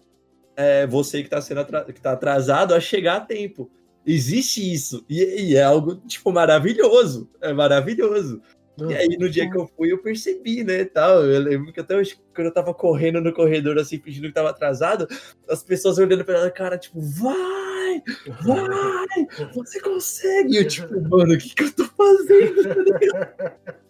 é, 0.56 0.88
você 0.88 1.20
que 1.20 1.28
está 1.28 1.40
sendo 1.42 1.64
que 1.94 2.02
tá 2.02 2.14
atrasado 2.14 2.74
a 2.74 2.80
chegar 2.80 3.18
a 3.18 3.22
tempo. 3.22 3.70
Existe 4.06 4.74
isso. 4.74 5.06
E, 5.10 5.52
e 5.52 5.56
é 5.56 5.64
algo, 5.64 5.98
tipo, 6.08 6.32
maravilhoso. 6.32 7.30
É 7.42 7.54
maravilhoso. 7.54 8.42
E 8.80 8.94
aí, 8.94 9.18
no 9.18 9.30
dia 9.30 9.50
que 9.50 9.58
eu 9.58 9.68
fui, 9.76 9.92
eu 9.92 9.98
percebi, 9.98 10.64
né, 10.64 10.86
tal. 10.86 11.24
Eu 11.26 11.42
lembro 11.42 11.74
que 11.74 11.80
até 11.80 11.96
hoje, 11.96 12.20
quando 12.36 12.48
eu 12.48 12.54
tava 12.54 12.74
correndo 12.74 13.20
no 13.20 13.34
corredor, 13.34 13.78
assim, 13.80 14.00
fingindo 14.00 14.28
que 14.28 14.34
tava 14.34 14.52
atrasado, 14.52 15.08
as 15.50 15.64
pessoas 15.64 15.98
olhando 15.98 16.24
pra 16.24 16.38
ela, 16.38 16.52
cara, 16.52 16.78
tipo, 16.78 17.00
vai, 17.02 18.04
vai, 18.44 19.50
você 19.54 19.80
consegue. 19.80 20.54
E 20.54 20.58
eu, 20.58 20.68
tipo, 20.68 20.94
mano, 21.10 21.34
o 21.34 21.38
que 21.38 21.56
que 21.56 21.64
eu 21.64 21.72
tô 21.74 21.86
fazendo? 21.86 22.62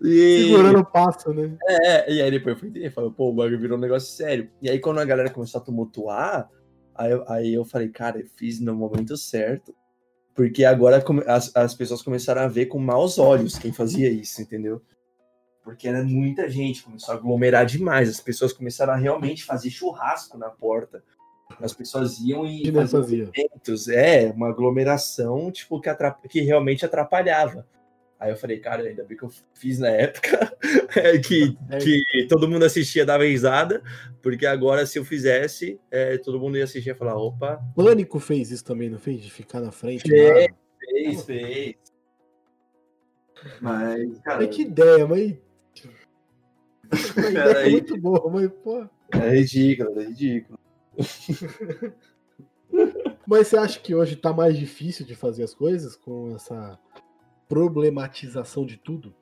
E... 0.00 0.44
Segurando 0.44 0.80
o 0.80 0.84
passo, 0.84 1.32
né? 1.32 1.56
É, 1.66 2.12
e 2.12 2.22
aí 2.22 2.30
depois 2.30 2.54
eu 2.54 2.60
fui 2.60 2.68
entender, 2.68 2.90
falei, 2.90 3.10
pô, 3.10 3.30
o 3.30 3.32
bagulho 3.32 3.58
virou 3.58 3.78
um 3.78 3.80
negócio 3.80 4.12
sério. 4.12 4.50
E 4.60 4.70
aí 4.70 4.78
quando 4.78 4.98
a 4.98 5.04
galera 5.04 5.30
começou 5.30 5.60
a 5.60 5.64
tumultuar, 5.64 6.48
aí 6.94 7.10
eu, 7.10 7.24
aí 7.28 7.54
eu 7.54 7.64
falei, 7.64 7.88
cara, 7.88 8.18
eu 8.20 8.26
fiz 8.36 8.60
no 8.60 8.74
momento 8.74 9.16
certo, 9.16 9.74
porque 10.38 10.64
agora 10.64 11.04
as, 11.26 11.50
as 11.56 11.74
pessoas 11.74 12.00
começaram 12.00 12.42
a 12.42 12.46
ver 12.46 12.66
com 12.66 12.78
maus 12.78 13.18
olhos 13.18 13.58
quem 13.58 13.72
fazia 13.72 14.08
isso, 14.08 14.40
entendeu? 14.40 14.80
Porque 15.64 15.88
era 15.88 16.04
muita 16.04 16.48
gente, 16.48 16.84
começou 16.84 17.12
a 17.12 17.18
aglomerar 17.18 17.66
demais, 17.66 18.08
as 18.08 18.20
pessoas 18.20 18.52
começaram 18.52 18.92
a 18.92 18.96
realmente 18.96 19.42
fazer 19.42 19.68
churrasco 19.68 20.38
na 20.38 20.48
porta. 20.48 21.02
As 21.60 21.72
pessoas 21.72 22.20
iam 22.20 22.46
e 22.46 22.70
faziam 22.70 23.28
eventos, 23.34 23.88
é, 23.88 24.30
uma 24.30 24.50
aglomeração, 24.50 25.50
tipo, 25.50 25.80
que, 25.80 25.88
atrap 25.88 26.24
que 26.28 26.42
realmente 26.42 26.84
atrapalhava. 26.84 27.66
Aí 28.18 28.30
eu 28.32 28.36
falei, 28.36 28.58
cara, 28.58 28.82
ainda 28.82 29.04
bem 29.04 29.16
que 29.16 29.22
eu 29.22 29.30
fiz 29.54 29.78
na 29.78 29.90
época, 29.90 30.56
é, 30.96 31.18
que, 31.18 31.56
é. 31.70 31.78
que 31.78 32.26
todo 32.28 32.48
mundo 32.48 32.64
assistia, 32.64 33.06
dava 33.06 33.22
risada, 33.22 33.80
porque 34.20 34.44
agora 34.44 34.84
se 34.86 34.98
eu 34.98 35.04
fizesse, 35.04 35.78
é, 35.88 36.18
todo 36.18 36.40
mundo 36.40 36.58
ia 36.58 36.64
assistir 36.64 36.90
e 36.90 36.94
falar, 36.94 37.16
opa. 37.16 37.62
Pânico 37.76 38.18
fez 38.18 38.50
isso 38.50 38.64
também, 38.64 38.90
não 38.90 38.98
fez? 38.98 39.20
De 39.20 39.30
ficar 39.30 39.60
na 39.60 39.70
frente? 39.70 40.08
Fez, 40.08 40.50
fez, 40.80 41.24
fez. 41.24 41.76
Mas, 43.60 44.18
cara. 44.18 44.48
que 44.48 44.62
ideia, 44.62 45.06
mas. 45.06 45.36
é 47.54 47.68
muito 47.70 47.96
boa, 48.00 48.28
mas, 48.30 48.50
pô. 48.64 48.84
É 49.12 49.30
ridículo, 49.30 50.00
é 50.00 50.04
ridículo. 50.06 50.58
mas 53.26 53.46
você 53.46 53.56
acha 53.56 53.78
que 53.78 53.94
hoje 53.94 54.16
tá 54.16 54.32
mais 54.32 54.58
difícil 54.58 55.06
de 55.06 55.14
fazer 55.14 55.44
as 55.44 55.54
coisas 55.54 55.94
com 55.94 56.34
essa 56.34 56.78
problematização 57.48 58.66
de 58.66 58.76
tudo? 58.76 59.14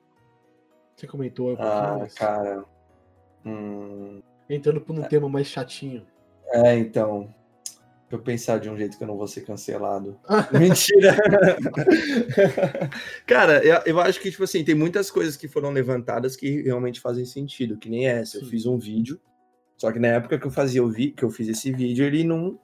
Você 0.95 1.07
comentou 1.07 1.51
um 1.51 1.55
Ah, 1.59 2.07
cara. 2.15 2.65
Hum... 3.45 4.21
Entrando 4.49 4.81
por 4.81 4.97
um 4.97 5.03
é. 5.03 5.07
tema 5.07 5.27
mais 5.27 5.47
chatinho. 5.47 6.05
É, 6.51 6.75
então. 6.77 7.33
Pra 8.07 8.17
eu 8.17 8.21
pensar 8.21 8.57
de 8.57 8.69
um 8.69 8.77
jeito 8.77 8.97
que 8.97 9.03
eu 9.03 9.07
não 9.07 9.17
vou 9.17 9.27
ser 9.27 9.41
cancelado. 9.41 10.17
Mentira! 10.57 11.15
cara, 13.27 13.61
eu, 13.65 13.81
eu, 13.85 13.99
acho 13.99 14.21
que, 14.21 14.31
tipo 14.31 14.45
assim, 14.45 14.63
tem 14.63 14.73
muitas 14.73 15.11
coisas 15.11 15.35
que 15.35 15.47
foram 15.47 15.71
levantadas 15.71 16.37
que 16.37 16.61
realmente 16.61 17.01
fazem 17.01 17.25
sentido, 17.25 17.77
que 17.77 17.89
nem 17.89 18.07
essa. 18.07 18.37
Eu 18.37 18.45
Sim. 18.45 18.49
fiz 18.49 18.65
um 18.65 18.77
vídeo, 18.77 19.19
só 19.75 19.91
que 19.91 19.99
na 19.99 20.07
época 20.07 20.39
que 20.39 20.47
eu 20.47 20.51
fazia 20.51 20.81
o 20.81 20.89
vi 20.89 21.11
que 21.11 21.23
eu 21.23 21.29
fiz 21.29 21.49
esse 21.49 21.71
vídeo, 21.71 22.05
ele 22.05 22.23
não. 22.23 22.57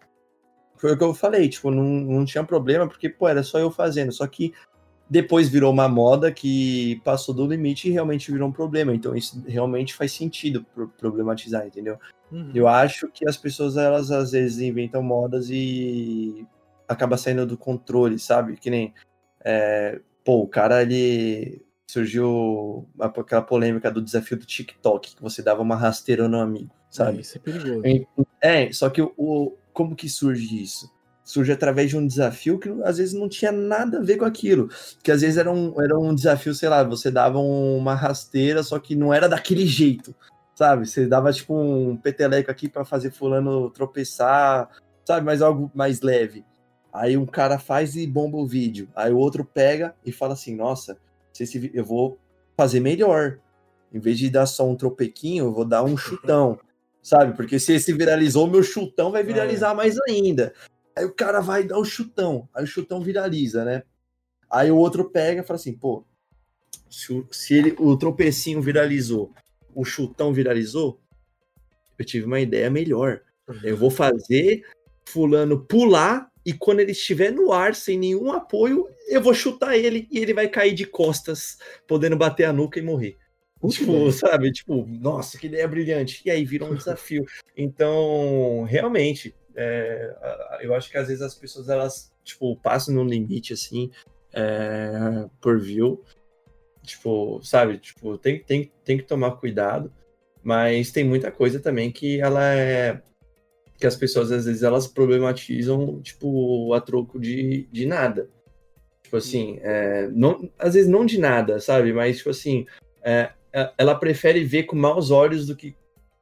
Foi 0.78 0.94
o 0.94 0.98
que 0.98 1.04
eu 1.04 1.14
falei, 1.14 1.50
tipo, 1.50 1.70
não, 1.70 1.84
não 1.84 2.26
tinha 2.26 2.44
problema, 2.44 2.88
porque, 2.88 3.10
pô, 3.10 3.28
era 3.28 3.44
só 3.44 3.60
eu 3.60 3.70
fazendo. 3.70 4.14
Só 4.14 4.26
que 4.26 4.54
depois 5.14 5.48
virou 5.48 5.72
uma 5.72 5.88
moda 5.88 6.32
que 6.32 7.00
passou 7.04 7.36
do 7.36 7.46
limite 7.46 7.88
e 7.88 7.92
realmente 7.92 8.32
virou 8.32 8.50
um 8.50 8.52
problema. 8.52 8.96
Então 8.96 9.16
isso 9.16 9.44
realmente 9.48 9.94
faz 9.94 10.12
sentido 10.12 10.66
problematizar, 10.98 11.68
entendeu? 11.68 12.00
Uhum. 12.32 12.50
Eu 12.56 12.68
acho 12.68 13.08
que 13.10 13.30
as 13.30 13.38
pessoas 13.38 13.78
elas 13.78 14.10
às 14.10 14.32
vezes 14.32 14.60
inventam 14.60 15.04
modas 15.04 15.52
e 15.52 16.48
acaba 16.88 17.16
saindo 17.16 17.46
do 17.46 17.56
controle, 17.56 18.18
sabe? 18.18 18.58
Que 18.58 18.72
nem 18.72 18.92
é, 19.46 20.02
pô, 20.26 20.42
o 20.42 20.48
cara 20.48 20.82
ele 20.82 21.64
surgiu 21.86 22.90
aquela 23.00 23.44
polêmica 23.44 23.92
do 23.92 24.02
desafio 24.02 24.36
do 24.36 24.48
TikTok, 24.48 25.16
que 25.16 25.22
você 25.22 25.44
dava 25.44 25.62
uma 25.62 25.76
rasteira 25.76 26.28
no 26.28 26.40
amigo, 26.40 26.74
sabe? 26.90 27.20
É, 27.20 27.22
isso 27.22 27.38
é 27.38 27.40
perigoso. 27.40 27.84
É, 28.42 28.72
só 28.72 28.90
que 28.90 29.00
o 29.00 29.56
como 29.72 29.96
que 29.96 30.10
surge 30.10 30.60
isso? 30.62 30.92
Surge 31.24 31.52
através 31.52 31.90
de 31.90 31.98
um 31.98 32.06
desafio 32.06 32.60
que 32.60 32.70
às 32.84 32.98
vezes 32.98 33.14
não 33.14 33.30
tinha 33.30 33.52
nada 33.52 34.00
a 34.00 34.02
ver 34.02 34.18
com 34.18 34.26
aquilo. 34.26 34.70
Que 35.02 35.12
às 35.12 35.22
vezes 35.22 35.38
era 35.38 35.52
um, 35.52 35.82
era 35.82 35.98
um 35.98 36.14
desafio, 36.14 36.54
sei 36.54 36.70
lá, 36.70 36.84
você 36.84 37.10
dava 37.10 37.40
uma 37.40 37.96
rasteira, 37.96 38.62
só 38.64 38.78
que 38.80 38.96
não 38.96 39.14
era 39.14 39.30
daquele 39.30 39.66
jeito, 39.66 40.14
sabe? 40.56 40.88
Você 40.88 41.08
dava 41.08 41.32
tipo 41.32 41.56
um 41.56 41.96
peteleco 41.96 42.52
aqui 42.52 42.68
para 42.68 42.84
fazer 42.84 43.12
fulano 43.12 43.70
tropeçar, 43.70 44.70
sabe? 45.06 45.26
Mas 45.26 45.42
algo 45.42 45.72
mais 45.74 46.02
leve. 46.02 46.46
Aí 46.92 47.18
um 47.18 47.26
cara 47.26 47.58
faz 47.58 47.96
e 47.96 48.06
bomba 48.06 48.38
o 48.38 48.46
vídeo. 48.46 48.88
Aí 48.96 49.12
o 49.12 49.18
outro 49.18 49.46
pega 49.46 49.96
e 50.06 50.12
fala 50.12 50.34
assim: 50.34 50.56
Nossa, 50.56 50.98
se 51.32 51.72
eu 51.74 51.84
vou 51.84 52.18
fazer 52.58 52.80
melhor. 52.80 53.40
Em 53.92 54.00
vez 54.00 54.18
de 54.18 54.28
dar 54.28 54.48
só 54.48 54.68
um 54.68 54.76
tropequinho, 54.76 55.46
eu 55.46 55.54
vou 55.54 55.64
dar 55.64 55.84
um 55.84 55.96
chutão 55.96 56.60
sabe? 57.04 57.36
Porque 57.36 57.60
se 57.60 57.74
esse 57.74 57.92
viralizou, 57.94 58.48
meu 58.48 58.64
chutão 58.64 59.12
vai 59.12 59.22
viralizar 59.24 59.72
é. 59.72 59.76
mais 59.76 59.96
ainda. 60.08 60.54
Aí 60.96 61.06
o 61.06 61.14
cara 61.14 61.40
vai 61.40 61.64
dar 61.64 61.78
o 61.78 61.86
chutão, 61.86 62.48
aí 62.54 62.64
o 62.64 62.68
chutão 62.68 63.02
viraliza, 63.02 63.66
né? 63.66 63.84
Aí 64.50 64.70
o 64.70 64.78
outro 64.78 65.10
pega 65.10 65.42
e 65.42 65.46
fala 65.46 65.60
assim, 65.60 65.74
pô, 65.74 66.06
se, 66.90 67.12
o, 67.12 67.28
se 67.32 67.56
ele, 67.56 67.76
o 67.80 67.98
tropecinho 67.98 68.62
viralizou, 68.62 69.34
o 69.74 69.84
chutão 69.84 70.32
viralizou, 70.32 71.02
eu 71.98 72.06
tive 72.06 72.26
uma 72.26 72.40
ideia 72.40 72.70
melhor. 72.70 73.22
Eu 73.64 73.76
vou 73.76 73.90
fazer 73.90 74.64
fulano 75.06 75.60
pular 75.66 76.32
e 76.46 76.54
quando 76.54 76.82
ele 76.82 76.92
estiver 76.92 77.32
no 77.32 77.52
ar 77.52 77.74
sem 77.74 77.98
nenhum 77.98 78.32
apoio, 78.32 78.88
eu 79.08 79.22
vou 79.22 79.34
chutar 79.34 79.78
ele 79.78 80.08
e 80.12 80.20
ele 80.20 80.34
vai 80.34 80.48
cair 80.48 80.74
de 80.74 80.86
costas, 80.86 81.58
podendo 81.88 82.16
bater 82.16 82.46
a 82.46 82.54
nuca 82.54 82.80
e 82.80 82.82
morrer. 82.82 83.18
tipo, 83.70 84.12
sabe? 84.12 84.52
Tipo, 84.52 84.86
nossa, 84.86 85.38
que 85.38 85.48
ideia 85.48 85.68
brilhante. 85.68 86.22
E 86.26 86.30
aí 86.30 86.44
virou 86.46 86.70
um 86.70 86.76
desafio. 86.76 87.26
Então, 87.56 88.64
realmente, 88.68 89.34
é, 89.56 90.60
eu 90.62 90.74
acho 90.74 90.90
que 90.90 90.98
às 90.98 91.08
vezes 91.08 91.22
as 91.22 91.36
pessoas 91.36 91.70
elas 91.70 92.12
tipo 92.24 92.56
passam 92.58 92.94
no 92.94 93.04
limite 93.04 93.54
assim 93.54 93.92
é, 94.34 95.28
por 95.42 95.60
view. 95.60 96.04
Tipo 96.84 97.42
sabe 97.44 97.78
tipo 97.78 98.18
tem, 98.18 98.40
tem, 98.44 98.72
tem 98.84 98.98
que 98.98 99.04
tomar 99.04 99.32
cuidado. 99.32 99.92
Mas 100.44 100.92
tem 100.92 101.04
muita 101.04 101.32
coisa 101.32 101.60
também 101.60 101.92
que 101.92 102.20
ela 102.20 102.44
é 102.54 103.02
que 103.78 103.88
as 103.88 103.96
pessoas 103.96 104.32
às 104.32 104.46
vezes 104.46 104.64
elas 104.64 104.88
problematizam 104.88 106.02
tipo 106.02 106.74
a 106.74 106.82
troco 106.82 107.20
de, 107.20 107.68
de 107.72 107.86
nada. 107.86 108.30
Tipo 109.04 109.18
assim 109.18 109.60
é, 109.62 110.08
não, 110.10 110.50
às 110.58 110.74
vezes 110.74 110.90
não 110.90 111.06
de 111.06 111.20
nada 111.20 111.60
sabe? 111.60 111.94
Mas 111.94 112.18
tipo 112.18 112.30
assim 112.30 112.66
é, 113.04 113.32
é 113.54 113.72
ela 113.78 113.96
prefere 113.96 114.44
ver 114.44 114.64
com 114.64 114.76
maus 114.76 115.12
olhos 115.12 115.48
do 115.48 115.56
que 115.56 115.76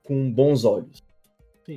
com 0.03 0.32
bons 0.32 0.65
olhos 0.65 1.01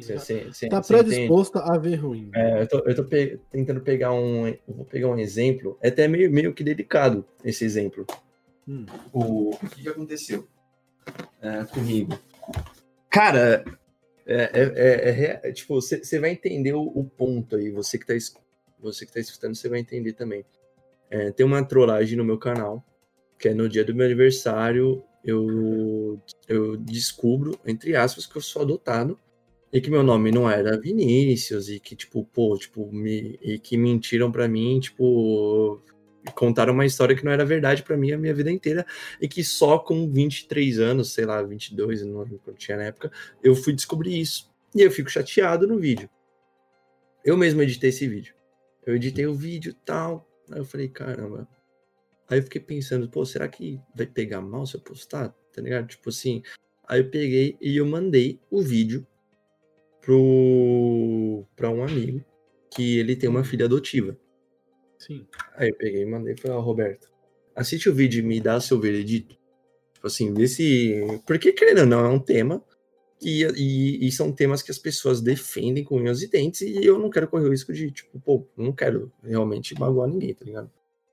Sim, 0.02 0.68
tá 0.68 0.80
predisposta 0.80 1.60
a 1.60 1.78
ver 1.78 1.96
ruim. 1.96 2.30
É, 2.34 2.62
eu 2.62 2.68
tô, 2.68 2.78
eu 2.80 2.94
tô 2.94 3.04
pe 3.04 3.38
tentando 3.50 3.80
pegar 3.80 4.12
um. 4.12 4.54
vou 4.66 4.84
pegar 4.84 5.08
um 5.08 5.18
exemplo. 5.18 5.78
É 5.82 5.88
até 5.88 6.08
meio, 6.08 6.30
meio 6.30 6.54
que 6.54 6.64
delicado 6.64 7.24
esse 7.44 7.64
exemplo. 7.64 8.06
Hum. 8.66 8.86
O, 9.12 9.50
o 9.50 9.58
que, 9.68 9.82
que 9.82 9.88
aconteceu 9.88 10.48
é, 11.40 11.64
comigo? 11.64 12.18
Cara, 13.10 13.64
é, 14.26 14.50
é, 14.54 15.40
é 15.42 15.52
tipo, 15.52 15.74
você 15.80 16.18
vai 16.18 16.30
entender 16.30 16.72
o, 16.72 16.82
o, 16.82 17.04
ponto 17.04 17.56
aí. 17.56 17.70
Você 17.70 17.98
que, 17.98 18.06
tá, 18.06 18.14
você 18.78 19.06
que 19.06 19.12
tá 19.12 19.20
escutando, 19.20 19.54
você 19.54 19.68
vai 19.68 19.80
entender 19.80 20.14
também. 20.14 20.44
tem 21.36 21.44
uma 21.44 21.64
trollagem 21.64 22.16
no 22.16 22.24
meu 22.24 22.38
canal, 22.38 22.84
que 23.38 23.48
é 23.48 23.54
no 23.54 23.68
dia 23.68 23.84
do 23.84 23.94
meu 23.94 24.06
aniversário, 24.06 25.04
eu, 25.24 26.20
eu 26.48 26.76
descubro, 26.76 27.58
entre 27.64 27.96
aspas, 27.96 28.26
que 28.26 28.36
eu 28.36 28.42
sou 28.42 28.62
adotado 28.62 29.18
e 29.74 29.80
que 29.80 29.90
meu 29.90 30.04
nome 30.04 30.30
não 30.30 30.48
era 30.48 30.78
Vinícius 30.78 31.68
e 31.68 31.80
que 31.80 31.96
tipo, 31.96 32.24
pô, 32.26 32.56
tipo, 32.56 32.92
me 32.92 33.36
e 33.42 33.58
que 33.58 33.76
mentiram 33.76 34.30
para 34.30 34.46
mim, 34.46 34.78
tipo, 34.78 35.82
contaram 36.32 36.72
uma 36.72 36.86
história 36.86 37.16
que 37.16 37.24
não 37.24 37.32
era 37.32 37.44
verdade 37.44 37.82
para 37.82 37.96
mim 37.96 38.12
a 38.12 38.16
minha 38.16 38.32
vida 38.32 38.52
inteira 38.52 38.86
e 39.20 39.26
que 39.26 39.42
só 39.42 39.76
com 39.76 40.08
23 40.08 40.78
anos, 40.78 41.12
sei 41.12 41.26
lá, 41.26 41.42
22, 41.42 42.04
não 42.04 42.20
lembro 42.20 42.40
quando 42.44 42.56
tinha 42.56 42.76
na 42.76 42.84
época, 42.84 43.10
eu 43.42 43.56
fui 43.56 43.72
descobrir 43.72 44.16
isso. 44.20 44.48
E 44.76 44.80
eu 44.80 44.92
fico 44.92 45.10
chateado 45.10 45.66
no 45.66 45.76
vídeo. 45.76 46.08
Eu 47.24 47.36
mesmo 47.36 47.60
editei 47.60 47.90
esse 47.90 48.06
vídeo. 48.06 48.32
Eu 48.86 48.94
editei 48.94 49.26
o 49.26 49.34
vídeo 49.34 49.74
tal. 49.84 50.24
Aí 50.52 50.58
eu 50.60 50.64
falei, 50.64 50.88
caramba. 50.88 51.48
Aí 52.28 52.38
eu 52.38 52.44
fiquei 52.44 52.60
pensando, 52.60 53.08
pô, 53.08 53.26
será 53.26 53.48
que 53.48 53.80
vai 53.92 54.06
pegar 54.06 54.40
mal 54.40 54.66
se 54.66 54.76
eu 54.76 54.80
postar? 54.80 55.34
Tá 55.52 55.60
ligado? 55.60 55.88
Tipo 55.88 56.10
assim. 56.10 56.44
Aí 56.86 57.00
eu 57.00 57.10
peguei 57.10 57.56
e 57.60 57.76
eu 57.76 57.86
mandei 57.86 58.38
o 58.50 58.62
vídeo 58.62 59.04
para 60.04 61.70
um 61.70 61.82
amigo 61.82 62.24
que 62.70 62.98
ele 62.98 63.16
tem 63.16 63.28
uma 63.28 63.44
filha 63.44 63.66
adotiva. 63.66 64.16
Sim. 64.98 65.26
Aí 65.56 65.68
eu 65.68 65.74
peguei 65.74 66.02
e 66.02 66.06
mandei 66.06 66.34
para 66.34 66.54
Roberto. 66.56 67.08
Assiste 67.54 67.88
o 67.88 67.94
vídeo 67.94 68.20
e 68.20 68.22
me 68.22 68.40
dá 68.40 68.60
seu 68.60 68.80
veredito. 68.80 69.36
Tipo 69.94 70.06
assim, 70.06 70.32
desse. 70.32 71.00
Porque, 71.26 71.52
querendo 71.52 71.80
ou 71.80 71.86
não, 71.86 72.04
é 72.04 72.08
um 72.08 72.18
tema. 72.18 72.62
E, 73.22 73.44
e, 73.56 74.06
e, 74.06 74.12
são 74.12 74.32
temas 74.32 74.60
que 74.60 74.70
as 74.70 74.78
pessoas 74.78 75.20
defendem 75.20 75.84
com 75.84 75.96
unhas 75.96 76.20
e 76.20 76.28
dentes. 76.28 76.62
E 76.62 76.84
eu 76.84 76.98
não 76.98 77.08
quero 77.08 77.28
correr 77.28 77.46
o 77.46 77.50
risco 77.50 77.72
de, 77.72 77.90
tipo, 77.90 78.20
pô, 78.20 78.46
não 78.56 78.72
quero 78.72 79.10
realmente 79.22 79.78
magoar 79.78 80.08
ninguém, 80.08 80.34
tá 80.34 80.44
ligado? 80.44 80.70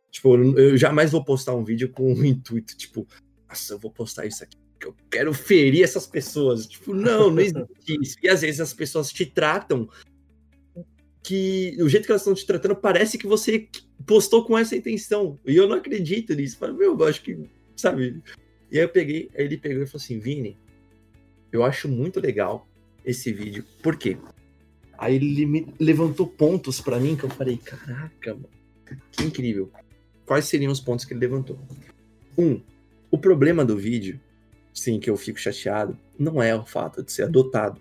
Tipo, 0.10 0.36
eu 0.60 0.76
jamais 0.76 1.12
vou 1.12 1.24
postar 1.24 1.56
um 1.56 1.64
vídeo 1.64 1.89
com 1.89 2.14
o 2.14 2.26
intuito, 2.26 2.76
tipo, 2.76 3.08
nossa, 3.48 3.74
eu 3.74 3.80
vou 3.80 3.92
postar 3.92 4.26
isso 4.26 4.44
aqui, 4.44 4.58
porque 4.82 4.88
eu 4.88 4.96
quero 5.10 5.34
ferir 5.34 5.84
essas 5.84 6.08
pessoas. 6.08 6.66
Tipo, 6.66 6.94
não, 6.94 7.30
não 7.30 7.42
existe 7.42 8.00
isso. 8.02 8.18
E 8.24 8.30
às 8.30 8.42
vezes 8.42 8.60
as 8.60 8.74
pessoas 8.74 9.12
te 9.12 9.26
tratam 9.26 9.88
que 11.24 11.78
o 11.80 11.88
jeito 11.88 12.06
que 12.06 12.12
elas 12.12 12.22
estão 12.22 12.34
te 12.34 12.46
tratando 12.46 12.76
parece 12.76 13.18
que 13.18 13.28
você 13.28 13.68
postou 14.06 14.44
com 14.44 14.58
essa 14.58 14.76
intenção. 14.76 15.40
E 15.46 15.56
eu 15.56 15.68
não 15.68 15.76
acredito 15.76 16.34
nisso. 16.34 16.58
Meu, 16.74 16.98
eu 16.98 17.04
acho 17.06 17.22
que, 17.22 17.38
sabe? 17.76 18.22
E 18.72 18.78
aí 18.78 18.84
eu 18.84 18.90
peguei, 18.90 19.30
aí 19.36 19.46
ele 19.46 19.58
pegou 19.58 19.84
e 19.84 19.88
falou 19.88 20.04
assim, 20.04 20.20
Vini, 20.20 20.58
eu 21.52 21.64
acho 21.64 21.88
muito 21.88 22.20
legal 22.20 22.68
esse 23.06 23.32
vídeo. 23.32 23.64
Por 23.84 23.96
quê? 23.98 24.18
Aí 24.98 25.16
ele 25.16 25.46
me 25.46 25.68
levantou 25.80 26.28
pontos 26.28 26.80
para 26.80 27.00
mim 27.00 27.16
que 27.16 27.24
eu 27.24 27.30
falei, 27.30 27.58
caraca, 27.58 28.34
mano, 28.34 28.50
que 29.12 29.24
incrível. 29.24 29.72
Quais 30.26 30.46
seriam 30.46 30.72
os 30.72 30.80
pontos 30.80 31.06
que 31.06 31.14
ele 31.14 31.20
levantou? 31.20 31.60
Um, 32.38 32.62
o 33.10 33.18
problema 33.18 33.66
do 33.66 33.76
vídeo, 33.76 34.20
sim, 34.74 35.00
que 35.00 35.10
eu 35.10 35.18
fico 35.18 35.40
chateado, 35.40 35.98
não 36.18 36.42
é 36.42 36.56
o 36.56 36.66
fato 36.66 37.04
de 37.04 37.12
ser 37.12 37.24
adotado. 37.24 37.80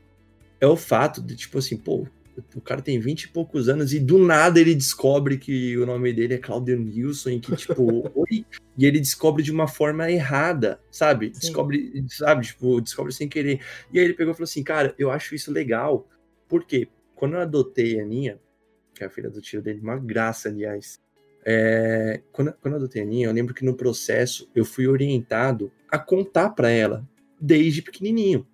É 0.60 0.66
o 0.66 0.76
fato 0.76 1.22
de, 1.22 1.36
tipo 1.36 1.58
assim, 1.58 1.76
pô, 1.76 2.06
o 2.54 2.60
cara 2.60 2.80
tem 2.80 2.98
20 2.98 3.22
e 3.22 3.28
poucos 3.28 3.68
anos 3.68 3.92
e 3.92 3.98
do 3.98 4.18
nada 4.18 4.60
ele 4.60 4.74
descobre 4.74 5.36
que 5.36 5.76
o 5.76 5.86
nome 5.86 6.12
dele 6.12 6.34
é 6.34 6.38
Claudio 6.38 6.78
Nilson 6.78 7.30
e 7.30 7.40
que, 7.40 7.54
tipo, 7.56 8.10
oi, 8.14 8.44
e 8.76 8.86
ele 8.86 8.98
descobre 8.98 9.42
de 9.42 9.52
uma 9.52 9.68
forma 9.68 10.10
errada, 10.10 10.80
sabe? 10.90 11.32
Sim. 11.34 11.40
Descobre, 11.40 12.04
sabe, 12.08 12.46
tipo, 12.46 12.80
descobre 12.80 13.12
sem 13.12 13.28
querer. 13.28 13.60
E 13.92 13.98
aí 13.98 14.04
ele 14.04 14.14
pegou 14.14 14.32
e 14.32 14.36
falou 14.36 14.44
assim, 14.44 14.62
cara, 14.62 14.94
eu 14.98 15.10
acho 15.10 15.34
isso 15.34 15.52
legal. 15.52 16.08
Por 16.48 16.64
quê? 16.64 16.88
Quando 17.14 17.34
eu 17.34 17.40
adotei 17.40 18.00
a 18.00 18.02
Aninha, 18.02 18.40
que 18.94 19.04
é 19.04 19.06
a 19.06 19.10
filha 19.10 19.30
do 19.30 19.40
tio 19.40 19.62
dele, 19.62 19.80
uma 19.80 19.98
graça, 19.98 20.48
aliás, 20.48 21.00
é, 21.44 22.20
quando, 22.32 22.52
quando 22.60 22.74
eu 22.74 22.80
adotei 22.80 23.02
a 23.02 23.04
Aninha, 23.04 23.28
eu 23.28 23.32
lembro 23.32 23.54
que 23.54 23.64
no 23.64 23.74
processo 23.74 24.48
eu 24.54 24.64
fui 24.64 24.86
orientado 24.86 25.72
a 25.90 25.98
contar 25.98 26.50
para 26.50 26.70
ela 26.70 27.06
desde 27.40 27.82
pequenininho. 27.82 28.46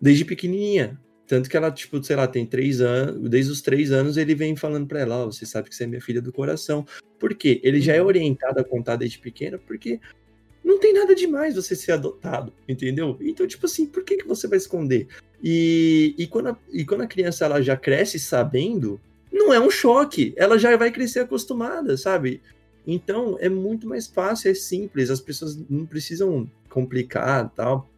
Desde 0.00 0.24
pequenininha. 0.24 0.98
Tanto 1.26 1.48
que 1.48 1.56
ela, 1.56 1.70
tipo, 1.70 2.02
sei 2.02 2.16
lá, 2.16 2.26
tem 2.26 2.44
três 2.44 2.80
anos, 2.80 3.30
desde 3.30 3.52
os 3.52 3.62
três 3.62 3.92
anos 3.92 4.16
ele 4.16 4.34
vem 4.34 4.56
falando 4.56 4.86
para 4.88 5.00
ela, 5.00 5.24
oh, 5.24 5.32
você 5.32 5.46
sabe 5.46 5.68
que 5.68 5.76
você 5.76 5.84
é 5.84 5.86
minha 5.86 6.00
filha 6.00 6.20
do 6.20 6.32
coração. 6.32 6.84
Por 7.18 7.34
quê? 7.34 7.60
Ele 7.62 7.80
já 7.80 7.94
é 7.94 8.00
uhum. 8.00 8.08
orientado 8.08 8.58
a 8.58 8.64
contar 8.64 8.96
desde 8.96 9.18
pequeno, 9.18 9.58
porque 9.58 10.00
não 10.64 10.78
tem 10.80 10.92
nada 10.92 11.14
demais 11.14 11.54
você 11.54 11.76
ser 11.76 11.92
adotado, 11.92 12.52
entendeu? 12.68 13.16
Então, 13.20 13.46
tipo 13.46 13.66
assim, 13.66 13.86
por 13.86 14.04
que, 14.04 14.16
que 14.16 14.26
você 14.26 14.48
vai 14.48 14.58
esconder? 14.58 15.06
E, 15.42 16.14
e, 16.18 16.26
quando 16.26 16.48
a, 16.48 16.56
e 16.72 16.84
quando 16.84 17.02
a 17.02 17.06
criança 17.06 17.44
ela 17.44 17.62
já 17.62 17.76
cresce 17.76 18.18
sabendo, 18.18 19.00
não 19.32 19.52
é 19.52 19.60
um 19.60 19.70
choque, 19.70 20.34
ela 20.36 20.58
já 20.58 20.76
vai 20.76 20.90
crescer 20.90 21.20
acostumada, 21.20 21.96
sabe? 21.96 22.42
Então, 22.86 23.36
é 23.40 23.48
muito 23.48 23.86
mais 23.86 24.06
fácil, 24.06 24.50
é 24.50 24.54
simples, 24.54 25.10
as 25.10 25.20
pessoas 25.20 25.56
não 25.68 25.86
precisam 25.86 26.50
complicar 26.68 27.50
tal. 27.50 27.88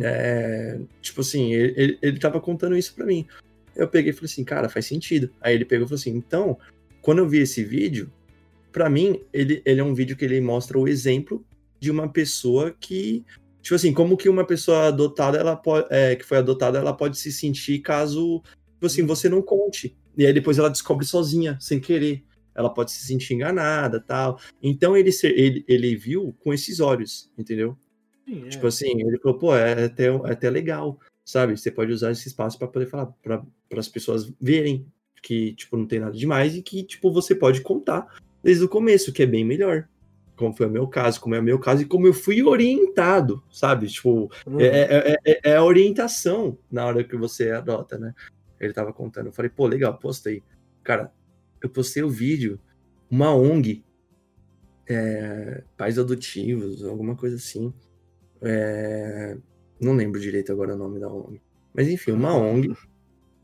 É, 0.00 0.78
tipo 1.00 1.22
assim, 1.22 1.52
ele, 1.52 1.74
ele, 1.76 1.98
ele 2.02 2.18
tava 2.18 2.40
contando 2.40 2.76
isso 2.76 2.94
para 2.94 3.06
mim. 3.06 3.26
Eu 3.74 3.88
peguei 3.88 4.10
e 4.10 4.12
falei 4.12 4.26
assim, 4.26 4.44
cara, 4.44 4.68
faz 4.68 4.86
sentido. 4.86 5.30
Aí 5.40 5.54
ele 5.54 5.64
pegou 5.64 5.86
e 5.86 5.88
falou 5.88 5.98
assim, 5.98 6.10
então, 6.10 6.58
quando 7.00 7.18
eu 7.18 7.28
vi 7.28 7.38
esse 7.38 7.64
vídeo, 7.64 8.12
para 8.72 8.88
mim, 8.88 9.20
ele, 9.32 9.62
ele 9.64 9.80
é 9.80 9.84
um 9.84 9.94
vídeo 9.94 10.16
que 10.16 10.24
ele 10.24 10.40
mostra 10.40 10.78
o 10.78 10.86
exemplo 10.86 11.44
de 11.80 11.90
uma 11.90 12.08
pessoa 12.08 12.74
que, 12.78 13.24
tipo 13.62 13.74
assim, 13.74 13.92
como 13.92 14.16
que 14.16 14.28
uma 14.28 14.44
pessoa 14.44 14.88
adotada, 14.88 15.38
ela 15.38 15.56
pode, 15.56 15.86
é, 15.90 16.14
que 16.16 16.24
foi 16.24 16.38
adotada, 16.38 16.78
ela 16.78 16.92
pode 16.92 17.18
se 17.18 17.32
sentir 17.32 17.80
caso, 17.80 18.42
tipo 18.74 18.86
assim, 18.86 19.06
você 19.06 19.28
não 19.28 19.42
conte. 19.42 19.96
E 20.18 20.26
aí 20.26 20.32
depois 20.32 20.58
ela 20.58 20.68
descobre 20.68 21.06
sozinha, 21.06 21.56
sem 21.60 21.78
querer. 21.78 22.24
Ela 22.52 22.68
pode 22.68 22.90
se 22.90 23.06
sentir 23.06 23.34
enganada, 23.34 24.00
tal. 24.00 24.40
Então 24.60 24.96
ele, 24.96 25.10
ele, 25.22 25.64
ele 25.68 25.94
viu 25.94 26.36
com 26.40 26.52
esses 26.52 26.80
olhos, 26.80 27.30
entendeu? 27.38 27.78
Sim, 28.26 28.46
é. 28.46 28.48
Tipo 28.48 28.66
assim, 28.66 29.00
ele 29.00 29.16
falou, 29.18 29.38
pô, 29.38 29.56
é 29.56 29.84
até, 29.84 30.06
é 30.06 30.32
até 30.32 30.50
legal, 30.50 30.98
sabe? 31.24 31.56
Você 31.56 31.70
pode 31.70 31.92
usar 31.92 32.10
esse 32.10 32.26
espaço 32.26 32.58
para 32.58 32.66
poder 32.66 32.86
falar, 32.86 33.06
para 33.22 33.44
as 33.76 33.88
pessoas 33.88 34.28
verem 34.40 34.84
que, 35.22 35.54
tipo, 35.54 35.76
não 35.76 35.86
tem 35.86 36.00
nada 36.00 36.16
demais 36.16 36.56
e 36.56 36.62
que, 36.62 36.82
tipo, 36.82 37.12
você 37.12 37.32
pode 37.32 37.60
contar 37.60 38.06
desde 38.42 38.64
o 38.64 38.68
começo, 38.68 39.12
que 39.12 39.22
é 39.22 39.26
bem 39.26 39.44
melhor. 39.44 39.88
Como 40.36 40.54
foi 40.54 40.66
o 40.66 40.70
meu 40.70 40.86
caso, 40.86 41.20
como 41.20 41.34
é 41.34 41.40
o 41.40 41.42
meu 41.42 41.58
caso 41.58 41.82
e 41.82 41.86
como 41.86 42.06
eu 42.06 42.14
fui 42.14 42.42
orientado, 42.42 43.42
sabe? 43.50 43.86
Tipo, 43.88 44.30
uhum. 44.46 44.60
é, 44.60 45.16
é, 45.24 45.40
é, 45.44 45.56
a 45.56 45.64
orientação 45.64 46.58
na 46.70 46.86
hora 46.86 47.04
que 47.04 47.16
você 47.16 47.50
adota, 47.50 47.98
né? 47.98 48.14
Ele 48.60 48.72
tava 48.72 48.92
contando. 48.92 49.26
Eu 49.26 49.32
falei, 49.32 49.50
pô, 49.50 49.66
legal, 49.66 49.96
postei. 49.98 50.42
Cara, 50.82 51.12
eu 51.62 51.68
postei 51.68 52.02
o 52.02 52.10
vídeo, 52.10 52.60
uma 53.10 53.34
ONG, 53.34 53.84
é, 54.88 55.62
pais 55.76 55.98
adotivos, 55.98 56.84
alguma 56.84 57.14
coisa 57.16 57.36
assim. 57.36 57.72
É... 58.40 59.36
Não 59.80 59.94
lembro 59.94 60.20
direito 60.20 60.50
agora 60.50 60.74
o 60.74 60.78
nome 60.78 60.98
da 60.98 61.08
ONG. 61.08 61.40
Mas 61.74 61.88
enfim, 61.88 62.12
uma 62.12 62.34
ONG 62.34 62.74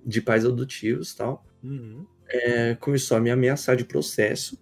de 0.05 0.21
pais 0.21 0.45
adotivos 0.45 1.15
tal. 1.15 1.45
Uhum. 1.63 2.07
É, 2.29 2.75
começou 2.77 3.17
a 3.17 3.21
me 3.21 3.31
ameaçar 3.31 3.77
de 3.77 3.85
processo, 3.85 4.59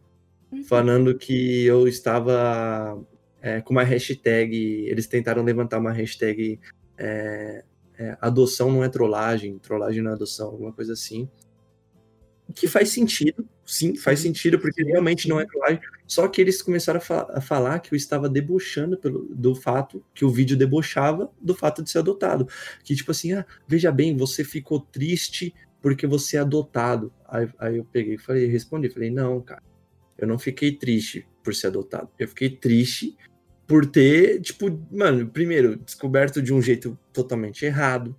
uhum. 0.51 0.65
falando 0.65 1.17
que 1.17 1.65
eu 1.65 1.89
estava 1.89 3.01
é, 3.41 3.61
com 3.61 3.73
uma 3.73 3.85
hashtag. 3.85 4.57
Eles 4.87 5.07
tentaram 5.07 5.43
levantar 5.43 5.79
uma 5.79 5.93
hashtag 5.93 6.61
é, 6.99 7.65
é, 7.99 8.17
adoção 8.21 8.71
não 8.71 8.85
é 8.85 8.89
trollagem, 8.89 9.59
trollagem 9.59 10.03
não 10.03 10.11
é 10.11 10.15
adoção, 10.15 10.49
alguma 10.49 10.73
coisa 10.73 10.93
assim 10.93 11.29
que 12.55 12.67
faz 12.69 12.91
sentido, 12.91 13.49
sim, 13.65 13.97
faz 13.97 14.21
sentido, 14.21 14.59
porque 14.59 14.83
realmente 14.83 15.29
não 15.29 15.41
é 15.41 15.47
trollagem. 15.47 15.81
Só 16.07 16.29
que 16.29 16.41
eles 16.41 16.61
começaram 16.61 16.99
a, 16.99 17.01
fa 17.01 17.27
a, 17.33 17.41
falar 17.41 17.79
que 17.81 17.95
eu 17.95 17.97
estava 17.97 18.29
debochando 18.29 18.97
pelo, 18.97 19.27
do 19.35 19.55
fato, 19.55 20.05
que 20.15 20.25
o 20.25 20.31
vídeo 20.31 20.57
debochava 20.57 21.31
do 21.41 21.55
fato 21.55 21.83
de 21.83 21.91
ser 21.91 21.99
adotado. 21.99 22.47
Que, 22.85 22.95
tipo 22.95 23.11
assim, 23.11 23.33
ah, 23.33 23.47
veja 23.67 23.91
bem, 23.91 24.17
você 24.17 24.45
ficou 24.45 24.81
triste 24.81 25.55
porque 25.81 26.07
você 26.07 26.37
é 26.37 26.41
adotado. 26.41 27.13
Aí, 27.27 27.49
aí 27.59 27.77
eu 27.79 27.85
peguei 27.85 28.15
e 28.15 28.19
falei, 28.19 28.47
respondi, 28.47 28.89
falei, 28.91 29.11
não, 29.11 29.41
cara, 29.41 29.63
eu 30.19 30.27
não 30.27 30.39
fiquei 30.39 30.73
triste 30.73 31.27
por 31.43 31.55
ser 31.55 31.69
adotado. 31.69 32.09
Eu 32.19 32.29
fiquei 32.29 32.51
triste 32.51 33.17
por 33.67 33.87
ter, 33.87 34.41
tipo, 34.41 34.67
mano, 34.91 35.27
primeiro, 35.27 35.77
descoberto 35.77 36.43
de 36.43 36.53
um 36.53 36.61
jeito 36.61 36.99
totalmente 37.13 37.65
errado, 37.65 38.15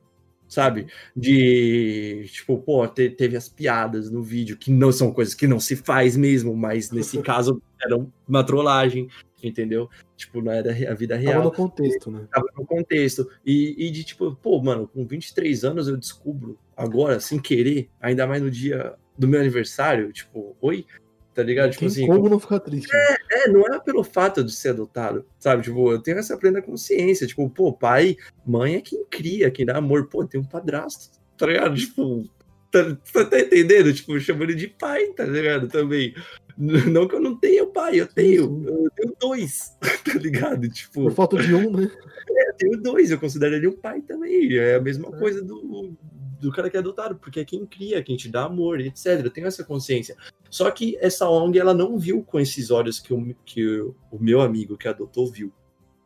sabe? 0.47 0.87
De, 1.15 2.25
tipo, 2.31 2.57
pô, 2.57 2.87
te, 2.87 3.09
teve 3.09 3.35
as 3.35 3.49
piadas 3.49 4.09
no 4.09 4.21
vídeo, 4.21 4.57
que 4.57 4.71
não 4.71 4.91
são 4.91 5.11
coisas 5.11 5.33
que 5.33 5.47
não 5.47 5.59
se 5.59 5.75
faz 5.75 6.15
mesmo, 6.15 6.55
mas 6.55 6.91
nesse 6.91 7.17
caso 7.23 7.61
era 7.81 7.97
uma 8.27 8.43
trollagem, 8.43 9.07
entendeu? 9.43 9.89
Tipo, 10.15 10.41
não 10.41 10.51
era 10.51 10.71
a 10.71 10.93
vida 10.93 11.15
real. 11.15 11.33
Tava 11.33 11.45
no 11.45 11.51
contexto, 11.51 12.11
né? 12.11 12.27
Tava 12.31 12.47
no 12.57 12.65
contexto. 12.65 13.29
E, 13.45 13.75
e 13.77 13.89
de, 13.89 14.03
tipo, 14.03 14.35
pô, 14.35 14.61
mano, 14.61 14.87
com 14.87 15.05
23 15.05 15.65
anos 15.65 15.87
eu 15.87 15.97
descubro 15.97 16.57
agora, 16.77 17.19
sem 17.19 17.39
querer, 17.39 17.89
ainda 17.99 18.25
mais 18.25 18.41
no 18.41 18.49
dia 18.49 18.93
do 19.17 19.27
meu 19.27 19.39
aniversário, 19.39 20.11
tipo, 20.11 20.55
oi, 20.61 20.85
tá 21.33 21.43
ligado? 21.43 21.71
Tipo 21.71 21.85
assim. 21.85 22.05
Como 22.05 22.29
não 22.29 22.39
ficar 22.39 22.59
triste? 22.59 22.89
É, 22.93 23.45
é, 23.45 23.47
não 23.49 23.65
é 23.65 23.79
pelo 23.79 24.03
fato 24.03 24.43
de 24.43 24.51
ser 24.51 24.69
adotado, 24.69 25.25
sabe? 25.39 25.63
Tipo, 25.63 25.91
eu 25.91 25.99
tenho 25.99 26.19
essa 26.19 26.37
plena 26.37 26.61
consciência. 26.61 27.27
Tipo, 27.27 27.49
pô, 27.49 27.73
pai, 27.73 28.15
mãe 28.45 28.75
é 28.75 28.81
quem 28.81 29.03
cria, 29.05 29.51
quem 29.51 29.65
dá 29.65 29.77
amor. 29.77 30.07
Pô, 30.07 30.25
tem 30.25 30.39
um 30.39 30.45
padrasto, 30.45 31.19
tá 31.37 31.47
ligado? 31.47 31.75
Tipo, 31.75 32.29
tá, 32.71 32.97
tá, 33.13 33.25
tá 33.25 33.39
entendendo? 33.39 33.93
Tipo, 33.93 34.19
chamo 34.19 34.43
ele 34.43 34.55
de 34.55 34.67
pai, 34.67 35.07
tá 35.07 35.25
ligado? 35.25 35.67
Também. 35.67 36.13
Não 36.55 37.07
que 37.07 37.15
eu 37.15 37.19
não 37.19 37.35
tenha 37.35 37.65
pai, 37.65 37.99
eu 37.99 38.07
tenho. 38.07 38.63
Eu 38.67 38.89
tenho 38.95 39.15
dois, 39.19 39.75
tá 40.05 40.19
ligado? 40.19 40.69
Tipo. 40.69 41.03
Por 41.03 41.11
falta 41.11 41.37
de 41.37 41.53
um, 41.53 41.71
né? 41.71 41.89
É, 42.29 42.49
eu 42.49 42.53
tenho 42.53 42.81
dois, 42.81 43.09
eu 43.09 43.19
considero 43.19 43.55
ele 43.55 43.67
um 43.67 43.77
pai 43.77 44.01
também. 44.01 44.55
É 44.55 44.75
a 44.75 44.81
mesma 44.81 45.09
é. 45.15 45.19
coisa 45.19 45.41
do, 45.41 45.95
do 46.43 46.51
cara 46.51 46.69
que 46.69 46.75
é 46.75 46.79
adotado, 46.79 47.15
porque 47.15 47.39
é 47.39 47.45
quem 47.45 47.65
cria, 47.65 48.03
quem 48.03 48.17
te 48.17 48.29
dá 48.29 48.43
amor, 48.43 48.79
etc. 48.79 49.21
Eu 49.23 49.31
tenho 49.31 49.47
essa 49.47 49.63
consciência. 49.63 50.15
Só 50.49 50.69
que 50.69 50.97
essa 50.99 51.27
ONG, 51.27 51.57
ela 51.57 51.73
não 51.73 51.97
viu 51.97 52.23
com 52.23 52.39
esses 52.39 52.69
olhos 52.69 52.99
que 52.99 53.13
o, 53.13 53.35
que 53.45 53.65
o 54.11 54.19
meu 54.19 54.41
amigo 54.41 54.77
que 54.77 54.87
adotou 54.87 55.31
viu, 55.31 55.51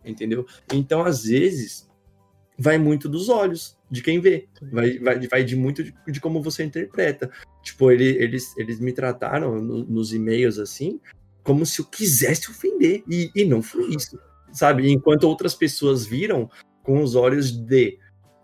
entendeu? 0.05 0.45
Então, 0.73 1.03
às 1.03 1.23
vezes, 1.23 1.89
vai 2.57 2.77
muito 2.77 3.09
dos 3.09 3.29
olhos 3.29 3.77
de 3.89 4.01
quem 4.01 4.19
vê, 4.19 4.47
vai, 4.71 4.99
vai, 4.99 5.27
vai 5.27 5.43
de 5.43 5.55
muito 5.55 5.83
de, 5.83 5.93
de 6.07 6.19
como 6.19 6.41
você 6.41 6.63
interpreta. 6.63 7.31
Tipo, 7.63 7.91
ele, 7.91 8.05
eles, 8.05 8.55
eles 8.57 8.79
me 8.79 8.93
trataram 8.93 9.61
no, 9.61 9.83
nos 9.83 10.13
e-mails 10.13 10.59
assim, 10.59 10.99
como 11.43 11.65
se 11.65 11.81
eu 11.81 11.85
quisesse 11.85 12.49
ofender, 12.49 13.03
e, 13.09 13.31
e 13.35 13.45
não 13.45 13.61
foi 13.61 13.95
isso, 13.95 14.19
sabe? 14.51 14.91
Enquanto 14.91 15.23
outras 15.23 15.55
pessoas 15.55 16.05
viram 16.05 16.49
com 16.83 17.01
os 17.01 17.15
olhos 17.15 17.51
de 17.51 17.97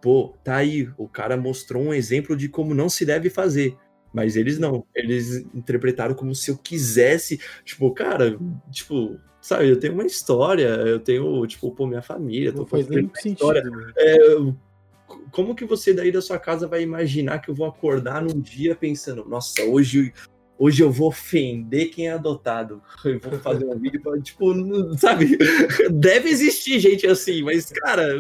pô, 0.04 0.36
tá 0.44 0.58
aí, 0.58 0.90
o 0.98 1.08
cara 1.08 1.38
mostrou 1.38 1.82
um 1.82 1.94
exemplo 1.94 2.36
de 2.36 2.50
como 2.50 2.76
não 2.76 2.90
se 2.90 3.06
deve 3.06 3.30
fazer. 3.30 3.78
Mas 4.14 4.36
eles 4.36 4.60
não, 4.60 4.86
eles 4.94 5.38
interpretaram 5.56 6.14
como 6.14 6.36
se 6.36 6.52
eu 6.52 6.58
quisesse, 6.58 7.40
tipo, 7.64 7.90
cara, 7.94 8.38
tipo, 8.70 9.18
sabe, 9.42 9.70
eu 9.70 9.80
tenho 9.80 9.94
uma 9.94 10.06
história, 10.06 10.68
eu 10.68 11.00
tenho, 11.00 11.48
tipo, 11.48 11.72
pô, 11.72 11.88
minha 11.88 12.02
família, 12.02 12.52
não 12.52 12.66
faz 12.66 12.86
nem 12.90 13.10
história. 13.26 13.64
Sentido, 13.64 13.78
né? 13.78 13.94
é, 13.96 14.18
como 15.32 15.56
que 15.56 15.64
você 15.64 15.94
daí 15.94 16.12
da 16.12 16.22
sua 16.22 16.38
casa 16.38 16.68
vai 16.68 16.82
imaginar 16.82 17.40
que 17.40 17.50
eu 17.50 17.56
vou 17.56 17.66
acordar 17.66 18.22
num 18.22 18.42
dia 18.42 18.76
pensando, 18.76 19.24
nossa, 19.24 19.64
hoje 19.64 20.14
hoje 20.60 20.84
eu 20.84 20.92
vou 20.92 21.08
ofender 21.08 21.90
quem 21.90 22.08
é 22.08 22.12
adotado. 22.12 22.82
Eu 23.04 23.20
vou 23.20 23.40
fazer 23.40 23.66
um 23.66 23.78
vídeo 23.78 24.02
tipo, 24.22 24.54
sabe? 24.98 25.38
Deve 25.92 26.30
existir 26.30 26.80
gente 26.80 27.08
assim, 27.08 27.42
mas, 27.42 27.72
cara, 27.72 28.20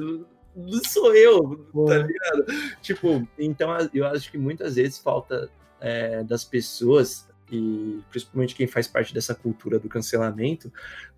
sou 0.87 1.15
eu, 1.15 1.57
tá 1.87 1.97
ligado? 1.97 2.45
Tipo, 2.81 3.27
então 3.37 3.69
eu 3.93 4.05
acho 4.05 4.31
que 4.31 4.37
muitas 4.37 4.75
vezes 4.75 4.99
falta 4.99 5.49
é, 5.79 6.23
das 6.23 6.43
pessoas, 6.43 7.27
e 7.51 8.01
principalmente 8.09 8.55
quem 8.55 8.67
faz 8.67 8.87
parte 8.87 9.13
dessa 9.13 9.35
cultura 9.35 9.79
do 9.79 9.89
cancelamento, 9.89 10.71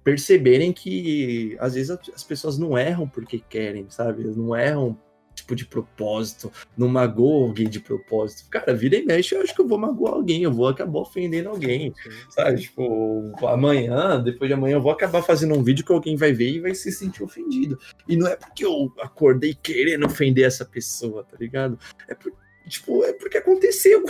perceberem 0.04 0.72
que 0.74 1.56
às 1.60 1.74
vezes 1.74 1.92
as 2.14 2.24
pessoas 2.24 2.58
não 2.58 2.78
erram 2.78 3.08
porque 3.08 3.40
querem, 3.40 3.90
sabe? 3.90 4.24
Não 4.24 4.56
erram 4.56 4.98
tipo 5.46 5.56
de 5.56 5.66
propósito, 5.66 6.52
não 6.76 6.88
magoam 6.88 7.44
alguém 7.44 7.70
de 7.70 7.80
propósito. 7.80 8.50
Cara, 8.50 8.74
vira 8.74 8.96
e 8.96 9.06
mexe, 9.06 9.36
eu 9.36 9.42
acho 9.42 9.54
que 9.54 9.62
eu 9.62 9.68
vou 9.68 9.78
magoar 9.78 10.16
alguém, 10.16 10.44
eu 10.44 10.52
vou 10.52 10.68
acabar 10.68 11.00
ofendendo 11.00 11.50
alguém, 11.50 11.94
sabe? 12.30 12.62
Tipo, 12.62 13.32
amanhã, 13.46 14.22
depois 14.22 14.50
de 14.50 14.54
amanhã, 14.54 14.76
eu 14.76 14.82
vou 14.82 14.92
acabar 14.92 15.22
fazendo 15.22 15.54
um 15.54 15.64
vídeo 15.64 15.86
que 15.86 15.92
alguém 15.92 16.16
vai 16.16 16.34
ver 16.34 16.50
e 16.50 16.60
vai 16.60 16.74
se 16.74 16.92
sentir 16.92 17.24
ofendido. 17.24 17.78
E 18.08 18.18
não 18.18 18.28
é 18.28 18.36
porque 18.36 18.66
eu 18.66 18.92
acordei 19.00 19.54
querendo 19.54 20.06
ofender 20.06 20.46
essa 20.46 20.66
pessoa, 20.66 21.24
tá 21.24 21.38
ligado? 21.40 21.78
É 22.08 22.16
por, 22.16 22.34
tipo, 22.68 23.04
é 23.04 23.14
porque 23.14 23.38
aconteceu. 23.38 24.04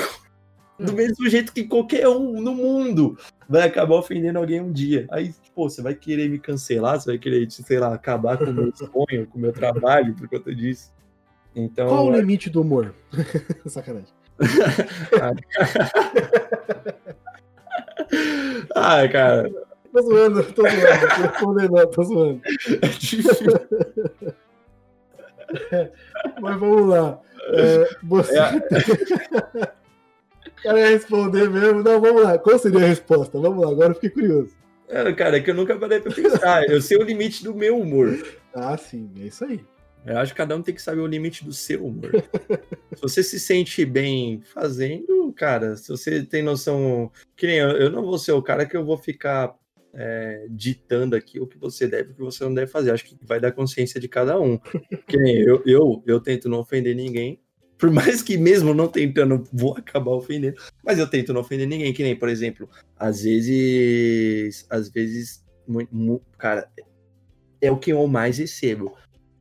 Do 0.77 0.91
mesmo 0.91 1.29
jeito 1.29 1.53
que 1.53 1.63
qualquer 1.63 2.05
um 2.09 2.41
no 2.41 2.53
mundo 2.53 3.17
vai 3.47 3.61
acabar 3.61 3.95
ofendendo 3.95 4.39
alguém 4.39 4.59
um 4.59 4.73
dia. 4.73 5.07
Aí, 5.09 5.33
pô, 5.53 5.69
você 5.69 5.81
vai 5.81 5.95
querer 5.95 6.29
me 6.29 6.37
cancelar, 6.37 6.99
você 6.99 7.11
vai 7.11 7.17
querer, 7.17 7.49
sei 7.49 7.79
lá, 7.79 7.93
acabar 7.93 8.37
com 8.37 8.43
o 8.43 8.53
meu 8.53 8.75
sonho, 8.75 9.25
com 9.27 9.37
o 9.37 9.41
meu 9.41 9.53
trabalho 9.53 10.13
por 10.15 10.27
conta 10.27 10.53
disso. 10.53 10.91
Então, 11.55 11.87
Qual 11.87 12.07
o 12.07 12.11
limite 12.11 12.49
do 12.49 12.61
humor? 12.61 12.93
Sacanagem. 13.65 14.09
ah, 18.75 19.07
cara, 19.07 19.49
Tô 19.95 20.01
zoando, 20.01 20.43
tô 20.43 20.63
zoando. 20.63 21.07
Tô 21.07 21.21
respondendo, 21.21 21.71
não, 21.71 21.87
tô 21.87 22.03
zoando. 22.03 22.41
é 22.81 22.87
difícil. 22.87 23.47
Mas 26.41 26.59
vamos 26.59 26.89
lá. 26.89 27.21
É, 27.53 27.87
você. 28.03 28.37
É. 28.37 28.51
O 30.47 30.63
cara 30.63 30.79
ia 30.79 30.89
responder 30.89 31.49
mesmo. 31.49 31.81
Não, 31.81 32.01
vamos 32.01 32.23
lá. 32.23 32.37
Qual 32.37 32.59
seria 32.59 32.83
a 32.83 32.87
resposta? 32.87 33.39
Vamos 33.39 33.63
lá, 33.63 33.71
agora 33.71 33.91
eu 33.91 33.95
fiquei 33.95 34.09
curioso. 34.09 34.53
É, 34.89 35.13
cara, 35.13 35.37
é 35.37 35.39
que 35.39 35.51
eu 35.51 35.55
nunca 35.55 35.77
parei 35.77 36.01
pra 36.01 36.13
pensar. 36.13 36.69
Eu 36.69 36.81
sei 36.81 36.97
o 36.97 37.03
limite 37.03 37.41
do 37.41 37.55
meu 37.55 37.79
humor. 37.79 38.21
Ah, 38.53 38.75
sim, 38.75 39.09
é 39.17 39.27
isso 39.27 39.45
aí. 39.45 39.63
Eu 40.05 40.19
acho 40.19 40.33
que 40.33 40.37
cada 40.37 40.55
um 40.55 40.61
tem 40.61 40.75
que 40.75 40.81
saber 40.81 41.01
o 41.01 41.07
limite 41.07 41.43
do 41.43 41.51
seu 41.51 41.85
humor. 41.85 42.11
se 42.93 43.01
você 43.01 43.23
se 43.23 43.39
sente 43.39 43.83
bem 43.83 44.41
fazendo, 44.41 45.33
cara, 45.33 45.75
se 45.75 45.89
você 45.89 46.23
tem 46.23 46.43
noção. 46.43 47.11
Que 47.35 47.47
nem 47.47 47.57
eu, 47.57 47.69
eu 47.69 47.89
não 47.89 48.03
vou 48.03 48.19
ser 48.19 48.33
o 48.33 48.41
cara 48.41 48.65
que 48.65 48.77
eu 48.77 48.85
vou 48.85 48.97
ficar 48.97 49.55
é, 49.93 50.45
ditando 50.49 51.15
aqui 51.15 51.39
o 51.39 51.47
que 51.47 51.57
você 51.57 51.87
deve 51.87 52.09
e 52.09 52.11
o 52.11 52.15
que 52.15 52.21
você 52.21 52.43
não 52.43 52.53
deve 52.53 52.71
fazer. 52.71 52.91
Acho 52.91 53.05
que 53.05 53.17
vai 53.21 53.39
dar 53.39 53.51
consciência 53.51 53.99
de 53.99 54.07
cada 54.07 54.39
um. 54.39 54.59
Que 55.07 55.17
nem 55.17 55.37
eu, 55.37 55.63
eu, 55.65 56.03
eu 56.05 56.19
tento 56.19 56.47
não 56.47 56.59
ofender 56.59 56.95
ninguém. 56.95 57.39
Por 57.77 57.89
mais 57.89 58.21
que 58.21 58.37
mesmo 58.37 58.73
não 58.73 58.87
tentando, 58.87 59.43
vou 59.51 59.75
acabar 59.75 60.11
ofendendo. 60.11 60.57
Mas 60.83 60.99
eu 60.99 61.09
tento 61.09 61.33
não 61.33 61.41
ofender 61.41 61.67
ninguém. 61.67 61.91
Que 61.93 62.03
nem, 62.03 62.15
por 62.15 62.29
exemplo, 62.29 62.69
às 62.95 63.23
vezes. 63.23 64.67
Às 64.69 64.89
vezes. 64.89 65.43
cara, 66.37 66.69
é 67.59 67.71
o 67.71 67.77
que 67.77 67.91
eu 67.91 68.05
mais 68.07 68.37
recebo 68.37 68.95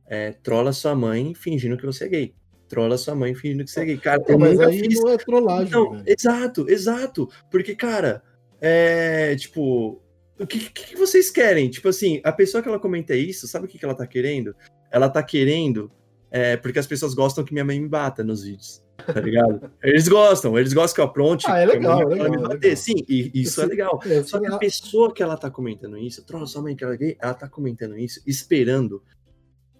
é, 0.07 0.31
trola 0.31 0.71
sua 0.73 0.95
mãe 0.95 1.33
fingindo 1.33 1.77
que 1.77 1.85
você 1.85 2.05
é 2.05 2.07
gay. 2.09 2.35
Trola 2.67 2.97
sua 2.97 3.15
mãe 3.15 3.33
fingindo 3.35 3.63
que 3.63 3.71
você 3.71 3.81
é 3.81 3.85
gay. 3.85 3.97
Cara, 3.97 4.23
eu 4.27 4.39
mas 4.39 4.53
nunca 4.53 4.67
aí 4.67 4.79
fiz. 4.79 4.99
não 5.01 5.09
é 5.11 5.17
trollagem, 5.17 5.71
velho. 5.71 6.03
exato, 6.05 6.69
exato. 6.69 7.29
Porque, 7.49 7.75
cara, 7.75 8.23
é 8.61 9.35
tipo. 9.35 10.01
O 10.37 10.45
que, 10.45 10.59
que, 10.69 10.97
vocês 10.97 11.29
querem? 11.29 11.69
Tipo 11.69 11.87
assim, 11.87 12.19
a 12.23 12.31
pessoa 12.31 12.61
que 12.61 12.67
ela 12.67 12.79
comenta 12.79 13.15
isso, 13.15 13.47
sabe 13.47 13.65
o 13.65 13.69
que, 13.69 13.77
que 13.79 13.85
ela 13.85 13.95
tá 13.95 14.05
querendo? 14.05 14.53
Ela 14.91 15.07
tá 15.09 15.23
querendo. 15.23 15.89
É, 16.29 16.57
porque 16.57 16.79
as 16.79 16.87
pessoas 16.87 17.13
gostam 17.13 17.45
que 17.45 17.53
minha 17.53 17.63
mãe 17.63 17.79
me 17.79 17.87
bata 17.87 18.21
nos 18.23 18.43
vídeos. 18.43 18.83
Tá 19.05 19.21
ligado? 19.21 19.71
Eles 19.83 20.07
gostam, 20.07 20.57
eles 20.57 20.73
gostam 20.73 20.95
que 20.95 21.01
eu 21.01 21.05
apronte. 21.05 21.45
Ah, 21.47 21.59
é 21.59 21.65
legal, 21.65 21.99
mãe 21.99 22.05
legal, 22.17 22.29
me 22.29 22.35
é 22.35 22.39
bater. 22.39 22.59
legal. 22.61 22.75
Sim, 22.77 22.95
e 23.07 23.31
isso 23.33 23.61
é 23.61 23.63
Esse- 23.65 23.69
legal. 23.71 23.99
É, 24.05 24.23
Só 24.23 24.39
que 24.39 24.47
a 24.47 24.57
pessoa 24.57 25.13
que 25.13 25.21
ela 25.21 25.37
tá 25.37 25.49
comentando 25.51 25.97
isso, 25.97 26.25
trola 26.25 26.45
sua 26.47 26.61
mãe 26.61 26.75
que 26.75 26.83
ela 26.83 26.95
é 26.95 26.97
gay, 26.97 27.17
ela 27.21 27.33
tá 27.33 27.47
comentando 27.47 27.97
isso 27.97 28.21
esperando 28.25 29.01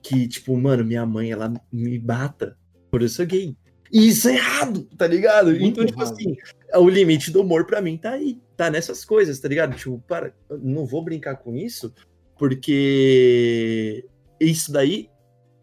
que, 0.05 0.27
tipo, 0.27 0.55
mano, 0.55 0.85
minha 0.85 1.03
mãe, 1.03 1.31
ela 1.31 1.51
me 1.71 1.97
bata 1.97 2.55
por 2.91 3.01
eu 3.01 3.09
ser 3.09 3.25
gay. 3.25 3.57
E 3.91 4.09
isso 4.09 4.29
é 4.29 4.35
errado, 4.35 4.83
tá 4.95 5.07
ligado? 5.07 5.47
Muito 5.47 5.63
então, 5.63 5.85
tipo 5.85 5.99
errado. 5.99 6.13
assim, 6.13 6.35
o 6.75 6.87
limite 6.87 7.31
do 7.31 7.41
humor 7.41 7.65
pra 7.65 7.81
mim 7.81 7.97
tá 7.97 8.11
aí, 8.11 8.39
tá 8.55 8.69
nessas 8.69 9.03
coisas, 9.03 9.39
tá 9.39 9.47
ligado? 9.47 9.75
Tipo, 9.75 9.97
para, 10.07 10.31
não 10.61 10.85
vou 10.85 11.03
brincar 11.03 11.37
com 11.37 11.55
isso, 11.55 11.91
porque 12.37 14.05
isso 14.39 14.71
daí, 14.71 15.09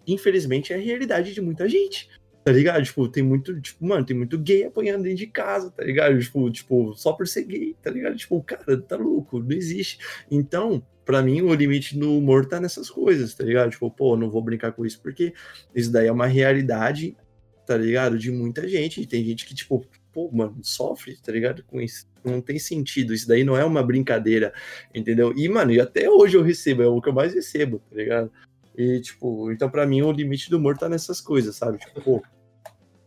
infelizmente, 0.09 0.73
é 0.73 0.77
a 0.77 0.81
realidade 0.81 1.33
de 1.33 1.41
muita 1.41 1.69
gente. 1.69 2.09
Tá 2.45 2.51
ligado? 2.51 2.83
Tipo, 2.83 3.09
tem 3.09 3.23
muito, 3.23 3.61
tipo, 3.61 3.87
mano, 3.87 4.05
tem 4.05 4.17
muito 4.17 4.37
gay 4.37 4.65
apanhando 4.65 5.05
dentro 5.05 5.19
de 5.19 5.27
casa, 5.29 5.71
tá 5.71 5.85
ligado? 5.85 6.19
Tipo, 6.19 6.51
tipo, 6.51 6.95
só 6.95 7.13
por 7.13 7.29
ser 7.29 7.45
gay, 7.45 7.77
tá 7.81 7.91
ligado? 7.91 8.17
Tipo, 8.17 8.43
cara, 8.43 8.81
tá 8.81 8.97
louco, 8.97 9.39
não 9.39 9.53
existe. 9.53 9.99
Então, 10.29 10.85
pra 11.05 11.23
mim, 11.23 11.41
o 11.43 11.55
limite 11.55 11.97
do 11.97 12.19
humor 12.19 12.47
tá 12.47 12.61
nessas 12.61 12.91
coisas, 12.91 13.35
tá 13.35 13.45
ligado? 13.45 13.71
Tipo, 13.71 13.91
pô, 13.91 14.17
não 14.17 14.29
vou 14.29 14.43
brincar 14.43 14.73
com 14.73 14.85
isso 14.85 15.01
porque 15.01 15.33
isso 15.75 15.93
daí 15.93 16.09
é 16.09 16.13
uma 16.13 16.27
realidade, 16.27 17.17
tá 17.65 17.77
ligado? 17.77 18.19
De 18.19 18.31
muita 18.33 18.67
gente. 18.69 19.01
E 19.01 19.07
tem 19.07 19.25
gente 19.25 19.47
que, 19.47 19.55
tipo, 19.55 19.87
pô, 20.13 20.29
mano, 20.33 20.59
sofre, 20.63 21.17
tá 21.23 21.31
ligado? 21.31 21.63
Com 21.65 21.81
isso. 21.81 22.07
Não 22.25 22.41
tem 22.41 22.59
sentido. 22.59 23.15
Isso 23.15 23.27
daí 23.29 23.45
não 23.45 23.57
é 23.57 23.65
uma 23.65 23.83
brincadeira, 23.83 24.53
entendeu? 24.95 25.33
E, 25.37 25.49
mano, 25.49 25.73
e 25.73 25.81
até 25.81 26.11
hoje 26.11 26.37
eu 26.37 26.43
recebo, 26.43 26.83
é 26.83 26.89
o 26.89 27.01
que 27.01 27.09
eu 27.09 27.13
mais 27.13 27.35
recebo, 27.35 27.81
tá 27.91 27.97
ligado? 27.97 28.33
E, 28.77 29.01
tipo, 29.01 29.51
então 29.53 29.71
pra 29.71 29.87
mim 29.87 30.03
o 30.03 30.13
limite 30.13 30.49
do 30.51 30.57
humor 30.57 30.77
tá 30.77 30.89
nessas 30.89 31.21
coisas, 31.21 31.57
sabe? 31.57 31.79
Tipo, 31.79 32.01
pô, 32.01 32.23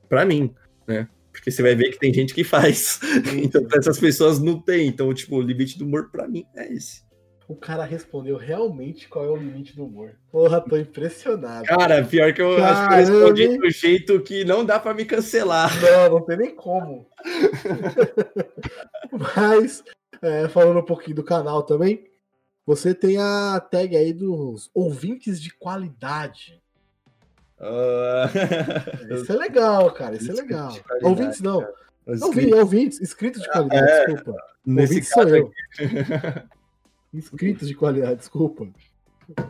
pra 0.07 0.26
mim, 0.26 0.53
né? 0.88 1.07
Porque 1.32 1.51
você 1.51 1.61
vai 1.61 1.76
ver 1.76 1.91
que 1.91 1.99
tem 1.99 2.13
gente 2.13 2.34
que 2.34 2.43
faz. 2.43 2.99
Então, 3.43 3.63
pra 3.66 3.80
essas 3.80 3.99
pessoas 3.99 4.39
não 4.39 4.59
tem. 4.61 4.88
Então, 4.88 5.13
tipo, 5.13 5.36
o 5.36 5.41
limite 5.41 5.78
do 5.78 5.86
humor 5.86 6.09
pra 6.09 6.28
mim 6.28 6.45
é 6.55 6.72
esse. 6.72 7.03
O 7.47 7.55
cara 7.55 7.84
respondeu 7.84 8.38
realmente 8.38 9.07
qual 9.07 9.26
é 9.26 9.30
o 9.30 9.36
limite 9.36 9.76
do 9.76 9.86
humor. 9.86 10.16
Porra, 10.32 10.59
tô 10.61 10.78
impressionado. 10.78 11.66
Cara, 11.66 12.03
pior 12.03 12.34
que 12.34 12.41
eu 12.41 12.63
acho 12.63 12.82
que 12.82 12.86
eu 12.86 12.89
Caramba, 12.89 12.95
respondi 12.95 13.57
do 13.59 13.70
jeito 13.70 14.20
que 14.22 14.43
não 14.43 14.66
dá 14.66 14.80
pra 14.80 14.95
me 14.95 15.05
cancelar. 15.05 15.70
Não, 15.80 16.09
não 16.16 16.26
tem 16.26 16.38
nem 16.38 16.55
como. 16.55 17.07
Mas, 19.36 19.84
é, 20.22 20.47
falando 20.47 20.80
um 20.80 20.86
pouquinho 20.86 21.18
do 21.18 21.24
canal 21.24 21.61
também, 21.61 22.03
você 22.66 22.93
tem 22.93 23.18
a 23.18 23.59
tag 23.59 23.95
aí 23.95 24.11
dos 24.13 24.70
ouvintes 24.74 25.41
de 25.41 25.51
qualidade. 25.53 26.61
Ah, 27.59 28.30
Isso 29.09 29.32
é 29.32 29.36
legal, 29.36 29.91
cara. 29.91 30.16
Isso 30.16 30.32
é 30.32 30.34
legal. 30.34 30.78
Ouvintes 31.01 31.41
não. 31.41 31.66
Os 32.05 32.22
Ouvintes, 32.22 32.53
ouvintes, 32.53 33.01
inscritos 33.01 33.41
de 33.41 33.49
qualidade, 33.49 33.89
é. 33.89 34.05
desculpa. 34.05 34.43
Ouvintes 34.68 35.09
sou 35.09 35.28
eu. 35.28 35.51
Inscritos 37.13 37.68
de 37.68 37.74
qualidade, 37.76 38.18
desculpa. 38.18 38.68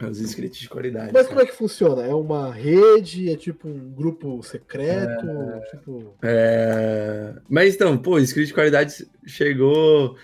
os 0.09 0.21
inscritos 0.21 0.59
de 0.59 0.69
qualidade. 0.69 1.11
Mas 1.11 1.27
como 1.27 1.41
é 1.41 1.45
que 1.45 1.51
funciona? 1.51 2.03
É 2.05 2.13
uma 2.13 2.53
rede? 2.53 3.29
É 3.31 3.35
tipo 3.35 3.67
um 3.67 3.91
grupo 3.91 4.41
secreto? 4.43 5.25
Tipo. 5.71 6.15
É, 6.21 7.33
Mas 7.49 7.73
então, 7.75 7.97
pô, 7.97 8.19
inscrito 8.19 8.47
de 8.47 8.53
qualidade 8.53 9.05
chegou. 9.25 10.15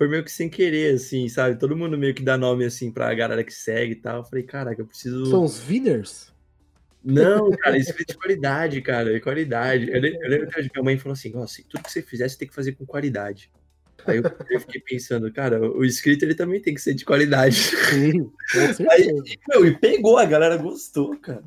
Foi 0.00 0.08
meio 0.08 0.24
que 0.24 0.32
sem 0.32 0.48
querer, 0.48 0.94
assim, 0.94 1.28
sabe? 1.28 1.58
Todo 1.58 1.76
mundo 1.76 1.98
meio 1.98 2.14
que 2.14 2.22
dá 2.22 2.38
nome, 2.38 2.64
assim, 2.64 2.90
pra 2.90 3.12
galera 3.12 3.44
que 3.44 3.52
segue 3.52 3.92
e 3.92 3.96
tal. 3.96 4.20
Eu 4.20 4.24
falei, 4.24 4.42
caraca, 4.44 4.80
eu 4.80 4.86
preciso. 4.86 5.26
São 5.26 5.44
os 5.44 5.62
winners? 5.68 6.32
Não, 7.04 7.50
cara, 7.50 7.76
inscrito 7.76 8.14
de 8.14 8.18
qualidade, 8.18 8.80
cara, 8.80 9.12
de 9.12 9.20
qualidade. 9.20 9.90
Eu, 9.90 10.00
le- 10.00 10.16
eu 10.18 10.30
lembro 10.30 10.48
que 10.48 10.58
minha 10.58 10.82
mãe 10.82 10.96
falou 10.96 11.12
assim: 11.12 11.30
ó, 11.36 11.46
se 11.46 11.64
tudo 11.64 11.82
que 11.82 11.92
você 11.92 12.00
fizer, 12.00 12.26
você 12.26 12.38
tem 12.38 12.48
que 12.48 12.54
fazer 12.54 12.72
com 12.72 12.86
qualidade. 12.86 13.50
Aí 14.06 14.16
eu, 14.16 14.22
eu 14.48 14.60
fiquei 14.60 14.80
pensando, 14.80 15.30
cara, 15.30 15.60
o 15.60 15.84
inscrito 15.84 16.24
ele 16.24 16.34
também 16.34 16.62
tem 16.62 16.72
que 16.72 16.80
ser 16.80 16.94
de 16.94 17.04
qualidade. 17.04 17.56
Sim, 17.56 18.32
certeza. 18.46 19.22
Meu, 19.50 19.66
e 19.66 19.76
pegou, 19.76 20.16
a 20.16 20.24
galera 20.24 20.56
gostou, 20.56 21.14
cara. 21.18 21.44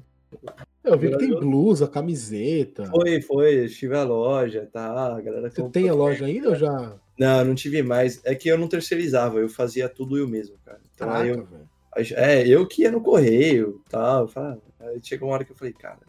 Eu 0.84 0.97
vi 0.97 1.09
que 1.09 1.17
tem 1.17 1.29
blusa, 1.29 1.88
camiseta. 1.88 2.86
Foi, 2.88 3.21
foi, 3.21 3.65
estive 3.65 3.95
a 3.95 4.03
loja, 4.03 4.67
tá? 4.71 5.15
A 5.15 5.21
galera 5.21 5.49
Você 5.49 5.63
tem 5.69 5.88
a 5.89 5.93
loja 5.93 6.25
ainda 6.25 6.49
ou 6.49 6.55
já? 6.55 6.95
Não, 7.17 7.45
não 7.45 7.55
tive 7.55 7.81
mais. 7.81 8.19
É 8.25 8.36
que 8.36 8.49
eu 8.49 8.57
não 8.57 8.67
terceirizava, 8.67 9.39
eu 9.39 9.47
fazia 9.47 9.88
tudo 9.88 10.17
eu 10.17 10.27
mesmo, 10.27 10.57
cara. 10.65 10.79
Então 10.93 11.09
aí 11.09 11.29
Caraca, 11.29 11.47
eu, 11.95 12.05
velho. 12.05 12.15
é, 12.17 12.47
eu 12.47 12.67
que 12.67 12.81
ia 12.81 12.91
no 12.91 13.01
correio 13.01 13.81
tal. 13.89 14.27
Falava, 14.27 14.61
aí 14.81 14.99
chegou 15.01 15.29
uma 15.29 15.36
hora 15.36 15.45
que 15.45 15.51
eu 15.51 15.55
falei, 15.55 15.73
cara, 15.73 15.99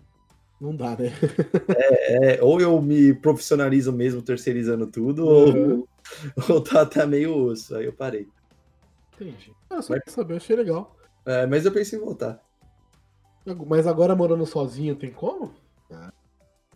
Não 0.61 0.75
dá, 0.75 0.97
né? 0.97 1.13
é, 2.39 2.43
ou 2.43 2.61
eu 2.61 2.81
me 2.83 3.15
profissionalizo 3.15 3.93
mesmo 3.93 4.23
terceirizando 4.23 4.87
tudo, 4.87 5.25
Uhum. 5.27 5.81
ou, 5.81 5.89
ou 6.57 6.61
tá, 6.61 6.85
tá 6.85 7.07
meio 7.07 7.37
osso. 7.37 7.77
Aí 7.77 7.85
eu 7.85 7.93
parei. 7.93 8.27
Entendi. 9.15 9.53
Ah, 9.71 9.81
só 9.81 9.95
pra 9.95 10.13
saber, 10.13 10.37
achei 10.37 10.57
legal. 10.57 10.97
É, 11.27 11.47
mas 11.47 11.65
eu 11.65 11.73
pensei 11.73 11.99
em 11.99 12.03
voltar. 12.03 12.43
Mas 13.67 13.87
agora 13.87 14.15
morando 14.17 14.47
sozinho 14.47 14.97
tem 14.97 15.11
como? 15.13 15.53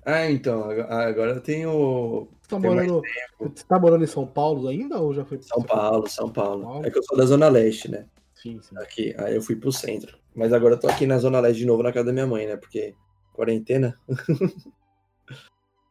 Ah, 0.05 0.31
então, 0.31 0.65
ag- 0.71 0.81
agora 0.91 1.33
eu 1.33 1.41
tenho 1.41 2.29
Você 2.43 2.49
tá, 2.49 2.59
morando, 2.59 3.03
você 3.39 3.65
tá 3.67 3.79
morando 3.79 4.05
em 4.05 4.07
São 4.07 4.27
Paulo 4.27 4.69
ainda 4.69 4.99
ou 5.01 5.13
já 5.13 5.25
foi 5.25 5.41
São 5.43 5.63
Paulo, 5.63 6.09
São 6.09 6.31
Paulo. 6.33 6.63
Paulo. 6.63 6.87
É 6.87 6.91
que 6.91 6.99
eu 6.99 7.03
sou 7.03 7.17
da 7.17 7.25
Zona 7.27 7.49
Leste, 7.49 7.91
né? 7.91 8.07
Sim, 8.35 8.61
sim. 8.63 8.77
Aqui, 8.79 9.15
aí 9.19 9.35
eu 9.35 9.43
fui 9.43 9.57
pro 9.57 9.73
centro. 9.73 10.19
Mas 10.35 10.53
agora 10.53 10.75
eu 10.75 10.81
tô 10.81 10.89
aqui 10.89 11.07
na 11.07 11.19
Zona 11.19 11.41
Leste 11.41 11.59
de 11.61 11.67
novo, 11.67 11.83
na 11.83 11.93
casa 11.93 12.07
da 12.07 12.13
minha 12.13 12.27
mãe, 12.27 12.47
né? 12.47 12.57
Porque 12.57 12.95
quarentena. 13.33 13.99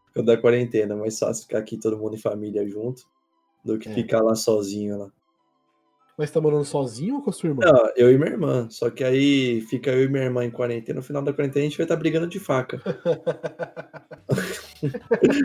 Ficou 0.07 0.23
da 0.23 0.37
quarentena, 0.37 0.95
mais 0.95 1.19
fácil 1.19 1.43
ficar 1.43 1.59
aqui 1.59 1.77
todo 1.77 1.97
mundo 1.97 2.15
em 2.15 2.19
família 2.19 2.67
junto 2.67 3.03
do 3.63 3.77
que 3.77 3.89
É. 3.89 3.93
ficar 3.93 4.21
lá 4.21 4.33
sozinho 4.35 4.97
lá. 4.97 5.11
Mas 6.17 6.31
tá 6.31 6.41
morando 6.41 6.65
sozinho 6.65 7.15
ou 7.15 7.21
com 7.21 7.29
a 7.29 7.33
sua 7.33 7.49
irmã? 7.49 7.61
Não, 7.63 7.91
eu 7.95 8.11
e 8.11 8.17
minha 8.17 8.31
irmã. 8.31 8.67
Só 8.71 8.89
que 8.89 9.03
aí 9.03 9.61
fica 9.61 9.91
eu 9.91 10.05
e 10.05 10.07
minha 10.07 10.23
irmã 10.23 10.43
em 10.43 10.49
quarentena. 10.49 10.97
No 10.97 11.03
final 11.03 11.21
da 11.21 11.31
quarentena 11.31 11.63
a 11.63 11.69
gente 11.69 11.77
vai 11.77 11.85
estar 11.85 11.95
brigando 11.95 12.25
de 12.25 12.39
faca. 12.39 12.81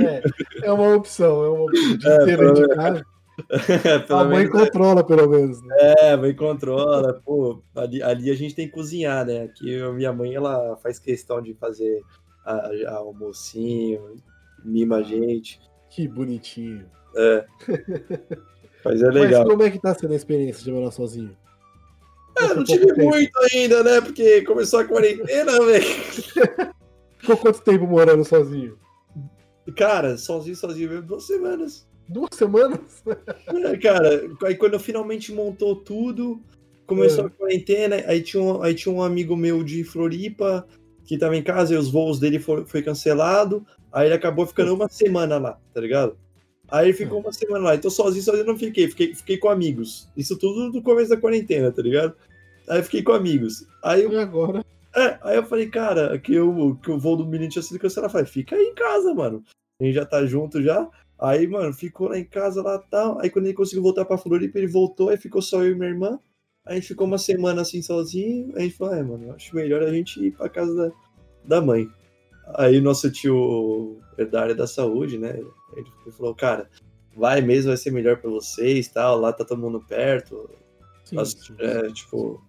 é, 0.03 0.23
é 0.67 0.73
uma 0.73 0.97
opção, 0.97 1.45
é 1.45 1.49
uma 1.51 1.65
opção. 1.65 1.97
De 1.99 2.09
É, 2.09 2.25
ter 2.25 2.55
de 2.55 2.69
casa. 2.69 3.05
A 4.09 4.25
mãe 4.25 4.47
menos, 4.47 4.53
controla, 4.53 5.05
pelo 5.05 5.29
menos. 5.29 5.63
Né? 5.63 5.95
é, 5.99 6.17
mãe 6.17 6.35
controla. 6.35 7.21
Pô, 7.25 7.63
ali, 7.75 8.03
ali 8.03 8.31
a 8.31 8.35
gente 8.35 8.55
tem 8.55 8.67
que 8.67 8.73
cozinhar, 8.73 9.27
né? 9.27 9.43
Aqui 9.43 9.79
a 9.79 9.93
minha 9.93 10.13
mãe 10.13 10.35
ela 10.35 10.75
faz 10.79 10.99
questão 10.99 11.43
de 11.43 11.53
fazer 11.55 12.01
a, 12.47 12.71
a 12.89 12.97
almocinho, 12.97 14.17
mima 14.65 14.97
a 14.97 15.03
gente. 15.03 15.61
Que 15.91 16.09
bonitinho. 16.09 16.87
Mas 18.85 19.03
é 19.03 19.07
legal. 19.11 19.43
Mas 19.43 19.51
como 19.51 19.63
é 19.63 19.71
que 19.71 19.79
tá 19.81 19.95
sendo 19.95 20.13
a 20.13 20.17
experiência 20.17 20.65
de 20.65 20.73
morar 20.73 20.91
sozinho? 20.91 21.37
É, 22.39 22.55
não 22.55 22.65
tive 22.65 22.87
tempo. 22.87 23.11
muito 23.11 23.33
ainda, 23.53 23.83
né? 23.85 24.01
Porque 24.01 24.43
começou 24.43 24.81
a 24.81 24.85
quarentena, 24.85 25.53
velho. 25.65 25.85
Ficou 27.19 27.37
quanto 27.37 27.61
tempo 27.63 27.87
morando 27.87 28.25
sozinho? 28.25 28.79
Cara, 29.77 30.17
sozinho, 30.19 30.57
sozinho 30.57 30.89
mesmo, 30.91 31.07
duas 31.07 31.25
semanas. 31.25 31.87
Duas 32.09 32.31
semanas? 32.35 32.81
É, 33.47 33.77
cara, 33.77 34.29
aí 34.45 34.55
quando 34.57 34.75
eu 34.75 34.81
finalmente 34.81 35.33
montou 35.33 35.77
tudo, 35.77 36.43
começou 36.87 37.25
É. 37.25 37.27
a 37.29 37.31
quarentena, 37.31 38.03
aí 38.07 38.21
tinha, 38.23 38.43
um, 38.43 38.63
aí 38.63 38.75
tinha 38.75 38.93
um 38.93 39.03
amigo 39.03 39.37
meu 39.37 39.63
de 39.63 39.85
Floripa 39.85 40.67
que 41.05 41.17
tava 41.17 41.37
em 41.37 41.43
casa 41.43 41.75
e 41.75 41.77
os 41.77 41.91
voos 41.91 42.19
dele 42.19 42.39
foi, 42.39 42.65
foi 42.65 42.83
cancelado, 42.83 43.65
aí 43.93 44.07
ele 44.09 44.15
acabou 44.15 44.47
ficando 44.47 44.75
uma 44.75 44.89
semana 44.89 45.39
lá, 45.39 45.59
tá 45.73 45.81
ligado? 45.81 46.17
Aí 46.73 46.95
ficou 46.95 47.21
uma 47.21 47.31
semana 47.31 47.67
lá, 47.67 47.75
então 47.75 47.91
sozinho, 47.91 48.25
sozinho 48.25 48.47
não 48.47 48.59
fiquei, 48.59 48.89
fiquei, 48.89 49.15
fiquei 49.15 49.37
com 49.37 49.51
amigos. 49.51 50.09
Isso 50.17 50.39
tudo 50.39 50.73
no 50.73 50.83
começo 50.83 51.11
da 51.11 51.19
quarentena, 51.19 51.71
tá 51.71 51.83
ligado? 51.83 52.15
Aí 52.67 52.83
fiquei 52.83 53.03
com 53.03 53.13
amigos. 53.13 53.67
Aí 53.85 54.05
eu 54.05 54.11
E 54.11 54.17
agora? 54.17 54.65
É, 54.97 55.19
aí 55.21 55.37
eu 55.37 55.45
falei, 55.45 55.69
cara, 55.69 56.19
que, 56.19 56.33
eu, 56.33 56.79
que 56.83 56.91
o 56.91 56.99
voo 56.99 57.15
do 57.15 57.27
menino 57.27 57.51
tinha 57.51 57.63
sido 57.63 57.79
cancelado. 57.79 58.09
Eu 58.09 58.13
falei, 58.13 58.27
fica 58.27 58.57
aí 58.57 58.65
em 58.65 58.75
casa, 58.75 59.13
mano. 59.13 59.45
A 59.79 59.85
gente 59.85 59.95
já 59.95 60.07
tá 60.07 60.25
junto 60.25 60.63
já. 60.63 60.89
Aí, 61.21 61.47
mano, 61.47 61.75
ficou 61.75 62.09
lá 62.09 62.19
em 62.19 62.25
casa 62.25 62.63
lá 62.63 62.79
tal. 62.79 63.21
Aí 63.21 63.29
quando 63.29 63.45
ele 63.45 63.55
conseguiu 63.55 63.83
voltar 63.83 64.07
pra 64.07 64.17
Floripa, 64.17 64.57
ele 64.57 64.67
voltou, 64.67 65.11
aí 65.11 65.19
ficou 65.19 65.43
só 65.43 65.63
eu 65.63 65.73
e 65.73 65.75
minha 65.75 65.91
irmã. 65.91 66.19
Aí 66.65 66.81
ficou 66.81 67.07
uma 67.07 67.19
semana 67.19 67.61
assim 67.61 67.83
sozinho. 67.83 68.51
Aí 68.55 68.61
a 68.61 68.61
gente 68.63 68.79
falou, 68.79 68.95
é, 68.95 69.03
mano, 69.03 69.35
acho 69.35 69.55
melhor 69.55 69.83
a 69.83 69.93
gente 69.93 70.25
ir 70.25 70.31
pra 70.33 70.49
casa 70.49 70.75
da, 70.75 70.93
da 71.45 71.61
mãe. 71.61 71.87
Aí 72.55 72.81
nosso 72.81 73.11
tio 73.11 73.99
é 74.19 74.25
da 74.25 74.43
área 74.43 74.55
da 74.55 74.67
saúde, 74.67 75.19
né? 75.19 75.39
Ele 75.77 75.87
falou, 76.13 76.35
cara, 76.35 76.69
vai 77.17 77.41
mesmo, 77.41 77.69
vai 77.69 77.77
ser 77.77 77.91
melhor 77.91 78.17
pra 78.19 78.31
vocês 78.31 78.89
tal. 78.89 79.19
Lá 79.19 79.33
tá 79.33 79.45
todo 79.45 79.61
mundo 79.61 79.81
perto. 79.81 80.51
Sim, 81.05 81.25
sim, 81.25 81.55
é, 81.59 81.87
sim, 81.87 81.93
tipo. 81.93 82.43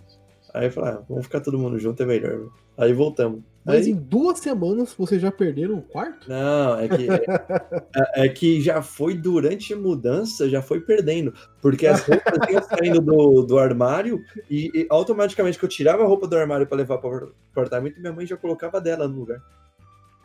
Aí 0.54 0.70
falei, 0.70 0.91
ah, 0.91 1.04
vamos 1.10 1.26
ficar 1.26 1.41
todo 1.41 1.58
mundo 1.58 1.80
junto, 1.80 2.04
é 2.04 2.06
melhor. 2.06 2.49
Aí 2.78 2.93
voltamos. 2.93 3.41
Mas 3.66 3.86
Aí- 3.86 3.91
em 3.91 3.95
duas 3.95 4.39
semanas 4.39 4.93
vocês 4.93 5.22
já 5.22 5.32
perderam 5.32 5.76
o 5.76 5.82
quarto? 5.82 6.30
Não, 6.30 6.78
é 6.78 6.88
que, 6.88 7.08
é, 7.10 7.24
é 8.26 8.30
que 8.30 8.62
já 8.62 8.82
foi 8.82 9.16
durante 9.16 9.74
a 9.74 9.78
mudança, 9.78 10.49
já 10.49 10.62
foi 10.62 10.82
perdendo. 10.82 11.34
Porque 11.62 11.88
as 11.88 12.01
roupas 12.01 12.34
iam 12.51 12.62
saindo 12.64 12.99
do, 12.99 13.41
do 13.43 13.58
armário 13.58 14.22
e, 14.49 14.70
e 14.74 14.88
automaticamente 14.89 15.58
que 15.58 15.64
eu 15.64 15.70
tirava 15.70 16.04
a 16.04 16.08
roupa 16.08 16.28
do 16.28 16.36
armário 16.36 16.68
para 16.68 16.78
levar 16.78 16.97
para 16.97 17.26
o 17.26 17.34
apartamento, 17.51 18.01
minha 18.01 18.12
mãe 18.12 18.26
já 18.26 18.36
colocava 18.36 18.82
dela 18.82 19.08
no 19.08 19.20
lugar. 19.20 19.41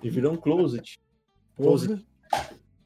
E 0.02 0.10
virou 0.10 0.32
um 0.32 0.36
closet. 0.36 0.98
Closet. 1.56 2.04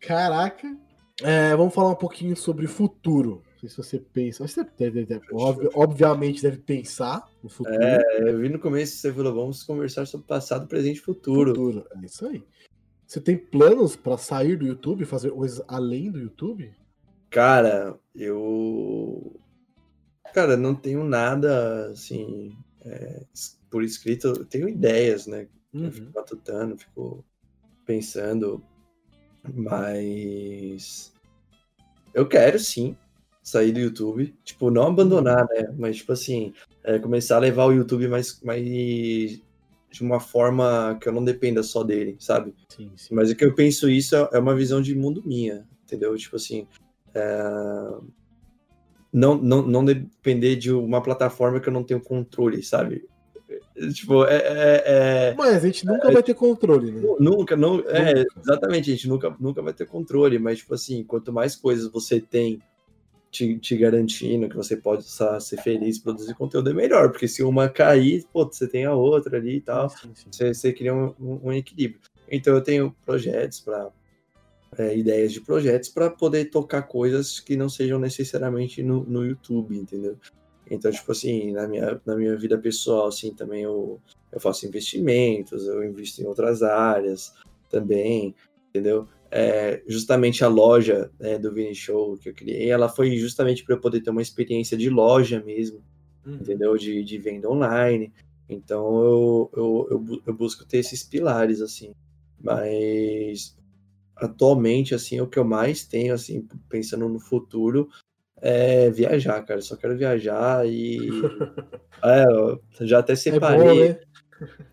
Caraca. 0.01 0.77
É, 1.23 1.55
vamos 1.55 1.75
falar 1.75 1.91
um 1.91 1.95
pouquinho 1.97 2.37
sobre 2.37 2.67
futuro. 2.67 3.43
Não 3.53 3.61
sei 3.61 3.69
se 3.69 3.77
você 3.77 3.99
pensa. 3.99 4.47
Você 4.47 4.65
deve, 4.77 5.05
deve- 5.05 5.27
obvi- 5.31 5.69
obviamente 5.75 6.43
deve 6.43 6.59
pensar 6.59 7.29
no 7.43 7.49
futuro. 7.49 7.77
É, 7.81 8.29
eu 8.31 8.39
vi 8.39 8.49
no 8.49 8.59
começo, 8.59 8.97
você 8.97 9.13
falou, 9.13 9.33
vamos 9.35 9.63
conversar 9.63 10.07
sobre 10.07 10.27
passado, 10.27 10.67
presente 10.67 10.97
e 10.97 11.01
futuro. 11.01 11.51
futuro. 11.51 11.87
É 12.03 12.05
isso 12.07 12.27
aí. 12.27 12.43
Você 13.07 13.21
tem 13.21 13.37
planos 13.37 13.95
pra 13.95 14.17
sair 14.17 14.57
do 14.57 14.67
YouTube, 14.67 15.05
fazer 15.05 15.31
coisas 15.31 15.63
além 15.69 16.11
do 16.11 16.19
YouTube? 16.19 16.73
Cara, 17.31 17.97
eu. 18.15 19.39
Cara, 20.35 20.57
não 20.57 20.75
tenho 20.75 21.05
nada 21.05 21.87
assim. 21.91 22.57
é, 22.81 23.23
por 23.71 23.85
escrito, 23.85 24.29
eu 24.29 24.45
tenho 24.47 24.69
ideias, 24.69 25.27
né? 25.27 25.47
Uhum. 25.73 25.87
Eu 25.87 25.93
fico 25.93 26.13
matutando, 26.15 26.79
fico 26.79 27.25
pensando, 27.85 28.63
mas 29.55 31.13
eu 32.15 32.29
quero 32.29 32.59
sim 32.59 32.97
sair 33.43 33.73
do 33.73 33.81
YouTube, 33.81 34.35
tipo, 34.45 34.71
não 34.71 34.89
abandonar, 34.89 35.47
né? 35.49 35.75
Mas 35.77 35.97
tipo 35.97 36.13
assim, 36.13 36.53
é, 36.85 36.99
começar 36.99 37.37
a 37.37 37.41
levar 37.41 37.67
o 37.67 37.73
YouTube 37.73 38.07
mais, 38.07 38.41
mais 38.43 39.41
de 39.91 40.01
uma 40.01 40.21
forma 40.21 40.97
que 41.01 41.09
eu 41.09 41.13
não 41.13 41.25
dependa 41.25 41.63
só 41.63 41.83
dele, 41.83 42.17
sabe? 42.19 42.55
Sim, 42.69 42.93
sim. 42.97 43.15
Mas 43.15 43.31
o 43.31 43.37
que 43.37 43.45
eu 43.45 43.55
penso 43.55 43.91
isso 43.91 44.15
é 44.15 44.29
é 44.33 44.39
uma 44.39 44.55
visão 44.55 44.81
de 44.81 44.95
mundo 44.95 45.23
minha, 45.27 45.67
entendeu? 45.85 46.17
Tipo 46.17 46.37
assim, 46.37 46.67
é, 47.15 47.43
não, 49.13 49.37
não, 49.37 49.63
não 49.63 49.85
depender 49.85 50.57
de 50.57 50.73
uma 50.73 51.03
plataforma 51.03 51.61
que 51.61 51.69
eu 51.69 51.73
não 51.73 51.85
tenho 51.85 52.01
controle, 52.01 52.63
sabe? 52.63 53.07
Tipo, 53.95 54.25
é, 54.27 54.37
é- 54.37 54.83
é- 54.87 55.35
Mas 55.37 55.57
a 55.57 55.67
gente 55.67 55.87
nunca 55.87 56.11
vai 56.11 56.23
ter 56.23 56.35
controle, 56.35 56.93
né? 56.93 57.01
Nu- 57.01 57.17
Nunca, 57.19 57.57
não, 57.57 57.81
é, 57.89 58.25
exatamente, 58.39 58.91
a 58.91 58.95
gente 58.95 59.09
nunca, 59.09 59.35
nunca 59.41 59.63
vai 59.63 59.73
ter 59.73 59.87
controle, 59.87 60.39
mas, 60.39 60.59
tipo 60.59 60.75
assim, 60.75 61.03
quanto 61.05 61.33
mais 61.33 61.57
coisas 61.57 61.91
você 61.91 62.21
tem 62.21 62.61
te, 63.31 63.59
te 63.59 63.77
garantindo 63.79 64.47
que 64.49 64.57
você 64.57 64.77
pode 64.77 65.05
ser 65.05 65.57
feliz, 65.63 65.99
produzir 65.99 66.35
conteúdo, 66.35 66.69
é 66.69 66.75
melhor, 66.75 67.11
porque 67.11 67.27
se 67.27 67.43
uma 67.43 67.67
cair, 67.69 68.27
pô, 68.31 68.45
você 68.45 68.69
tem 68.69 68.85
a 68.85 68.95
outra 68.95 69.39
ali 69.39 69.57
e 69.57 69.61
tal, 69.63 69.89
Sim, 69.89 70.11
sim. 70.15 70.29
você, 70.31 70.53
você 70.55 70.73
cria 70.73 70.95
um, 70.95 71.15
um- 71.19 71.41
um 71.45 71.53
equilíbrio. 71.53 72.01
Então, 72.31 72.55
eu 72.55 72.61
tenho 72.61 72.95
projetos 73.07 73.59
para 73.61 73.91
ideias 74.95 75.33
de 75.33 75.41
projetos 75.41 75.89
para 75.89 76.11
poder 76.11 76.47
tocar 76.51 76.83
coisas 76.83 77.41
que 77.41 77.57
não 77.57 77.69
sejam 77.71 77.99
necessariamente 77.99 78.83
no, 78.83 79.03
no 79.05 79.25
YouTube, 79.25 79.77
entendeu? 79.77 80.19
Então, 80.73 80.91
tipo 80.91 81.13
assim, 81.13 81.53
na 81.53 81.69
minha, 81.69 82.01
na 82.07 82.17
minha 82.17 82.37
vida 82.37 82.57
pessoal, 82.57 83.09
assim, 83.09 83.35
também 83.35 83.63
eu, 83.63 84.01
eu 84.33 84.41
faço 84.41 84.67
investimentos, 84.67 85.67
eu 85.67 85.85
invisto 85.85 86.23
em 86.23 86.27
outras 86.27 86.63
áreas 86.63 87.33
também, 87.69 88.35
entendeu? 88.71 89.07
É, 89.31 89.83
justamente 89.87 90.43
a 90.45 90.49
loja 90.49 91.11
né, 91.21 91.39
do 91.39 91.53
Vini 91.53 91.75
Show 91.75 92.17
que 92.17 92.31
eu 92.31 92.35
criei, 92.35 92.71
ela 92.71 92.89
foi 92.89 93.17
justamente 93.17 93.65
para 93.65 93.75
eu 93.75 93.81
poder 93.81 94.01
ter 94.01 94.11
uma 94.11 94.23
experiência 94.23 94.77
de 94.77 94.89
loja 94.89 95.43
mesmo, 95.43 95.83
Uhum. 96.25 96.37
entendeu? 96.37 96.77
De, 96.77 97.03
de 97.03 97.19
venda 97.19 97.51
online. 97.51 98.13
Então 98.49 99.03
eu, 99.03 99.51
eu, 99.57 99.89
eu, 99.91 100.23
eu 100.27 100.35
busco 100.35 100.65
ter 100.65 100.79
esses 100.79 101.03
pilares, 101.03 101.61
assim. 101.61 101.93
Mas 102.41 103.57
atualmente, 104.17 104.95
assim, 104.95 105.21
o 105.21 105.27
que 105.27 105.39
eu 105.39 105.45
mais 105.45 105.85
tenho, 105.85 106.15
assim, 106.15 106.47
pensando 106.69 107.09
no 107.09 107.19
futuro, 107.19 107.89
é 108.43 108.91
viajar, 108.91 109.41
cara. 109.45 109.61
Eu 109.61 109.65
só 109.65 109.77
quero 109.77 109.97
viajar 109.97 110.67
e. 110.67 110.99
é, 112.05 112.25
eu 112.27 112.61
já 112.81 112.99
até 112.99 113.13
É 113.13 113.17
separei. 113.17 113.59
bom, 113.59 113.75
né? 113.89 114.01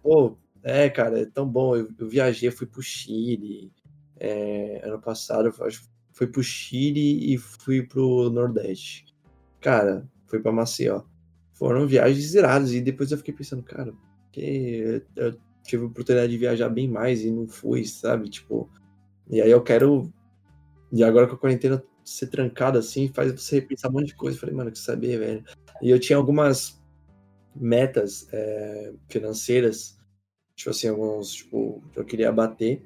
Pô, 0.01 0.37
é, 0.63 0.89
cara, 0.89 1.21
é 1.21 1.25
tão 1.25 1.47
bom. 1.47 1.75
Eu, 1.75 1.87
eu 1.97 2.09
viajei, 2.09 2.49
fui 2.51 2.67
pro 2.67 2.81
Chile. 2.81 3.71
é, 4.19 4.81
ano 4.83 4.99
passado, 4.99 5.47
eu 5.57 5.65
acho 5.65 5.81
que 5.81 5.87
fui 6.11 6.27
pro 6.27 6.43
Chile 6.43 7.33
e 7.33 7.37
fui 7.37 7.83
pro 7.83 8.29
Nordeste. 8.29 9.05
Cara, 9.61 10.05
fui 10.27 10.39
pra 10.39 10.51
Maceió. 10.51 11.03
Foram 11.53 11.85
viagens 11.87 12.33
iradas. 12.33 12.73
E 12.73 12.81
depois 12.81 13.11
eu 13.11 13.17
fiquei 13.17 13.33
pensando, 13.33 13.61
cara, 13.63 13.93
que 14.31 15.03
eu 15.15 15.37
tive 15.63 15.83
a 15.83 15.87
oportunidade 15.87 16.31
de 16.31 16.37
viajar 16.37 16.69
bem 16.69 16.87
mais 16.89 17.23
e 17.23 17.29
não 17.31 17.47
fui, 17.47 17.85
sabe? 17.85 18.29
Tipo, 18.29 18.69
e 19.29 19.41
aí 19.41 19.51
eu 19.51 19.61
quero. 19.61 20.11
E 20.91 21.03
agora 21.03 21.27
com 21.27 21.35
a 21.35 21.37
quarentena 21.37 21.83
ser 22.03 22.27
trancada 22.27 22.79
assim, 22.79 23.07
faz 23.09 23.31
você 23.31 23.55
repensar 23.59 23.89
um 23.91 23.95
monte 23.95 24.07
de 24.07 24.15
coisa. 24.15 24.35
Eu 24.35 24.39
falei, 24.41 24.55
mano, 24.55 24.71
que 24.71 24.79
saber, 24.79 25.19
velho. 25.19 25.43
E 25.81 25.89
eu 25.89 25.99
tinha 25.99 26.17
algumas 26.17 26.81
metas 27.55 28.27
é, 28.31 28.93
financeiras, 29.09 29.97
tipo 30.55 30.69
assim, 30.69 30.87
alguns, 30.87 31.33
tipo, 31.33 31.83
que 31.93 31.99
eu 31.99 32.05
queria 32.05 32.31
bater 32.31 32.83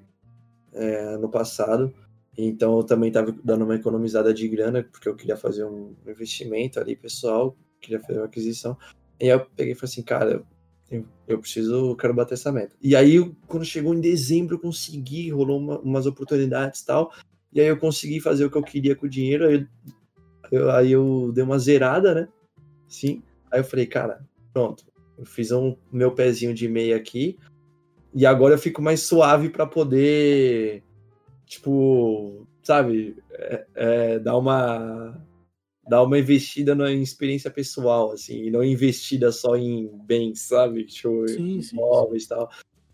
é, 0.74 1.18
no 1.18 1.30
passado. 1.30 1.93
Então 2.38 2.78
eu 2.78 2.84
também 2.84 3.11
tava 3.11 3.32
dando 3.43 3.64
uma 3.66 3.76
economizada 3.76 4.34
de 4.34 4.47
grana, 4.47 4.84
porque 4.84 5.07
eu 5.07 5.16
queria 5.16 5.38
fazer 5.38 5.66
um 5.66 5.95
investimento 6.07 6.80
ali 6.80 6.95
pessoal, 6.95 7.55
queria 7.80 7.99
fazer 7.99 8.20
uma 8.20 8.26
aquisição. 8.26 8.78
E 9.20 9.26
aí 9.26 9.30
eu 9.38 9.45
peguei 9.55 9.74
e 9.74 9.76
falei 9.76 9.91
assim, 9.91 10.03
cara, 10.03 10.43
Eu, 10.91 11.05
eu 11.28 11.39
preciso, 11.39 11.91
eu 11.91 11.95
quero 11.95 12.14
bater 12.14 12.36
essa 12.36 12.51
meta. 12.51 12.76
E 12.82 12.95
aí, 12.95 13.18
quando 13.47 13.66
chegou 13.66 13.95
em 13.95 14.01
dezembro, 14.01 14.55
eu 14.55 14.59
consegui, 14.59 15.32
rolou 15.32 15.57
uma- 15.57 15.80
umas 15.80 16.05
oportunidades 16.05 16.82
e 16.82 16.86
tal. 16.86 17.11
E 17.53 17.61
aí 17.61 17.67
eu 17.67 17.77
consegui 17.77 18.19
fazer 18.19 18.45
o 18.45 18.51
que 18.51 18.57
eu 18.57 18.63
queria 18.63 18.95
com 18.95 19.05
o 19.05 19.09
dinheiro. 19.09 19.47
Aí 19.47 19.67
eu, 20.51 20.71
aí 20.71 20.91
eu 20.91 21.31
dei 21.33 21.43
uma 21.43 21.59
zerada, 21.59 22.13
né? 22.13 22.27
Sim. 22.87 23.21
Aí 23.51 23.59
eu 23.59 23.63
falei, 23.63 23.85
cara, 23.85 24.25
pronto. 24.51 24.85
Eu 25.17 25.25
fiz 25.25 25.51
um 25.51 25.75
meu 25.91 26.11
pezinho 26.11 26.53
de 26.53 26.67
meia 26.67 26.95
aqui. 26.95 27.37
E 28.13 28.25
agora 28.25 28.53
eu 28.53 28.59
fico 28.59 28.81
mais 28.81 29.01
suave 29.01 29.49
pra 29.49 29.65
poder, 29.65 30.83
tipo, 31.45 32.47
sabe, 32.61 33.17
é, 33.31 33.65
é, 33.75 34.19
dar 34.19 34.37
uma 34.37 35.19
dar 35.87 36.01
uma 36.03 36.17
investida 36.17 36.73
na 36.73 36.91
experiência 36.91 37.51
pessoal, 37.51 38.13
assim, 38.13 38.43
e 38.43 38.51
não 38.51 38.63
investida 38.63 39.31
só 39.31 39.55
em 39.57 39.89
bens, 40.05 40.41
sabe? 40.41 40.85
Tipo, 40.85 41.27
sim. 41.27 41.59
imóveis 41.73 42.23
e 42.23 42.29
tal. 42.29 42.49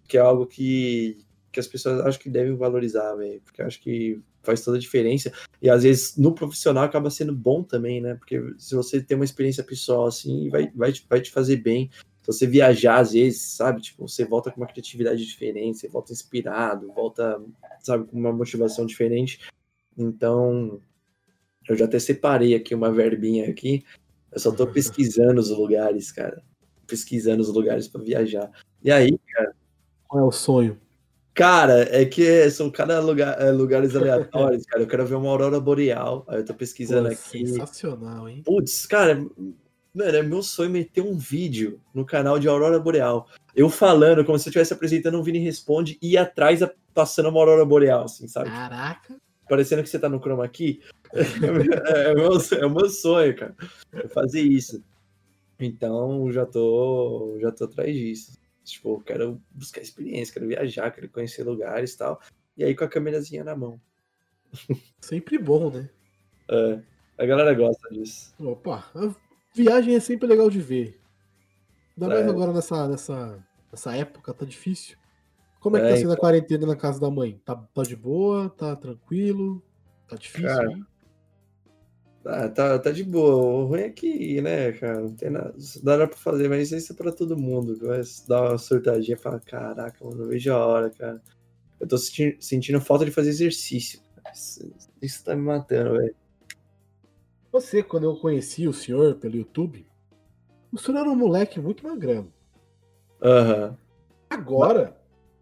Que 0.07 0.17
é 0.17 0.21
algo 0.21 0.47
que, 0.47 1.19
que 1.51 1.59
as 1.59 1.67
pessoas 1.67 2.01
acho 2.01 2.19
que 2.19 2.29
devem 2.29 2.55
valorizar, 2.55 3.15
velho. 3.15 3.41
Porque 3.41 3.61
acho 3.61 3.81
que 3.81 4.21
faz 4.43 4.63
toda 4.63 4.77
a 4.77 4.79
diferença. 4.79 5.31
E 5.61 5.69
às 5.69 5.83
vezes 5.83 6.15
no 6.17 6.33
profissional 6.33 6.83
acaba 6.83 7.09
sendo 7.09 7.33
bom 7.35 7.63
também, 7.63 8.01
né? 8.01 8.15
Porque 8.15 8.41
se 8.57 8.75
você 8.75 9.01
tem 9.01 9.15
uma 9.15 9.25
experiência 9.25 9.63
pessoal 9.63 10.07
assim, 10.07 10.49
vai, 10.49 10.71
vai, 10.75 10.91
te- 10.91 11.05
vai 11.09 11.21
te 11.21 11.31
fazer 11.31 11.57
bem. 11.57 11.89
Se 12.21 12.27
você 12.27 12.45
viajar, 12.47 12.99
às 12.99 13.13
vezes, 13.13 13.41
sabe? 13.41 13.81
Tipo, 13.81 14.07
você 14.07 14.23
volta 14.25 14.51
com 14.51 14.61
uma 14.61 14.67
criatividade 14.67 15.25
diferente, 15.25 15.79
você 15.79 15.87
volta 15.87 16.13
inspirado, 16.13 16.91
volta, 16.93 17.41
sabe, 17.81 18.05
com 18.05 18.17
uma 18.17 18.31
motivação 18.31 18.85
diferente. 18.85 19.39
Então, 19.97 20.79
eu 21.67 21.75
já 21.75 21.85
até 21.85 21.99
separei 21.99 22.55
aqui 22.55 22.73
uma 22.75 22.91
verbinha 22.91 23.49
aqui. 23.49 23.83
Eu 24.31 24.39
só 24.39 24.51
tô 24.51 24.65
pesquisando 24.71 25.39
os 25.41 25.49
lugares, 25.49 26.11
cara. 26.11 26.43
Pesquisando 26.85 27.41
os 27.41 27.49
lugares 27.49 27.87
para 27.87 28.03
viajar. 28.03 28.51
E 28.83 28.91
aí, 28.91 29.19
Qual 30.07 30.23
é 30.23 30.27
o 30.27 30.31
sonho? 30.31 30.79
Cara, 31.39 31.87
é 31.89 32.03
que 32.03 32.51
são 32.51 32.69
cada 32.69 32.99
lugar, 32.99 33.41
é, 33.41 33.49
lugares 33.49 33.95
aleatórios, 33.95 34.65
cara. 34.65 34.83
Eu 34.83 34.87
quero 34.87 35.05
ver 35.05 35.15
uma 35.15 35.29
aurora 35.29 35.57
boreal. 35.57 36.25
Aí 36.27 36.39
eu 36.39 36.45
tô 36.45 36.53
pesquisando 36.53 37.07
Pô, 37.07 37.13
aqui. 37.13 37.47
Sensacional, 37.47 38.27
hein? 38.27 38.41
Putz, 38.43 38.85
cara, 38.85 39.15
mano, 39.15 40.17
é 40.17 40.21
meu 40.21 40.43
sonho 40.43 40.69
meter 40.69 40.99
um 40.99 41.17
vídeo 41.17 41.79
no 41.93 42.05
canal 42.05 42.37
de 42.39 42.49
aurora 42.49 42.77
boreal. 42.77 43.25
Eu 43.55 43.69
falando, 43.69 44.25
como 44.25 44.37
se 44.37 44.47
eu 44.47 44.49
estivesse 44.49 44.73
apresentando 44.73 45.17
um 45.17 45.23
Vini 45.23 45.39
Responde 45.39 45.97
e 46.01 46.17
atrás 46.17 46.59
passando 46.93 47.29
uma 47.29 47.39
aurora 47.39 47.63
boreal, 47.63 48.03
assim, 48.03 48.27
sabe? 48.27 48.49
Caraca. 48.49 49.15
Parecendo 49.47 49.81
que 49.81 49.87
você 49.87 49.97
tá 49.97 50.09
no 50.09 50.19
chroma 50.19 50.45
key. 50.49 50.81
é, 51.15 52.11
o 52.11 52.15
meu, 52.15 52.59
é 52.59 52.65
o 52.65 52.69
meu 52.69 52.89
sonho, 52.89 53.33
cara. 53.37 53.55
É 53.93 54.09
fazer 54.09 54.41
isso. 54.41 54.83
Então, 55.57 56.29
já 56.33 56.45
tô, 56.45 57.37
já 57.39 57.49
tô 57.49 57.63
atrás 57.63 57.95
disso. 57.95 58.38
Tipo, 58.71 59.01
quero 59.01 59.41
buscar 59.51 59.81
experiência, 59.81 60.33
quero 60.33 60.47
viajar, 60.47 60.91
quero 60.91 61.09
conhecer 61.09 61.43
lugares 61.43 61.93
e 61.93 61.97
tal. 61.97 62.21
E 62.57 62.63
aí 62.63 62.75
com 62.75 62.83
a 62.83 62.89
câmerazinha 62.89 63.43
na 63.43 63.55
mão. 63.55 63.79
Sempre 64.99 65.37
bom, 65.37 65.69
né? 65.69 65.89
É, 66.49 66.79
a 67.17 67.25
galera 67.25 67.53
gosta 67.53 67.89
disso. 67.89 68.33
Opa, 68.39 68.89
a 68.95 69.13
viagem 69.53 69.95
é 69.95 69.99
sempre 69.99 70.27
legal 70.27 70.49
de 70.49 70.59
ver. 70.59 70.99
Ainda 71.95 72.07
mais 72.15 72.25
É. 72.25 72.29
agora 72.29 72.53
nessa, 72.53 72.87
nessa, 72.87 73.45
nessa 73.71 73.95
época, 73.95 74.33
tá 74.33 74.45
difícil. 74.45 74.97
Como 75.59 75.75
é 75.77 75.81
que 75.81 75.85
É, 75.87 75.89
tá 75.91 75.97
sendo 75.97 76.13
a 76.13 76.17
quarentena 76.17 76.65
na 76.65 76.75
casa 76.75 76.99
da 76.99 77.09
mãe? 77.11 77.41
Tá, 77.43 77.55
tá 77.55 77.83
de 77.83 77.95
boa? 77.95 78.49
Tá 78.49 78.75
tranquilo? 78.75 79.61
Tá 80.07 80.15
difícil? 80.15 80.47
Cara, 80.47 80.71
hein? 80.71 80.85
Ah, 82.25 82.49
tá, 82.49 82.77
tá 82.77 82.91
de 82.91 83.03
boa. 83.03 83.35
O 83.35 83.65
ruim 83.65 83.81
é 83.81 83.89
que, 83.89 84.41
né, 84.41 84.71
cara, 84.73 84.99
não 85.01 85.15
tem 85.15 85.29
nada. 85.29 85.53
Dá 85.81 86.05
pra 86.07 86.17
fazer, 86.17 86.49
mas 86.49 86.71
isso 86.71 86.91
é 86.91 86.95
pra 86.95 87.11
todo 87.11 87.37
mundo. 87.37 87.77
Vai 87.81 88.01
dar 88.27 88.41
uma 88.49 88.57
surtadinha 88.57 89.15
e 89.15 89.19
falar, 89.19 89.39
caraca, 89.39 90.03
mano, 90.03 90.17
não 90.17 90.27
vejo 90.27 90.51
a 90.53 90.65
hora, 90.65 90.89
cara. 90.89 91.21
Eu 91.79 91.87
tô 91.87 91.97
senti- 91.97 92.37
sentindo 92.41 92.81
falta 92.81 93.05
de 93.05 93.11
fazer 93.11 93.29
exercício. 93.29 94.01
Isso, 94.33 94.71
isso 95.01 95.23
tá 95.23 95.35
me 95.35 95.41
matando, 95.41 95.97
velho. 95.97 96.15
Você, 97.51 97.81
quando 97.81 98.03
eu 98.03 98.15
conheci 98.15 98.67
o 98.67 98.73
senhor 98.73 99.15
pelo 99.15 99.37
YouTube, 99.37 99.87
o 100.71 100.77
senhor 100.77 100.99
era 100.99 101.09
um 101.09 101.15
moleque 101.15 101.59
muito 101.59 101.83
magrelo. 101.87 102.31
Aham. 103.23 103.77
Agora, 104.29 104.95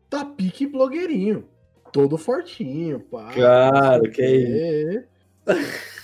tá 0.09 0.23
pique 0.23 0.65
blogueirinho. 0.65 1.49
Todo 1.91 2.17
fortinho, 2.17 2.99
pá. 2.99 3.33
Claro, 3.33 4.09
que 4.11 4.21
é. 4.21 5.05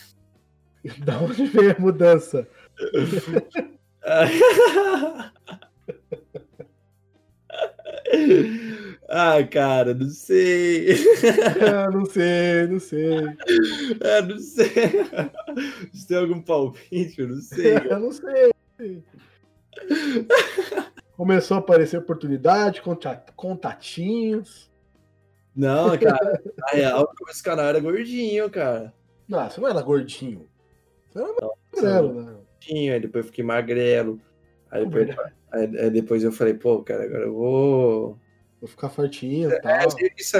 Da 1.05 1.19
onde 1.19 1.45
veio 1.45 1.75
a 1.77 1.79
mudança? 1.79 2.47
ah, 9.09 9.43
cara, 9.49 9.93
não 9.93 10.09
sei. 10.09 10.95
Ah, 11.61 11.89
não 11.89 12.05
sei, 12.05 12.67
não 12.67 12.79
sei. 12.79 13.17
Ah, 14.01 14.21
não 14.21 14.39
sei. 14.39 14.67
Você 15.93 16.07
tem 16.07 16.17
algum 16.17 16.41
palpite? 16.41 17.21
Eu 17.21 17.29
não 17.29 17.41
sei. 17.41 17.73
cara. 17.75 17.89
Eu 17.89 17.99
não 17.99 18.11
sei. 18.11 18.51
Começou 21.15 21.55
a 21.55 21.59
aparecer 21.59 21.97
oportunidade, 21.97 22.81
conta- 22.81 23.23
contatinhos. 23.35 24.69
Não, 25.55 25.95
cara, 25.97 26.41
na 26.57 26.67
real, 26.71 27.13
esse 27.29 27.43
canal 27.43 27.67
era 27.67 27.79
gordinho, 27.79 28.49
cara. 28.49 28.91
Não, 29.27 29.47
você 29.49 29.61
não 29.61 29.69
era 29.69 29.81
gordinho. 29.81 30.49
Era 31.15 31.27
magrelo, 31.73 32.13
né? 32.23 32.39
Aí 32.93 32.99
depois 32.99 33.25
eu 33.25 33.29
fiquei 33.29 33.43
magrelo. 33.43 34.21
Aí 34.71 34.85
depois, 34.85 35.09
aí- 35.51 35.79
aí 35.79 35.89
depois 35.89 36.23
eu 36.23 36.31
falei, 36.31 36.53
pô, 36.53 36.81
cara, 36.83 37.03
agora 37.03 37.25
eu 37.25 37.33
vou. 37.33 38.19
Vou 38.59 38.67
ficar 38.69 38.89
fortinho 38.89 39.49
e 39.49 39.53
É, 39.53 39.59
tal. 39.59 39.87
isso 40.17 40.37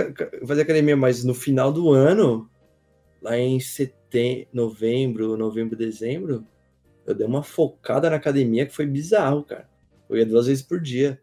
fazer 0.47 0.61
academia, 0.61 0.95
mas 0.95 1.24
no 1.24 1.34
final 1.34 1.74
do 1.74 1.91
ano, 1.91 2.49
lá 3.21 3.38
em 3.38 3.59
setembro, 3.59 4.47
novembro, 4.53 5.38
novembro, 5.38 5.76
dezembro, 5.76 6.45
eu 7.05 7.13
dei 7.13 7.28
uma 7.28 7.43
focada 7.43 8.09
na 8.09 8.15
academia 8.15 8.65
que 8.65 8.74
foi 8.74 8.86
bizarro, 8.86 9.43
cara. 9.43 9.69
Eu 10.09 10.17
ia 10.17 10.26
duas 10.26 10.47
vezes 10.47 10.63
por 10.63 10.80
dia. 10.80 11.19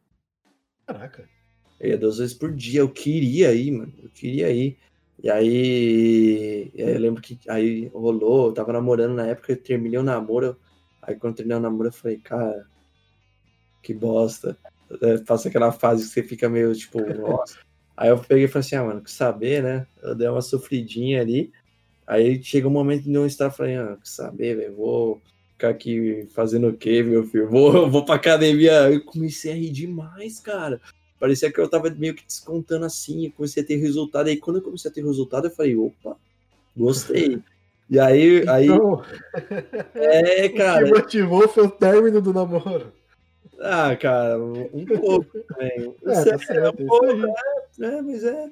Caraca. 0.87 1.29
Eu 1.81 1.91
ia 1.91 1.99
duas 1.99 2.19
vezes 2.19 2.35
por 2.35 2.53
dia. 2.53 2.81
Eu 2.81 2.91
queria 2.91 3.55
ir, 3.55 3.71
mano. 3.71 3.95
Eu 4.03 4.11
queria 4.11 4.51
ir. 4.51 4.77
E 5.23 5.29
aí, 5.31 6.71
eu 6.75 6.99
lembro 6.99 7.21
que 7.21 7.39
aí 7.47 7.89
rolou, 7.89 8.49
eu 8.49 8.55
tava 8.55 8.73
namorando 8.73 9.15
na 9.15 9.27
época, 9.27 9.53
eu 9.53 9.57
terminei 9.57 9.99
o 9.99 10.03
namoro. 10.03 10.57
Aí 11.03 11.15
quando 11.15 11.33
eu 11.33 11.37
terminei 11.37 11.59
o 11.59 11.61
namoro, 11.61 11.89
eu 11.89 11.93
falei, 11.93 12.17
cara, 12.17 12.67
que 13.83 13.93
bosta. 13.93 14.57
É, 15.03 15.19
passa 15.19 15.49
aquela 15.49 15.71
fase 15.73 16.05
que 16.05 16.11
você 16.11 16.23
fica 16.23 16.49
meio 16.49 16.75
tipo, 16.75 17.01
nossa. 17.21 17.59
Aí 17.97 18.09
eu 18.09 18.19
peguei 18.19 18.45
e 18.45 18.49
falei 18.49 18.67
assim, 18.67 18.77
ah, 18.77 18.85
mano, 18.85 19.03
que 19.03 19.11
saber, 19.11 19.63
né? 19.63 19.87
Eu 20.03 20.15
dei 20.15 20.27
uma 20.27 20.41
sofridinha 20.41 21.21
ali. 21.21 21.53
Aí 22.07 22.43
chega 22.43 22.67
um 22.67 22.71
momento 22.71 23.05
de 23.05 23.13
eu 23.13 23.27
estar 23.27 23.51
falei, 23.51 23.77
ah, 23.77 23.99
que 24.01 24.09
saber, 24.09 24.57
velho, 24.57 24.75
vou 24.75 25.21
ficar 25.53 25.69
aqui 25.69 26.27
fazendo 26.35 26.69
o 26.69 26.77
quê, 26.77 27.03
meu 27.03 27.25
filho? 27.27 27.51
Vou, 27.51 27.89
vou 27.91 28.07
pra 28.07 28.15
academia. 28.15 28.91
Eu 28.91 29.05
comecei 29.05 29.53
a 29.53 29.55
rir 29.55 29.71
demais, 29.71 30.41
cara. 30.41 30.81
Parecia 31.21 31.53
que 31.53 31.61
eu 31.61 31.69
tava 31.69 31.91
meio 31.91 32.15
que 32.15 32.25
descontando 32.25 32.87
assim, 32.87 33.27
eu 33.27 33.33
comecei 33.33 33.63
a 33.63 33.67
ter 33.67 33.77
resultado. 33.77 34.29
Aí 34.29 34.39
quando 34.39 34.57
eu 34.57 34.63
comecei 34.63 34.91
a 34.91 34.95
ter 34.95 35.05
resultado, 35.05 35.49
eu 35.49 35.51
falei, 35.51 35.77
opa, 35.77 36.17
gostei. 36.75 37.39
E 37.91 38.01
aí, 38.01 38.49
aí 38.49 38.65
Então, 38.65 39.05
é, 39.95 40.47
o 40.47 40.51
que 40.51 40.57
cara. 40.57 40.89
motivou 40.89 41.47
foi 41.47 41.67
o 41.67 41.71
término 41.71 42.23
do 42.23 42.33
namoro. 42.33 42.91
Ah, 43.61 43.95
cara, 43.95 44.43
um 44.43 44.87
pouco 44.87 45.41
também. 45.41 45.95
É, 46.07 46.25
tá 46.25 46.39
certo, 46.39 46.83
é 46.83 46.87
pô, 46.87 47.05
isso 47.05 47.85
aí. 47.85 47.91
É, 47.91 48.03
mas 48.03 48.25
é. 48.25 48.51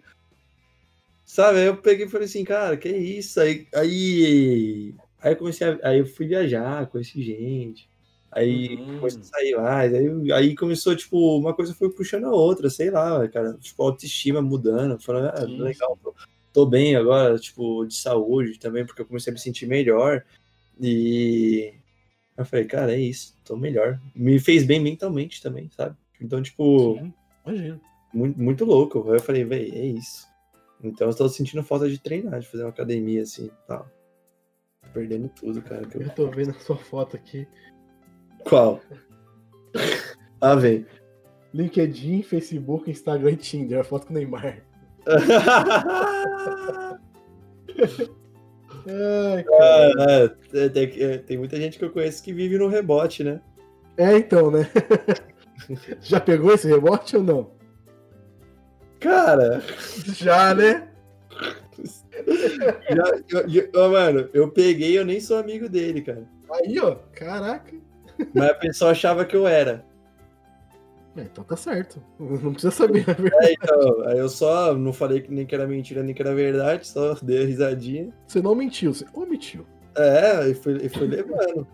Sabe, 1.25 1.61
aí 1.61 1.66
eu 1.66 1.77
peguei 1.79 2.05
e 2.05 2.11
falei 2.11 2.27
assim, 2.27 2.45
cara, 2.45 2.77
que 2.77 2.91
isso? 2.91 3.41
Aí, 3.41 3.66
aí, 3.75 4.95
aí 5.23 5.33
eu 5.33 5.37
comecei 5.37 5.66
a. 5.66 5.79
Aí 5.85 5.99
eu 6.01 6.07
fui 6.07 6.27
viajar, 6.27 6.87
conheci 6.89 7.23
gente. 7.23 7.89
Aí 8.31 8.76
Uhum. 8.81 8.99
comecei 8.99 9.20
a 9.20 9.24
sair 9.24 9.57
mais. 9.57 9.95
Aí, 9.95 10.33
aí 10.33 10.55
começou, 10.55 10.95
tipo, 10.95 11.39
uma 11.39 11.55
coisa 11.55 11.74
foi 11.74 11.91
puxando 11.91 12.26
a 12.26 12.31
outra, 12.31 12.68
sei 12.68 12.91
lá, 12.91 13.26
cara. 13.29 13.55
Tipo, 13.55 13.83
autoestima 13.83 14.43
mudando. 14.43 14.99
Falando, 15.01 15.29
ah, 15.35 15.47
Sim, 15.47 15.59
legal, 15.62 15.99
tô, 16.03 16.14
tô 16.53 16.66
bem 16.66 16.95
agora, 16.95 17.39
tipo, 17.39 17.85
de 17.87 17.95
saúde 17.95 18.59
também, 18.59 18.85
porque 18.85 19.01
eu 19.03 19.07
comecei 19.07 19.31
a 19.31 19.35
me 19.35 19.41
sentir 19.41 19.66
melhor. 19.66 20.24
E 20.81 21.72
eu 22.37 22.45
falei, 22.45 22.64
cara, 22.66 22.95
é 22.95 23.01
isso, 23.01 23.37
tô 23.45 23.57
melhor. 23.57 23.99
Me 24.14 24.39
fez 24.39 24.64
bem 24.64 24.79
mentalmente 24.81 25.43
também, 25.43 25.70
sabe? 25.70 25.97
Então, 26.20 26.43
tipo, 26.43 26.99
Sim, 27.47 27.81
muito, 28.12 28.39
muito 28.39 28.64
louco. 28.64 29.11
Aí 29.11 29.16
eu 29.16 29.22
falei, 29.22 29.45
velho, 29.45 29.74
é 29.74 29.87
isso. 29.87 30.26
Então 30.85 31.09
eu 31.09 31.14
tô 31.16 31.29
sentindo 31.29 31.62
falta 31.64 31.89
de 31.89 31.99
treinar, 31.99 32.41
de 32.41 32.47
fazer 32.47 32.62
uma 32.62 32.70
academia 32.70 33.22
assim 33.22 33.47
e 33.47 33.66
tal. 33.66 33.89
Tô 34.85 34.91
perdendo 34.93 35.29
tudo, 35.29 35.61
cara. 35.62 35.85
que 35.87 35.97
eu- 35.97 36.03
Eu 36.03 36.11
tô 36.14 36.31
vendo 36.31 36.51
a 36.51 36.55
sua 36.61 36.76
foto 36.76 37.16
aqui. 37.16 37.49
Qual? 38.49 38.80
Ah, 40.40 40.55
velho. 40.55 40.86
LinkedIn, 41.53 42.22
Facebook, 42.22 42.90
Instagram 42.90 43.32
e 43.32 43.36
Tinder. 43.36 43.80
A 43.80 43.84
foto 43.84 44.07
com 44.07 44.12
o 44.12 44.16
Neymar. 44.16 44.62
Ai, 48.86 49.44
cara. 49.44 49.92
Ah, 49.99 50.68
tem, 50.70 51.03
é, 51.03 51.18
tem 51.18 51.36
muita 51.38 51.57
gente 51.57 51.78
que 51.78 51.84
eu 51.84 51.90
conheço 51.90 52.22
que 52.22 52.32
vive 52.32 52.57
no 52.59 52.68
rebote, 52.68 53.22
né? 53.24 53.40
É, 53.96 54.16
então, 54.16 54.51
né? 54.51 54.68
Já 56.01 56.20
pegou 56.20 56.53
esse 56.55 56.68
rebote 56.68 57.16
ou 57.16 57.22
não? 57.22 57.51
Cara, 59.01 59.62
Já, 60.14 60.55
né? 60.55 60.88
já, 62.90 63.05
eu, 63.28 63.68
eu- 63.72 63.90
mano, 63.92 64.28
eu 64.32 64.51
peguei 64.51 64.99
eu 64.99 65.05
nem 65.05 65.20
sou 65.20 65.38
amigo 65.38 65.68
dele, 65.68 66.03
cara. 66.03 66.28
Aí, 66.51 66.78
ó. 66.80 66.96
Caraca. 67.12 67.72
Mas 68.35 68.51
a 68.51 68.55
pessoa 68.55 68.91
achava 68.91 69.25
que 69.25 69.37
eu 69.37 69.47
era. 69.47 69.85
É, 71.16 71.23
então 71.23 71.43
tá 71.43 71.57
certo. 71.57 72.03
Não 72.19 72.53
precisa 72.53 72.71
saber, 72.71 73.05
na 73.07 73.14
verdade. 73.14 73.47
É, 73.47 73.53
então, 73.53 74.03
aí 74.07 74.19
eu 74.19 74.29
só 74.29 74.75
não 74.75 74.93
falei 74.93 75.21
que 75.21 75.33
nem 75.33 75.45
que 75.45 75.55
era 75.55 75.66
mentira, 75.66 76.03
nem 76.03 76.14
que 76.14 76.23
era 76.23 76.35
verdade, 76.35 76.87
só 76.87 77.14
dei 77.23 77.43
a 77.43 77.47
risadinha. 77.47 78.12
Você 78.27 78.41
não 78.41 78.55
mentiu, 78.55 78.95
você 78.95 79.05
omitiu. 79.12 79.66
É, 79.97 80.49
e 80.49 80.55
fui, 80.55 80.79
e 80.81 80.89
fui 80.89 81.09
levando. 81.09 81.66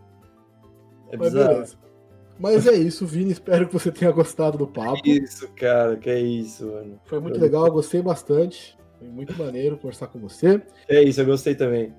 É 1.10 1.16
Mas 1.16 1.32
bizarro. 1.32 1.54
beleza. 1.54 1.84
Mas 2.38 2.66
é 2.66 2.74
isso, 2.74 3.06
Vini. 3.06 3.32
Espero 3.32 3.66
que 3.66 3.72
você 3.72 3.92
tenha 3.92 4.10
gostado 4.10 4.58
do 4.58 4.66
papo. 4.66 5.00
Isso, 5.04 5.48
cara, 5.54 5.96
que 5.96 6.10
é 6.10 6.18
isso, 6.18 6.66
mano. 6.66 7.00
Foi 7.04 7.20
muito 7.20 7.38
legal, 7.38 7.66
eu 7.66 7.72
gostei 7.72 8.02
bastante. 8.02 8.76
Foi 8.98 9.08
muito 9.08 9.36
maneiro 9.38 9.76
conversar 9.76 10.08
com 10.08 10.18
você. 10.18 10.60
É 10.88 11.02
isso, 11.02 11.20
eu 11.20 11.26
gostei 11.26 11.54
também. 11.54 11.94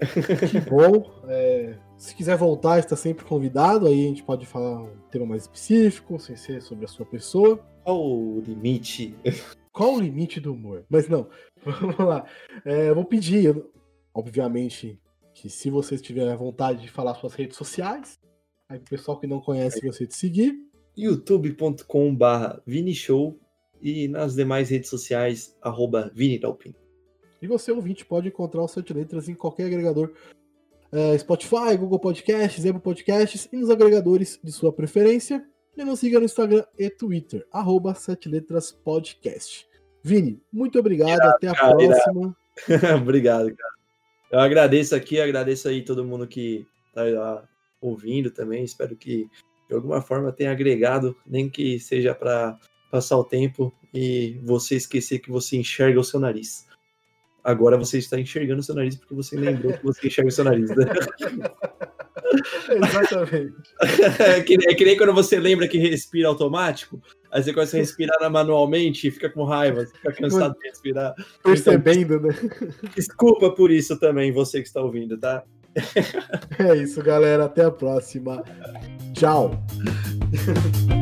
Que 0.50 0.60
bom. 0.62 1.14
É, 1.28 1.76
se 1.98 2.16
quiser 2.16 2.38
voltar, 2.38 2.80
está 2.80 2.96
sempre 2.96 3.26
convidado. 3.26 3.88
Aí 3.88 4.06
a 4.06 4.08
gente 4.10 4.24
pode 4.24 4.46
falar 4.46 4.82
um 4.84 4.98
tema 5.10 5.26
mais 5.26 5.44
específico, 5.44 6.20
sem 6.20 6.36
ser 6.36 6.62
sobre 6.62 6.86
a 6.86 6.88
sua 6.88 7.06
pessoa. 7.06 7.58
Qual 7.84 8.02
o 8.06 8.42
limite? 8.42 9.16
Qual 9.72 9.96
o 9.96 10.00
limite 10.00 10.40
do 10.40 10.54
humor? 10.54 10.86
Mas 10.90 11.08
não, 11.08 11.28
vamos 11.64 11.98
lá. 12.00 12.26
É, 12.64 12.90
eu 12.90 12.96
vou 12.96 13.06
pedir, 13.06 13.46
eu- 13.46 13.72
obviamente, 14.14 15.00
que 15.34 15.50
se 15.50 15.70
você 15.70 15.98
tiver 15.98 16.30
a 16.32 16.36
vontade 16.36 16.82
de 16.82 16.90
falar 16.90 17.16
suas 17.16 17.34
redes 17.34 17.58
sociais, 17.58 18.20
aí 18.70 18.78
o 18.78 18.82
pessoal 18.90 19.20
que 19.20 19.28
não 19.28 19.40
conhece 19.42 19.86
você 19.86 20.06
te 20.08 20.16
seguir. 20.16 20.56
youtube.com 20.98 22.16
barra 22.16 22.62
vinishow 22.66 23.38
e 23.82 24.08
nas 24.08 24.34
demais 24.36 24.70
redes 24.70 24.90
sociais, 24.90 25.56
arroba 25.62 26.12
vinidalpin. 26.16 26.74
E 27.42 27.48
você, 27.48 27.72
ouvinte, 27.72 28.06
pode 28.06 28.30
encontrar 28.30 28.64
o 28.64 28.68
Sete 28.68 28.94
Letras 28.94 29.28
em 29.30 29.36
qualquer 29.36 29.66
agregador. 29.66 30.14
É, 30.96 31.18
Spotify, 31.18 31.76
Google 31.78 32.00
Podcasts, 32.00 32.66
Apple 32.66 32.82
Podcasts 32.82 33.50
e 33.52 33.58
nos 33.58 33.70
agregadores 33.70 34.40
de 34.42 34.52
sua 34.52 34.72
preferência. 34.72 35.46
E 35.78 35.84
nos 35.84 36.00
siga 36.00 36.20
no 36.20 36.26
Instagram 36.26 36.64
e 36.80 36.90
Twitter, 36.90 37.46
arroba 37.52 37.94
Sete 37.94 38.30
Letras 38.30 38.72
Podcast. 38.72 39.68
Vini, 40.02 40.42
muito 40.52 40.80
obrigado, 40.80 41.20
até 41.20 41.50
a 41.50 41.54
cara, 41.54 41.76
próxima. 41.76 42.38
Obrigado, 43.02 43.54
cara. 43.54 43.74
Eu 44.32 44.40
agradeço 44.40 44.96
aqui, 44.96 45.20
agradeço 45.20 45.68
aí 45.68 45.84
todo 45.84 46.06
mundo 46.06 46.26
que 46.26 46.66
tá 46.94 47.04
lá 47.04 47.44
ouvindo 47.82 48.32
também. 48.32 48.64
Espero 48.64 48.96
que 48.96 49.28
de 49.68 49.76
alguma 49.76 50.02
forma 50.02 50.32
tenha 50.32 50.52
agregado, 50.52 51.14
nem 51.28 51.50
que 51.50 51.78
seja 51.78 52.16
para 52.16 52.58
passar 52.90 53.18
o 53.18 53.26
tempo 53.26 53.74
e 53.94 54.40
você 54.44 54.76
esquecer 54.76 55.20
que 55.20 55.30
você 55.30 55.58
enxerga 55.58 56.00
o 56.00 56.04
seu 56.04 56.22
nariz. 56.22 56.66
Agora 57.46 57.78
você 57.78 58.00
está 58.00 58.20
enxergando 58.20 58.60
o 58.60 58.64
seu 58.64 58.74
nariz 58.74 58.96
porque 58.96 59.14
você 59.14 59.38
lembrou 59.38 59.72
que 59.74 59.84
você 59.84 60.08
enxerga 60.08 60.30
o 60.30 60.32
seu 60.32 60.44
nariz. 60.44 60.68
Né? 60.72 60.86
Exatamente. 62.76 63.54
É 64.20 64.42
que, 64.42 64.56
é 64.56 64.74
que 64.74 64.84
nem 64.84 64.98
quando 64.98 65.14
você 65.14 65.40
lembra 65.40 65.68
que 65.68 65.78
respira 65.78 66.28
automático, 66.28 67.00
aí 67.32 67.44
você 67.44 67.54
começa 67.54 67.78
a 67.78 67.80
respirar 67.80 68.32
manualmente 68.32 69.08
e 69.08 69.12
fica 69.12 69.30
com 69.30 69.44
raiva, 69.44 69.86
fica 69.86 70.12
cansado 70.12 70.58
de 70.58 70.68
respirar. 70.68 71.14
Percebendo, 71.44 72.20
né? 72.20 72.34
Desculpa 72.96 73.52
por 73.52 73.70
isso 73.70 74.00
também, 74.00 74.32
você 74.32 74.62
que 74.62 74.68
está 74.68 74.82
ouvindo, 74.82 75.16
tá? 75.18 75.44
É 76.58 76.76
isso, 76.78 77.04
galera. 77.04 77.46
Até 77.46 77.66
a 77.66 77.72
próxima. 77.72 78.44
Tchau. 79.14 79.52